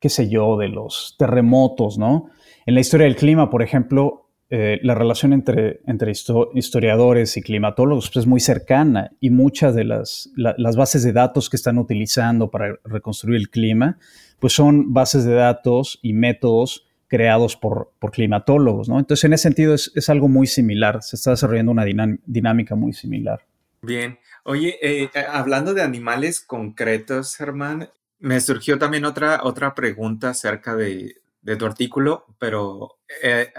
qué 0.00 0.08
sé 0.08 0.30
yo, 0.30 0.56
de 0.56 0.68
los 0.68 1.16
terremotos, 1.18 1.98
¿no? 1.98 2.30
En 2.64 2.72
la 2.72 2.80
historia 2.80 3.04
del 3.04 3.16
clima, 3.16 3.50
por 3.50 3.62
ejemplo, 3.62 4.23
eh, 4.56 4.78
la 4.84 4.94
relación 4.94 5.32
entre, 5.32 5.80
entre 5.84 6.12
historiadores 6.12 7.36
y 7.36 7.42
climatólogos 7.42 8.08
pues, 8.08 8.22
es 8.22 8.28
muy 8.28 8.38
cercana 8.38 9.10
y 9.18 9.30
muchas 9.30 9.74
de 9.74 9.82
las, 9.82 10.30
las, 10.36 10.76
bases 10.76 11.02
de 11.02 11.12
datos 11.12 11.50
que 11.50 11.56
están 11.56 11.76
utilizando 11.76 12.52
para 12.52 12.78
reconstruir 12.84 13.36
el 13.36 13.50
clima, 13.50 13.98
pues 14.38 14.52
son 14.52 14.92
bases 14.92 15.24
de 15.24 15.34
datos 15.34 15.98
y 16.02 16.12
métodos 16.12 16.86
creados 17.08 17.56
por, 17.56 17.90
por 17.98 18.12
climatólogos, 18.12 18.88
¿no? 18.88 19.00
Entonces, 19.00 19.24
en 19.24 19.32
ese 19.32 19.42
sentido 19.42 19.74
es, 19.74 19.90
es, 19.96 20.08
algo 20.08 20.28
muy 20.28 20.46
similar, 20.46 21.02
se 21.02 21.16
está 21.16 21.32
desarrollando 21.32 21.72
una 21.72 21.84
dinámica 22.24 22.76
muy 22.76 22.92
similar. 22.92 23.44
Bien, 23.82 24.20
oye, 24.44 24.78
eh, 24.80 25.10
hablando 25.32 25.74
de 25.74 25.82
animales 25.82 26.40
concretos, 26.40 27.34
Germán, 27.34 27.90
me 28.20 28.40
surgió 28.40 28.78
también 28.78 29.04
otra, 29.04 29.40
otra 29.42 29.74
pregunta 29.74 30.30
acerca 30.30 30.76
de, 30.76 31.23
tu 31.56 31.66
artículo, 31.66 32.26
pero 32.38 32.98
eh, 33.22 33.52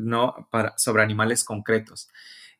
no 0.00 0.48
para, 0.50 0.76
sobre 0.78 1.02
animales 1.02 1.44
concretos. 1.44 2.08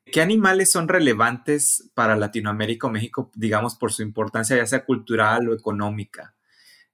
¿Qué 0.04 0.20
animales 0.20 0.70
son 0.70 0.88
relevantes 0.88 1.90
para 1.94 2.16
Latinoamérica 2.16 2.86
o 2.86 2.90
México, 2.90 3.30
digamos, 3.34 3.74
por 3.76 3.92
su 3.92 4.02
importancia, 4.02 4.56
ya 4.56 4.66
sea 4.66 4.84
cultural 4.84 5.48
o 5.48 5.54
económica? 5.54 6.34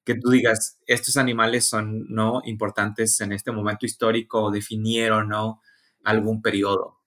Que 0.05 0.15
tú 0.15 0.31
digas, 0.31 0.79
estos 0.87 1.17
animales 1.17 1.65
son 1.65 2.07
no 2.09 2.41
importantes 2.45 3.21
en 3.21 3.33
este 3.33 3.51
momento 3.51 3.85
histórico 3.85 4.45
o 4.45 4.51
definieron 4.51 5.29
¿no? 5.29 5.61
algún 6.05 6.41
periodo. 6.41 6.99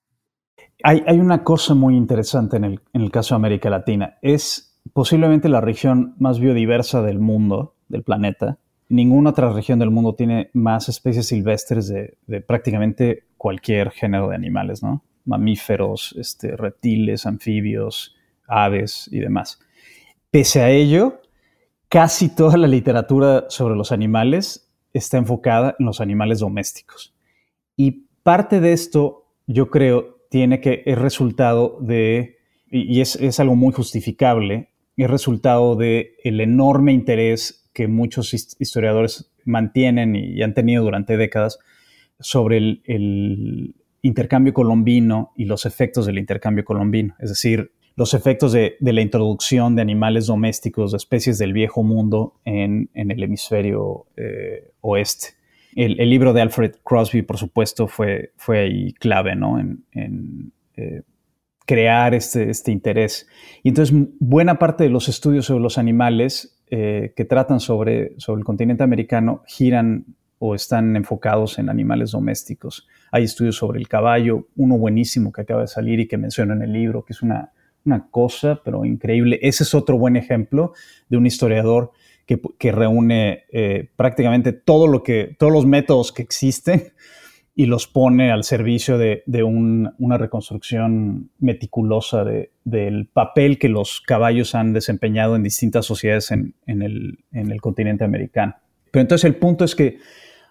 Hay, 0.82 1.02
hay, 1.06 1.18
una 1.18 1.42
cosa 1.42 1.74
muy 1.74 1.96
interesante 1.96 2.56
en 2.56 2.64
el, 2.64 2.80
en 2.92 3.00
el 3.00 3.10
caso 3.10 3.34
de 3.34 3.36
América 3.36 3.70
Latina. 3.70 4.18
Es 4.20 4.80
posiblemente 4.92 5.48
la 5.48 5.60
región 5.60 6.14
más 6.18 6.38
biodiversa 6.38 7.00
del 7.02 7.18
mundo, 7.18 7.76
del 7.88 8.02
planeta. 8.02 8.58
Ninguna 8.94 9.30
otra 9.30 9.52
región 9.52 9.80
del 9.80 9.90
mundo 9.90 10.14
tiene 10.14 10.50
más 10.52 10.88
especies 10.88 11.26
silvestres 11.26 11.88
de, 11.88 12.40
prácticamente 12.42 13.24
cualquier 13.36 13.90
género 13.90 14.28
de 14.28 14.36
animales, 14.36 14.84
¿no? 14.84 15.02
Mamíferos, 15.24 16.14
este, 16.16 16.56
reptiles, 16.56 17.26
anfibios, 17.26 18.14
aves 18.46 19.08
y 19.10 19.18
demás. 19.18 19.58
Pese 20.30 20.60
a 20.62 20.70
ello, 20.70 21.22
casi 21.88 22.36
toda 22.36 22.56
la 22.56 22.68
literatura 22.68 23.46
sobre 23.48 23.74
los 23.74 23.90
animales 23.90 24.72
está 24.92 25.16
enfocada 25.16 25.74
en 25.80 25.86
los 25.86 26.00
animales 26.00 26.38
domésticos. 26.38 27.16
Y 27.76 28.06
parte 28.22 28.60
de 28.60 28.72
esto, 28.74 29.26
yo 29.48 29.70
creo, 29.70 30.20
tiene 30.30 30.60
que, 30.60 30.84
es 30.86 30.96
resultado 30.96 31.78
de, 31.80 32.36
y 32.70 33.00
es, 33.00 33.16
es 33.16 33.40
algo 33.40 33.56
muy 33.56 33.72
justificable, 33.72 34.68
es 34.96 35.10
resultado 35.10 35.74
de 35.74 36.14
el 36.22 36.40
enorme 36.40 36.92
interés 36.92 37.63
que 37.74 37.88
muchos 37.88 38.32
historiadores 38.32 39.30
mantienen 39.44 40.16
y 40.16 40.40
han 40.42 40.54
tenido 40.54 40.84
durante 40.84 41.18
décadas 41.18 41.58
sobre 42.18 42.56
el, 42.56 43.74
intercambio 44.02 44.52
colombino 44.52 45.32
y 45.34 45.46
los 45.46 45.64
efectos 45.64 46.04
del 46.04 46.18
intercambio 46.18 46.62
colombino, 46.62 47.14
es 47.20 47.30
decir, 47.30 47.72
los 47.96 48.12
efectos 48.12 48.52
de, 48.52 48.76
la 48.80 49.00
introducción 49.00 49.76
de 49.76 49.82
animales 49.82 50.26
domésticos, 50.26 50.90
de 50.90 50.98
especies 50.98 51.38
del 51.38 51.54
viejo 51.54 51.82
mundo 51.82 52.34
en, 52.44 52.90
el 52.92 53.22
hemisferio 53.22 54.06
eh, 54.16 54.72
oeste. 54.82 55.28
El, 55.74 55.96
libro 56.10 56.34
de 56.34 56.42
Alfred 56.42 56.72
Crosby, 56.84 57.22
por 57.22 57.38
supuesto, 57.38 57.88
fue, 57.88 58.32
fue 58.36 58.58
ahí 58.58 58.92
clave 58.92 59.36
¿no? 59.36 59.58
en, 59.58 60.52
eh, 60.76 61.00
crear 61.64 62.14
este, 62.14 62.50
este, 62.50 62.72
interés. 62.72 63.26
Y 63.62 63.70
entonces, 63.70 63.96
buena 64.20 64.58
parte 64.58 64.84
de 64.84 64.90
los 64.90 65.08
estudios 65.08 65.46
sobre 65.46 65.62
los 65.62 65.78
animales 65.78 66.53
eh, 66.76 67.12
que 67.14 67.24
tratan 67.24 67.60
sobre, 67.60 68.18
sobre 68.18 68.40
el 68.40 68.44
continente 68.44 68.82
americano 68.82 69.44
giran 69.46 70.06
o 70.40 70.56
están 70.56 70.96
enfocados 70.96 71.60
en 71.60 71.68
animales 71.68 72.10
domésticos. 72.10 72.88
Hay 73.12 73.22
estudios 73.22 73.54
sobre 73.54 73.78
el 73.78 73.86
caballo, 73.86 74.48
uno 74.56 74.76
buenísimo 74.76 75.30
que 75.30 75.42
acaba 75.42 75.60
de 75.60 75.68
salir 75.68 76.00
y 76.00 76.08
que 76.08 76.18
menciono 76.18 76.52
en 76.52 76.62
el 76.62 76.72
libro, 76.72 77.04
que 77.04 77.12
es 77.12 77.22
una, 77.22 77.52
una 77.84 78.08
cosa, 78.10 78.60
pero 78.64 78.84
increíble. 78.84 79.38
Ese 79.40 79.62
es 79.62 79.72
otro 79.72 79.98
buen 79.98 80.16
ejemplo 80.16 80.72
de 81.08 81.16
un 81.16 81.26
historiador 81.26 81.92
que, 82.26 82.40
que 82.58 82.72
reúne 82.72 83.44
eh, 83.52 83.90
prácticamente 83.94 84.52
todo 84.52 84.88
lo 84.88 85.04
que, 85.04 85.36
todos 85.38 85.52
los 85.52 85.66
métodos 85.66 86.10
que 86.10 86.22
existen 86.22 86.92
y 87.56 87.66
los 87.66 87.86
pone 87.86 88.32
al 88.32 88.42
servicio 88.42 88.98
de, 88.98 89.22
de 89.26 89.44
una 89.44 90.18
reconstrucción 90.18 91.30
meticulosa 91.38 92.24
de, 92.24 92.50
del 92.64 93.06
papel 93.06 93.58
que 93.58 93.68
los 93.68 94.00
caballos 94.00 94.56
han 94.56 94.72
desempeñado 94.72 95.36
en 95.36 95.44
distintas 95.44 95.86
sociedades 95.86 96.32
en, 96.32 96.54
en, 96.66 96.82
el, 96.82 97.24
en 97.30 97.52
el 97.52 97.60
continente 97.60 98.02
americano. 98.02 98.56
Pero 98.90 99.02
entonces 99.02 99.24
el 99.24 99.36
punto 99.36 99.64
es 99.64 99.76
que 99.76 99.98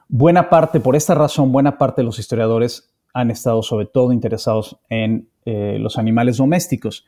buena 0.07 0.49
parte, 0.49 0.79
por 0.79 0.95
esta 0.95 1.13
razón, 1.13 1.51
buena 1.51 1.77
parte 1.77 2.01
de 2.01 2.05
los 2.05 2.19
historiadores 2.19 2.93
han 3.13 3.31
estado 3.31 3.63
sobre 3.63 3.85
todo 3.85 4.13
interesados 4.13 4.79
en 4.89 5.27
eh, 5.45 5.77
los 5.79 5.97
animales 5.97 6.37
domésticos. 6.37 7.05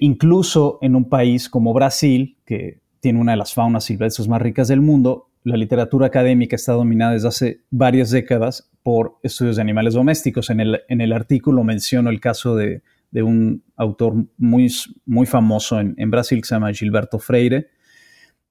Incluso 0.00 0.78
en 0.82 0.96
un 0.96 1.08
país 1.08 1.48
como 1.48 1.72
Brasil, 1.72 2.36
que 2.44 2.80
tiene 3.00 3.20
una 3.20 3.32
de 3.32 3.38
las 3.38 3.54
faunas 3.54 3.84
silvestres 3.84 4.26
más 4.28 4.42
ricas 4.42 4.68
del 4.68 4.80
mundo, 4.80 5.28
la 5.46 5.56
literatura 5.56 6.08
académica 6.08 6.56
está 6.56 6.72
dominada 6.72 7.12
desde 7.12 7.28
hace 7.28 7.60
varias 7.70 8.10
décadas 8.10 8.68
por 8.82 9.18
estudios 9.22 9.56
de 9.56 9.62
animales 9.62 9.94
domésticos. 9.94 10.50
En 10.50 10.58
el, 10.58 10.80
en 10.88 11.00
el 11.00 11.12
artículo 11.12 11.62
menciono 11.62 12.10
el 12.10 12.18
caso 12.18 12.56
de, 12.56 12.82
de 13.12 13.22
un 13.22 13.62
autor 13.76 14.14
muy, 14.38 14.72
muy 15.04 15.24
famoso 15.24 15.78
en, 15.78 15.94
en, 15.98 16.10
Brasil 16.10 16.40
que 16.40 16.48
se 16.48 16.56
llama 16.56 16.72
Gilberto 16.72 17.20
Freire, 17.20 17.68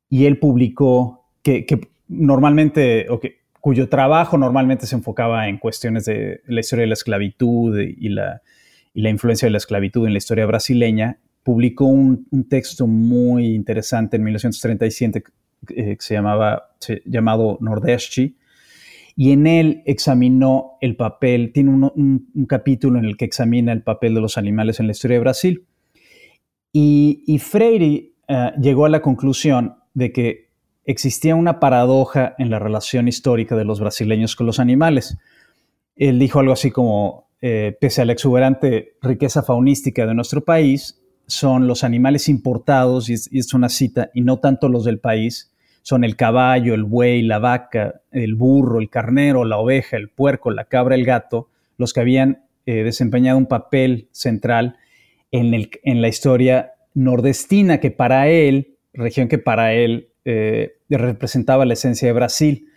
y 0.10 0.26
él 0.26 0.40
publicó 0.40 1.28
que, 1.44 1.66
que 1.66 1.82
normalmente, 2.08 3.08
o 3.10 3.20
que 3.20 3.42
cuyo 3.60 3.90
trabajo 3.90 4.38
normalmente 4.38 4.88
se 4.88 4.96
enfocaba 4.96 5.50
en 5.50 5.58
cuestiones 5.58 6.06
de 6.06 6.44
la 6.46 6.62
historia 6.62 6.84
de 6.84 6.88
la 6.88 6.94
esclavitud 6.94 7.78
y 7.78 8.08
la, 8.08 8.42
la 8.94 9.10
influencia 9.10 9.48
de 9.48 9.52
la 9.52 9.58
esclavitud 9.58 10.08
en 10.08 10.14
la 10.14 10.18
historia 10.20 10.46
brasileña, 10.46 11.20
publicó 11.44 11.86
un, 11.86 12.26
texto 12.50 12.88
muy 12.88 13.54
interesante 13.54 14.16
en 14.16 14.24
1937 14.24 15.24
eh, 15.70 15.96
que 15.98 16.02
se 16.02 16.14
llamaba, 16.14 16.76
llamado 17.06 17.58
Nordeste, 17.62 18.34
y 19.16 19.32
en 19.32 19.48
él 19.48 19.82
examinó 19.86 20.74
el 20.82 20.96
papel, 20.96 21.52
tiene 21.54 21.72
un, 21.72 22.48
capítulo 22.48 23.00
en 23.00 23.06
el 23.06 23.16
que 23.16 23.26
examina 23.26 23.72
el 23.72 23.82
papel 23.82 24.14
de 24.14 24.22
los 24.22 24.38
animales 24.38 24.80
en 24.80 24.88
la 24.88 24.92
historia 24.92 25.16
de 25.16 25.22
Brasil. 25.22 25.66
Y, 26.74 27.40
Freire 27.40 28.12
eh, 28.28 28.52
llegó 28.60 28.86
a 28.86 28.90
la 28.90 29.02
conclusión 29.02 29.76
de 29.94 30.12
que 30.12 30.50
existía 30.84 31.36
una 31.36 31.60
paradoja 31.62 32.36
en 32.38 32.50
la 32.50 32.60
relación 32.60 33.08
histórica 33.08 33.56
de 33.56 33.64
los 33.64 33.80
brasileños 33.80 34.36
con 34.36 34.46
los 34.46 34.60
animales. 34.60 35.18
Él 35.96 36.20
dijo 36.20 36.40
algo 36.40 36.52
así 36.52 36.72
como, 36.72 37.30
eh, 37.42 37.78
pese 37.80 38.02
a 38.02 38.06
la 38.06 38.14
exuberante 38.14 38.98
riqueza 39.02 39.44
faunística 39.44 40.06
de 40.06 40.14
nuestro 40.14 40.44
país, 40.44 41.02
son 41.28 41.68
los 41.68 41.84
animales 41.84 42.30
importados, 42.30 43.10
y 43.10 43.14
es, 43.14 43.54
una 43.54 43.70
cita, 43.70 44.12
y 44.14 44.22
no 44.22 44.40
tanto 44.40 44.70
los 44.70 44.86
del 44.86 45.00
país, 45.00 45.52
son 45.86 46.04
el 46.04 46.16
caballo, 46.16 46.74
el 46.74 46.84
buey, 46.84 47.22
la 47.22 47.38
vaca, 47.38 48.02
el 48.12 48.34
burro, 48.34 48.80
el 48.80 48.90
carnero, 48.90 49.46
la 49.46 49.60
oveja, 49.60 49.98
el 49.98 50.10
puerco, 50.10 50.50
la 50.50 50.66
cabra, 50.66 50.96
el 50.96 51.06
gato, 51.06 51.50
los 51.78 51.94
que 51.94 52.00
habían 52.00 52.42
eh, 52.66 52.84
desempeñado 52.84 53.38
un 53.38 53.46
papel 53.46 54.10
central 54.12 54.78
en, 55.32 55.70
en 55.84 56.02
la 56.02 56.08
historia 56.08 56.72
nordestina, 56.96 57.80
que 57.80 57.92
para 57.92 58.30
él, 58.30 58.78
región 58.94 59.28
que 59.28 59.38
para 59.38 59.74
él 59.74 60.10
eh, 60.26 60.78
representaba 60.90 61.66
la 61.66 61.74
esencia 61.74 62.08
de 62.08 62.14
Brasil. 62.14 62.68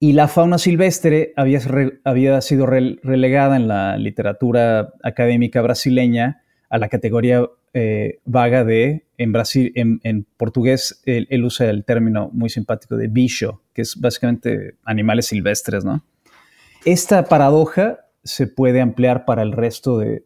Y 0.00 0.14
la 0.14 0.26
fauna 0.26 0.58
silvestre 0.58 1.32
había, 1.36 1.60
había 2.02 2.40
sido 2.40 2.66
relegada 2.66 3.54
en 3.54 3.68
la 3.68 3.96
literatura 3.98 4.94
académica 5.04 5.62
brasileña 5.62 6.42
a 6.68 6.78
la 6.78 6.88
categoría 6.88 7.46
eh, 7.72 8.18
vaga 8.24 8.64
de, 8.64 9.04
en, 9.22 9.32
Brasil, 9.32 9.72
en, 9.74 10.26
portugués, 10.36 11.02
él, 11.06 11.44
usa 11.44 11.70
el 11.70 11.84
término 11.84 12.30
muy 12.32 12.50
simpático 12.50 12.96
de 12.96 13.08
bicho, 13.08 13.62
que 13.72 13.82
es 13.82 13.98
básicamente 14.00 14.76
animales 14.84 15.26
silvestres, 15.26 15.84
¿no? 15.84 16.04
Esta 16.84 17.24
paradoja 17.24 18.00
se 18.24 18.46
puede 18.46 18.80
ampliar 18.80 19.24
para 19.24 19.42
el 19.42 19.52
resto 19.52 19.98
de, 19.98 20.24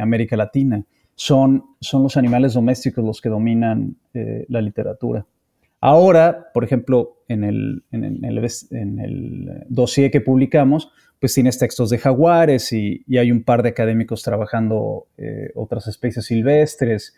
América 0.00 0.36
Latina. 0.36 0.84
Son, 1.14 1.64
son, 1.80 2.02
los 2.02 2.16
animales 2.16 2.54
domésticos 2.54 3.04
los 3.04 3.20
que 3.20 3.28
dominan 3.28 3.96
eh, 4.12 4.44
la 4.48 4.60
literatura. 4.60 5.24
Ahora, 5.80 6.50
por 6.52 6.64
ejemplo, 6.64 7.22
en 7.28 7.44
el, 7.44 7.82
en 7.90 8.24
el, 8.24 9.64
dossier 9.68 10.10
que 10.10 10.20
publicamos, 10.20 10.90
pues 11.20 11.34
tienes 11.34 11.58
textos 11.58 11.90
de 11.90 11.98
jaguares 11.98 12.72
y, 12.72 13.04
hay 13.16 13.30
un 13.30 13.42
par 13.44 13.62
de 13.62 13.70
académicos 13.70 14.22
trabajando 14.22 15.06
eh, 15.16 15.50
otras 15.54 15.86
especies 15.86 16.26
silvestres. 16.26 17.14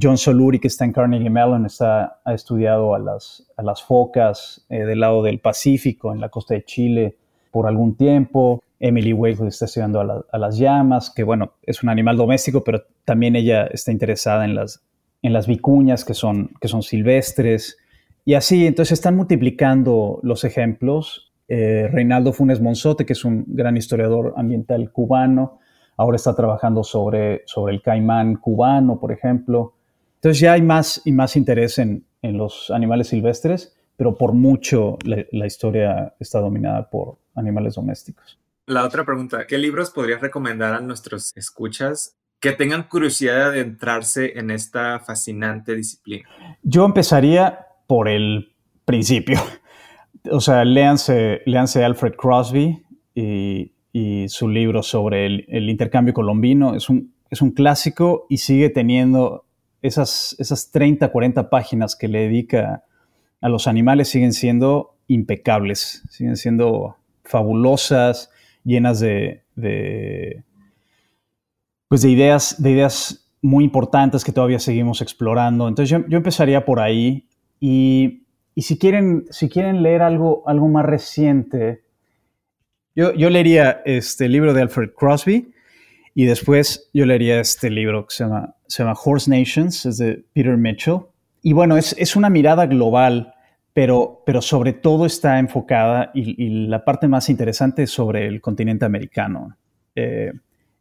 John 0.00 0.18
Soluri, 0.18 0.58
que 0.58 0.68
está 0.68 0.84
en 0.84 0.92
Carnegie 0.92 1.30
Mellon, 1.30 1.66
está, 1.66 2.20
ha 2.24 2.34
estudiado 2.34 2.94
a 2.94 2.98
las, 2.98 3.46
a 3.56 3.62
las 3.62 3.82
focas 3.82 4.66
eh, 4.68 4.84
del 4.84 5.00
lado 5.00 5.22
del 5.22 5.40
Pacífico, 5.40 6.12
en 6.12 6.20
la 6.20 6.28
costa 6.28 6.54
de 6.54 6.64
Chile, 6.64 7.16
por 7.50 7.66
algún 7.66 7.96
tiempo. 7.96 8.62
Emily 8.80 9.12
Wakely 9.12 9.48
está 9.48 9.64
estudiando 9.64 10.00
a, 10.00 10.24
a, 10.30 10.38
las 10.38 10.58
llamas, 10.58 11.10
que 11.10 11.24
bueno, 11.24 11.54
es 11.62 11.82
un 11.82 11.88
animal 11.88 12.16
doméstico, 12.16 12.62
pero 12.62 12.82
también 13.04 13.34
ella 13.34 13.66
está 13.66 13.90
interesada 13.90 14.44
en 14.44 14.54
las, 14.54 14.82
en 15.22 15.32
las 15.32 15.46
vicuñas, 15.46 16.04
que 16.04 16.14
son, 16.14 16.50
que 16.60 16.68
son 16.68 16.82
silvestres. 16.82 17.78
Y 18.24 18.34
así, 18.34 18.66
entonces 18.66 18.92
están 18.92 19.16
multiplicando 19.16 20.20
los 20.22 20.44
ejemplos. 20.44 21.32
Eh, 21.48 21.88
Reinaldo 21.90 22.34
Funes 22.34 22.60
Monzote, 22.60 23.06
que 23.06 23.14
es 23.14 23.24
un 23.24 23.44
gran 23.48 23.76
historiador 23.78 24.34
ambiental 24.36 24.92
cubano, 24.92 25.60
ahora 25.96 26.16
está 26.16 26.34
trabajando 26.34 26.84
sobre, 26.84 27.42
sobre 27.46 27.72
el 27.72 27.80
caimán 27.80 28.36
cubano, 28.36 29.00
por 29.00 29.12
ejemplo. 29.12 29.72
Entonces 30.18 30.40
ya 30.40 30.52
hay 30.52 30.62
más 30.62 31.00
y 31.04 31.12
más 31.12 31.36
interés 31.36 31.78
en, 31.78 32.04
en 32.22 32.36
los 32.36 32.70
animales 32.70 33.08
silvestres, 33.08 33.76
pero 33.96 34.16
por 34.16 34.32
mucho 34.32 34.98
la, 35.04 35.24
la, 35.32 35.46
historia 35.46 36.14
está 36.18 36.40
dominada 36.40 36.90
por 36.90 37.18
animales 37.34 37.74
domésticos. 37.74 38.38
La 38.66 38.84
otra 38.84 39.04
pregunta, 39.04 39.46
¿qué 39.46 39.58
libros 39.58 39.90
podrías 39.90 40.20
recomendar 40.20 40.74
a 40.74 40.80
nuestros 40.80 41.36
escuchas 41.36 42.16
que 42.40 42.52
tengan 42.52 42.84
curiosidad 42.84 43.36
de 43.36 43.60
adentrarse 43.60 44.38
en 44.38 44.50
esta 44.50 45.00
fascinante 45.00 45.74
disciplina? 45.74 46.28
Yo 46.62 46.84
empezaría 46.84 47.66
por 47.86 48.08
el 48.08 48.52
principio. 48.84 49.38
O 50.30 50.40
sea, 50.40 50.62
léanse, 50.64 51.40
Alfred 51.82 52.14
Crosby 52.14 52.84
y, 53.14 53.72
su 54.28 54.48
libro 54.48 54.82
sobre 54.82 55.26
el, 55.26 55.70
intercambio 55.70 56.12
colombino. 56.12 56.74
Es 56.74 56.90
un, 56.90 57.14
es 57.30 57.40
un, 57.40 57.52
clásico 57.52 58.26
y 58.28 58.38
sigue 58.38 58.68
teniendo 58.68 59.46
esas, 59.82 60.36
esas 60.38 60.70
30, 60.70 61.08
40 61.08 61.50
páginas 61.50 61.96
que 61.96 62.08
le 62.08 62.20
dedica 62.20 62.84
a 63.40 63.48
los 63.48 63.66
animales, 63.66 64.08
siguen 64.08 64.32
siendo 64.32 64.96
impecables, 65.06 66.02
siguen 66.10 66.36
siendo 66.36 66.96
fabulosas, 67.24 68.30
llenas 68.64 69.00
de, 69.00 69.42
pues 71.88 72.02
de 72.02 72.10
ideas, 72.10 72.60
de 72.62 72.70
ideas 72.70 73.30
muy 73.40 73.64
importantes 73.64 74.24
que 74.24 74.32
todavía 74.32 74.58
seguimos 74.58 75.00
explorando. 75.00 75.68
Entonces 75.68 75.90
yo, 75.90 76.06
yo 76.08 76.16
empezaría 76.16 76.64
por 76.64 76.80
ahí 76.80 77.28
y, 77.60 78.24
si, 78.56 78.78
quieren, 78.78 79.26
si 79.30 79.48
quieren 79.48 79.82
leer 79.82 80.02
algo, 80.02 80.42
algo 80.46 80.68
más 80.68 80.84
reciente, 80.84 81.82
yo, 82.94 83.14
yo 83.14 83.30
leería 83.30 83.82
este 83.84 84.28
libro 84.28 84.52
de 84.54 84.62
Alfred 84.62 84.90
Crosby 84.90 85.52
y 86.14 86.24
después 86.24 86.90
yo 86.92 87.06
leería 87.06 87.38
este 87.40 87.70
libro 87.70 88.06
que 88.06 88.14
se 88.14 88.24
llama, 88.24 88.56
se 88.68 88.82
llama 88.82 88.96
Horse 89.02 89.30
Nations, 89.30 89.86
es 89.86 89.98
de 89.98 90.24
Peter 90.32 90.56
Mitchell. 90.56 91.00
Y 91.42 91.52
bueno, 91.52 91.76
es, 91.76 91.94
es 91.98 92.14
una 92.14 92.30
mirada 92.30 92.66
global, 92.66 93.34
pero, 93.72 94.22
pero 94.26 94.42
sobre 94.42 94.74
todo 94.74 95.06
está 95.06 95.38
enfocada 95.38 96.10
y, 96.14 96.66
la 96.66 96.84
parte 96.84 97.08
más 97.08 97.28
interesante 97.30 97.84
es 97.84 97.90
sobre 97.90 98.26
el 98.26 98.40
continente 98.40 98.84
americano. 98.84 99.56
Eh, 99.94 100.32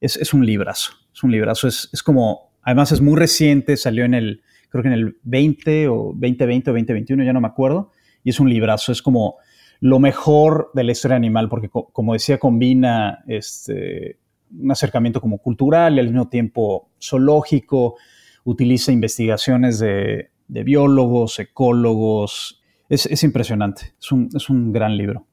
es, 0.02 0.34
un 0.34 0.46
librazo, 0.46 0.92
es 1.14 1.24
un 1.24 1.32
librazo, 1.32 1.68
es, 1.68 1.90
es, 1.92 2.04
como, 2.04 2.52
además 2.62 2.92
es 2.92 3.02
muy 3.02 3.16
reciente, 3.16 3.78
salió 3.78 4.06
en 4.06 4.14
el, 4.14 4.44
creo 4.70 4.84
que 4.84 4.90
en 4.90 4.94
el 4.94 5.18
20 5.24 5.88
o 5.88 6.14
2020 6.14 6.70
o 6.70 6.74
2021, 6.74 7.24
ya 7.24 7.34
no 7.34 7.42
me 7.42 7.48
acuerdo, 7.48 7.92
y 8.24 8.30
es 8.30 8.40
un 8.40 8.50
librazo, 8.50 8.92
es 8.92 9.02
como 9.02 9.38
lo 9.80 10.00
mejor 10.00 10.72
de 10.74 10.84
la 10.84 10.92
historia 10.92 11.18
animal, 11.18 11.50
porque 11.50 11.70
como 11.70 12.14
decía, 12.14 12.38
combina 12.38 13.24
este, 13.28 14.18
un 14.52 14.72
acercamiento 14.72 15.22
como 15.22 15.40
cultural 15.40 16.00
al 16.00 16.06
mismo 16.06 16.30
tiempo 16.30 16.90
zoológico, 17.02 17.96
utiliza 18.44 18.92
investigaciones 18.92 19.80
de, 19.80 20.32
biólogos, 20.48 21.40
ecólogos, 21.40 22.62
es, 22.90 23.24
impresionante, 23.24 23.94
es 24.00 24.12
un, 24.12 24.30
es 24.34 24.50
un 24.50 24.72
gran 24.72 24.96
libro. 24.96 25.28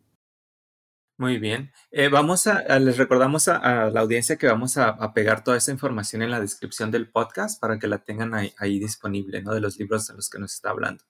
Muy 1.16 1.38
bien. 1.38 1.70
Eh, 1.92 2.08
vamos 2.08 2.48
a, 2.48 2.78
les 2.80 2.98
recordamos 2.98 3.46
a, 3.46 3.88
la 3.90 4.00
audiencia 4.00 4.36
que 4.36 4.48
vamos 4.48 4.76
a, 4.78 5.14
pegar 5.14 5.44
toda 5.44 5.56
esa 5.56 5.70
información 5.70 6.22
en 6.22 6.30
la 6.30 6.40
descripción 6.40 6.90
del 6.90 7.08
podcast 7.08 7.60
para 7.60 7.78
que 7.78 7.86
la 7.86 7.98
tengan 7.98 8.34
ahí, 8.34 8.78
disponible, 8.80 9.40
¿no? 9.40 9.54
De 9.54 9.60
los 9.60 9.78
libros 9.78 10.08
de 10.08 10.14
los 10.14 10.28
que 10.28 10.40
nos 10.40 10.54
está 10.54 10.70
hablando. 10.70 11.04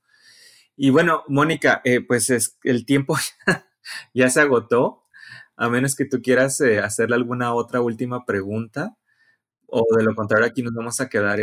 Y 0.77 0.91
bueno, 0.91 1.25
Mónica, 1.29 1.81
eh, 1.85 2.03
pues 2.03 2.29
es, 2.29 2.59
el 2.65 2.85
tiempo 2.85 3.17
ya, 4.15 4.29
se 4.29 4.43
agotó, 4.43 5.04
a 5.57 5.69
menos 5.69 5.95
que 5.95 6.05
tú 6.05 6.21
quieras 6.23 6.61
eh, 6.61 6.79
hacerle 6.79 7.17
alguna 7.17 7.55
otra 7.55 7.81
última 7.81 8.25
pregunta, 8.25 8.97
o 9.67 9.85
de 9.97 10.05
lo 10.05 10.15
contrario 10.15 10.47
aquí 10.47 10.63
nos 10.63 10.75
vamos 10.75 11.01
a 11.01 11.09
quedar 11.09 11.39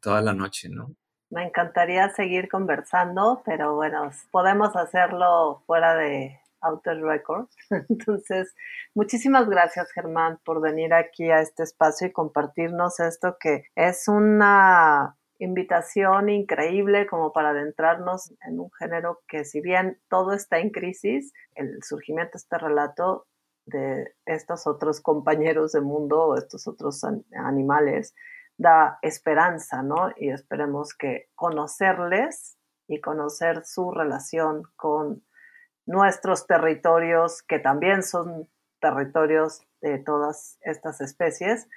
toda 0.00 0.20
la 0.22 0.32
noche, 0.32 0.68
¿no? 0.68 0.94
Me 1.30 1.44
encantaría 1.44 2.08
seguir 2.10 2.48
conversando, 2.48 3.42
pero 3.44 3.74
bueno, 3.74 4.10
podemos 4.30 4.76
hacerlo 4.76 5.62
fuera 5.66 5.94
de, 5.94 6.42
Outer 6.62 7.02
Records. 7.02 7.54
Entonces, 7.88 8.54
muchísimas 8.94 9.48
gracias 9.48 9.92
Germán 9.92 10.38
por 10.44 10.60
venir 10.60 10.94
aquí 10.94 11.30
a 11.30 11.40
este 11.40 11.64
espacio 11.64 12.06
y 12.06 12.12
compartirnos 12.12 13.00
esto 13.00 13.36
que 13.38 13.64
es 13.74 14.08
una 14.08 15.16
invitación 15.42 16.28
increíble 16.28 17.06
como 17.06 17.32
para 17.32 17.50
adentrarnos 17.50 18.32
en 18.46 18.60
un 18.60 18.70
género 18.78 19.22
que 19.26 19.44
si 19.44 19.60
bien 19.60 20.00
todo 20.08 20.32
está 20.32 20.58
en 20.58 20.70
crisis, 20.70 21.32
el 21.54 21.82
surgimiento 21.82 22.32
de 22.34 22.38
este 22.38 22.58
relato 22.58 23.26
de 23.66 24.14
estos 24.24 24.66
otros 24.66 25.00
compañeros 25.00 25.72
de 25.72 25.80
mundo, 25.80 26.36
estos 26.36 26.66
otros 26.66 27.02
animales, 27.34 28.14
da 28.56 28.98
esperanza, 29.02 29.82
¿no? 29.82 30.12
Y 30.16 30.30
esperemos 30.30 30.94
que 30.94 31.28
conocerles 31.34 32.56
y 32.88 33.00
conocer 33.00 33.64
su 33.64 33.90
relación 33.90 34.62
con 34.76 35.24
nuestros 35.86 36.46
territorios, 36.46 37.42
que 37.42 37.58
también 37.58 38.02
son 38.02 38.48
territorios 38.80 39.62
de 39.80 39.98
todas 39.98 40.58
estas 40.62 41.00
especies, 41.00 41.68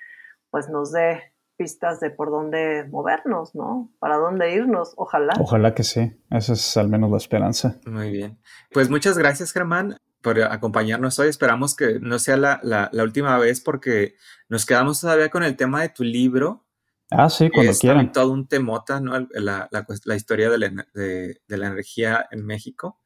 pues 0.49 0.69
nos 0.69 0.91
dé 0.91 1.34
pistas 1.57 1.99
de 1.99 2.09
por 2.09 2.31
dónde 2.31 2.85
movernos, 2.89 3.55
¿no? 3.55 3.91
Para 3.99 4.17
dónde 4.17 4.53
irnos, 4.53 4.93
ojalá. 4.97 5.33
Ojalá 5.39 5.73
que 5.73 5.83
sí, 5.83 6.19
esa 6.29 6.53
es 6.53 6.77
al 6.77 6.89
menos 6.89 7.11
la 7.11 7.17
esperanza. 7.17 7.79
Muy 7.85 8.11
bien. 8.11 8.39
Pues 8.71 8.89
muchas 8.89 9.17
gracias, 9.17 9.51
Germán, 9.51 9.97
por 10.21 10.41
acompañarnos 10.41 11.17
hoy. 11.19 11.29
Esperamos 11.29 11.75
que 11.75 11.99
no 11.99 12.19
sea 12.19 12.37
la, 12.37 12.89
última 12.93 13.37
vez 13.37 13.61
porque 13.61 14.15
nos 14.49 14.65
quedamos 14.65 15.01
todavía 15.01 15.29
con 15.29 15.43
el 15.43 15.55
tema 15.55 15.81
de 15.81 15.89
tu 15.89 16.03
libro. 16.03 16.65
Ah, 17.11 17.29
sí, 17.29 17.49
cuando 17.49 17.71
es 17.71 17.79
quieran. 17.79 18.11
todo 18.11 18.31
un 18.31 18.47
temota, 18.47 18.99
¿no? 18.99 19.27
La, 19.33 19.69
historia 20.15 20.49
de 20.49 20.57
la, 20.57 20.87
de 20.93 21.57
la 21.57 21.67
energía 21.67 22.27
en 22.31 22.45
México. 22.45 22.99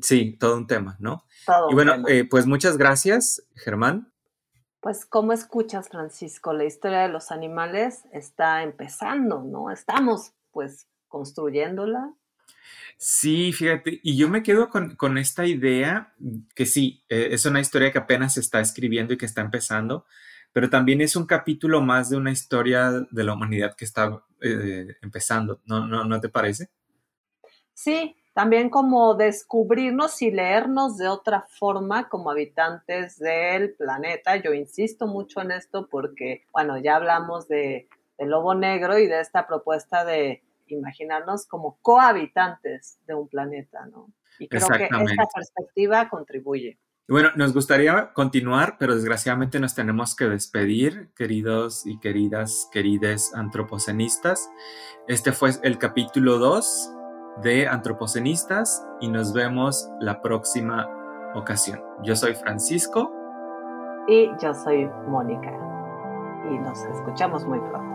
Sí, 0.00 0.36
todo 0.38 0.56
un 0.56 0.66
tema, 0.66 0.96
¿no? 1.00 1.24
Todo 1.46 1.70
y 1.70 1.74
bueno, 1.74 2.08
eh, 2.08 2.24
pues 2.28 2.46
muchas 2.46 2.76
gracias, 2.76 3.42
Germán. 3.54 4.11
Pues 4.82 5.06
como 5.06 5.32
escuchas, 5.32 5.88
Francisco, 5.88 6.52
la 6.52 6.64
historia 6.64 7.02
de 7.02 7.08
los 7.08 7.30
animales 7.30 8.02
está 8.12 8.64
empezando, 8.64 9.40
¿no? 9.40 9.70
Estamos 9.70 10.32
pues 10.50 10.88
construyéndola. 11.06 12.12
Sí, 12.96 13.52
fíjate, 13.52 14.00
y 14.02 14.16
yo 14.16 14.28
me 14.28 14.42
quedo 14.42 14.70
con, 14.70 15.18
esta 15.18 15.46
idea 15.46 16.12
que 16.56 16.66
sí, 16.66 17.04
eh, 17.08 17.28
es 17.30 17.46
una 17.46 17.60
historia 17.60 17.92
que 17.92 17.98
apenas 17.98 18.34
se 18.34 18.40
está 18.40 18.58
escribiendo 18.58 19.14
y 19.14 19.18
que 19.18 19.26
está 19.26 19.40
empezando, 19.40 20.04
pero 20.52 20.68
también 20.68 21.00
es 21.00 21.14
un 21.14 21.26
capítulo 21.26 21.80
más 21.80 22.10
de 22.10 22.16
una 22.16 22.32
historia 22.32 22.90
de 22.90 23.22
la 23.22 23.34
humanidad 23.34 23.76
que 23.76 23.84
está 23.84 24.24
eh, 24.40 24.96
empezando, 25.00 25.60
¿no, 25.64 25.86
no, 25.86 26.02
¿no 26.04 26.20
te 26.20 26.28
parece? 26.28 26.70
Sí, 27.72 28.16
también 28.34 28.70
como 28.70 29.14
descubrirnos 29.14 30.22
y 30.22 30.30
leernos 30.30 30.96
de 30.96 31.08
otra 31.08 31.46
forma 31.48 32.08
como 32.08 32.30
habitantes 32.30 33.18
del 33.18 33.74
planeta. 33.74 34.36
Yo 34.36 34.54
insisto 34.54 35.06
mucho 35.06 35.42
en 35.42 35.50
esto 35.50 35.88
porque, 35.90 36.46
bueno, 36.52 36.78
ya 36.78 36.96
hablamos 36.96 37.48
de, 37.48 37.88
Lobo 38.18 38.54
Negro 38.54 38.98
y 38.98 39.08
de 39.08 39.20
esta 39.20 39.48
propuesta 39.48 40.04
de 40.04 40.44
imaginarnos 40.68 41.44
como 41.44 41.76
cohabitantes 41.82 42.98
de 43.04 43.14
un 43.14 43.26
planeta, 43.26 43.84
¿no? 43.86 44.12
Y 44.38 44.46
creo 44.46 44.68
que 44.68 44.84
esta 44.84 45.26
perspectiva 45.34 46.08
contribuye. 46.08 46.78
Bueno, 47.08 47.30
nos 47.34 47.52
gustaría 47.52 48.12
continuar, 48.12 48.76
pero 48.78 48.94
desgraciadamente 48.94 49.58
nos 49.58 49.74
tenemos 49.74 50.14
que 50.14 50.26
despedir, 50.26 51.10
queridos 51.16 51.84
y 51.84 51.98
queridas, 51.98 52.68
querides 52.70 53.34
antropocenistas. 53.34 54.48
Este 55.08 55.32
fue 55.32 55.50
el 55.64 55.78
capítulo 55.78 56.38
2 56.38 57.01
de 57.38 57.66
Antropocenistas 57.66 58.86
y 59.00 59.08
nos 59.08 59.32
vemos 59.32 59.90
la 60.00 60.20
próxima 60.20 60.88
ocasión. 61.34 61.80
Yo 62.02 62.16
soy 62.16 62.34
Francisco. 62.34 63.10
Y 64.08 64.30
yo 64.40 64.52
soy 64.54 64.88
Mónica. 65.08 65.50
Y 66.50 66.58
nos 66.58 66.78
escuchamos 66.84 67.44
muy 67.46 67.58
pronto. 67.60 67.92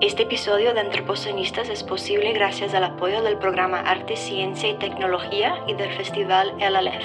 Este 0.00 0.24
episodio 0.24 0.74
de 0.74 0.80
Antropocenistas 0.80 1.70
es 1.70 1.82
posible 1.82 2.32
gracias 2.34 2.74
al 2.74 2.84
apoyo 2.84 3.22
del 3.22 3.38
programa 3.38 3.80
Arte, 3.80 4.16
Ciencia 4.16 4.68
y 4.68 4.78
Tecnología 4.78 5.54
y 5.66 5.74
del 5.74 5.90
Festival 5.96 6.54
El 6.60 6.76
Aleph. 6.76 7.02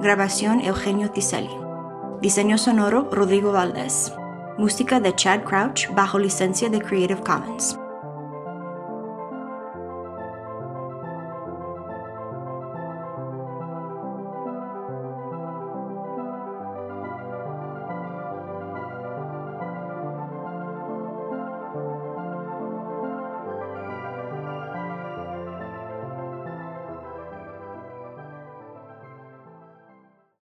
Grabación 0.00 0.60
Eugenio 0.60 1.10
Tiseli. 1.10 1.50
Diseño 2.20 2.56
sonoro 2.56 3.08
Rodrigo 3.10 3.50
Valdés. 3.50 4.14
Música 4.58 4.98
de 4.98 5.14
Chad 5.14 5.44
Crouch 5.44 5.88
bajo 5.94 6.18
licencia 6.18 6.68
de 6.68 6.80
Creative 6.80 7.20
Commons. 7.22 7.78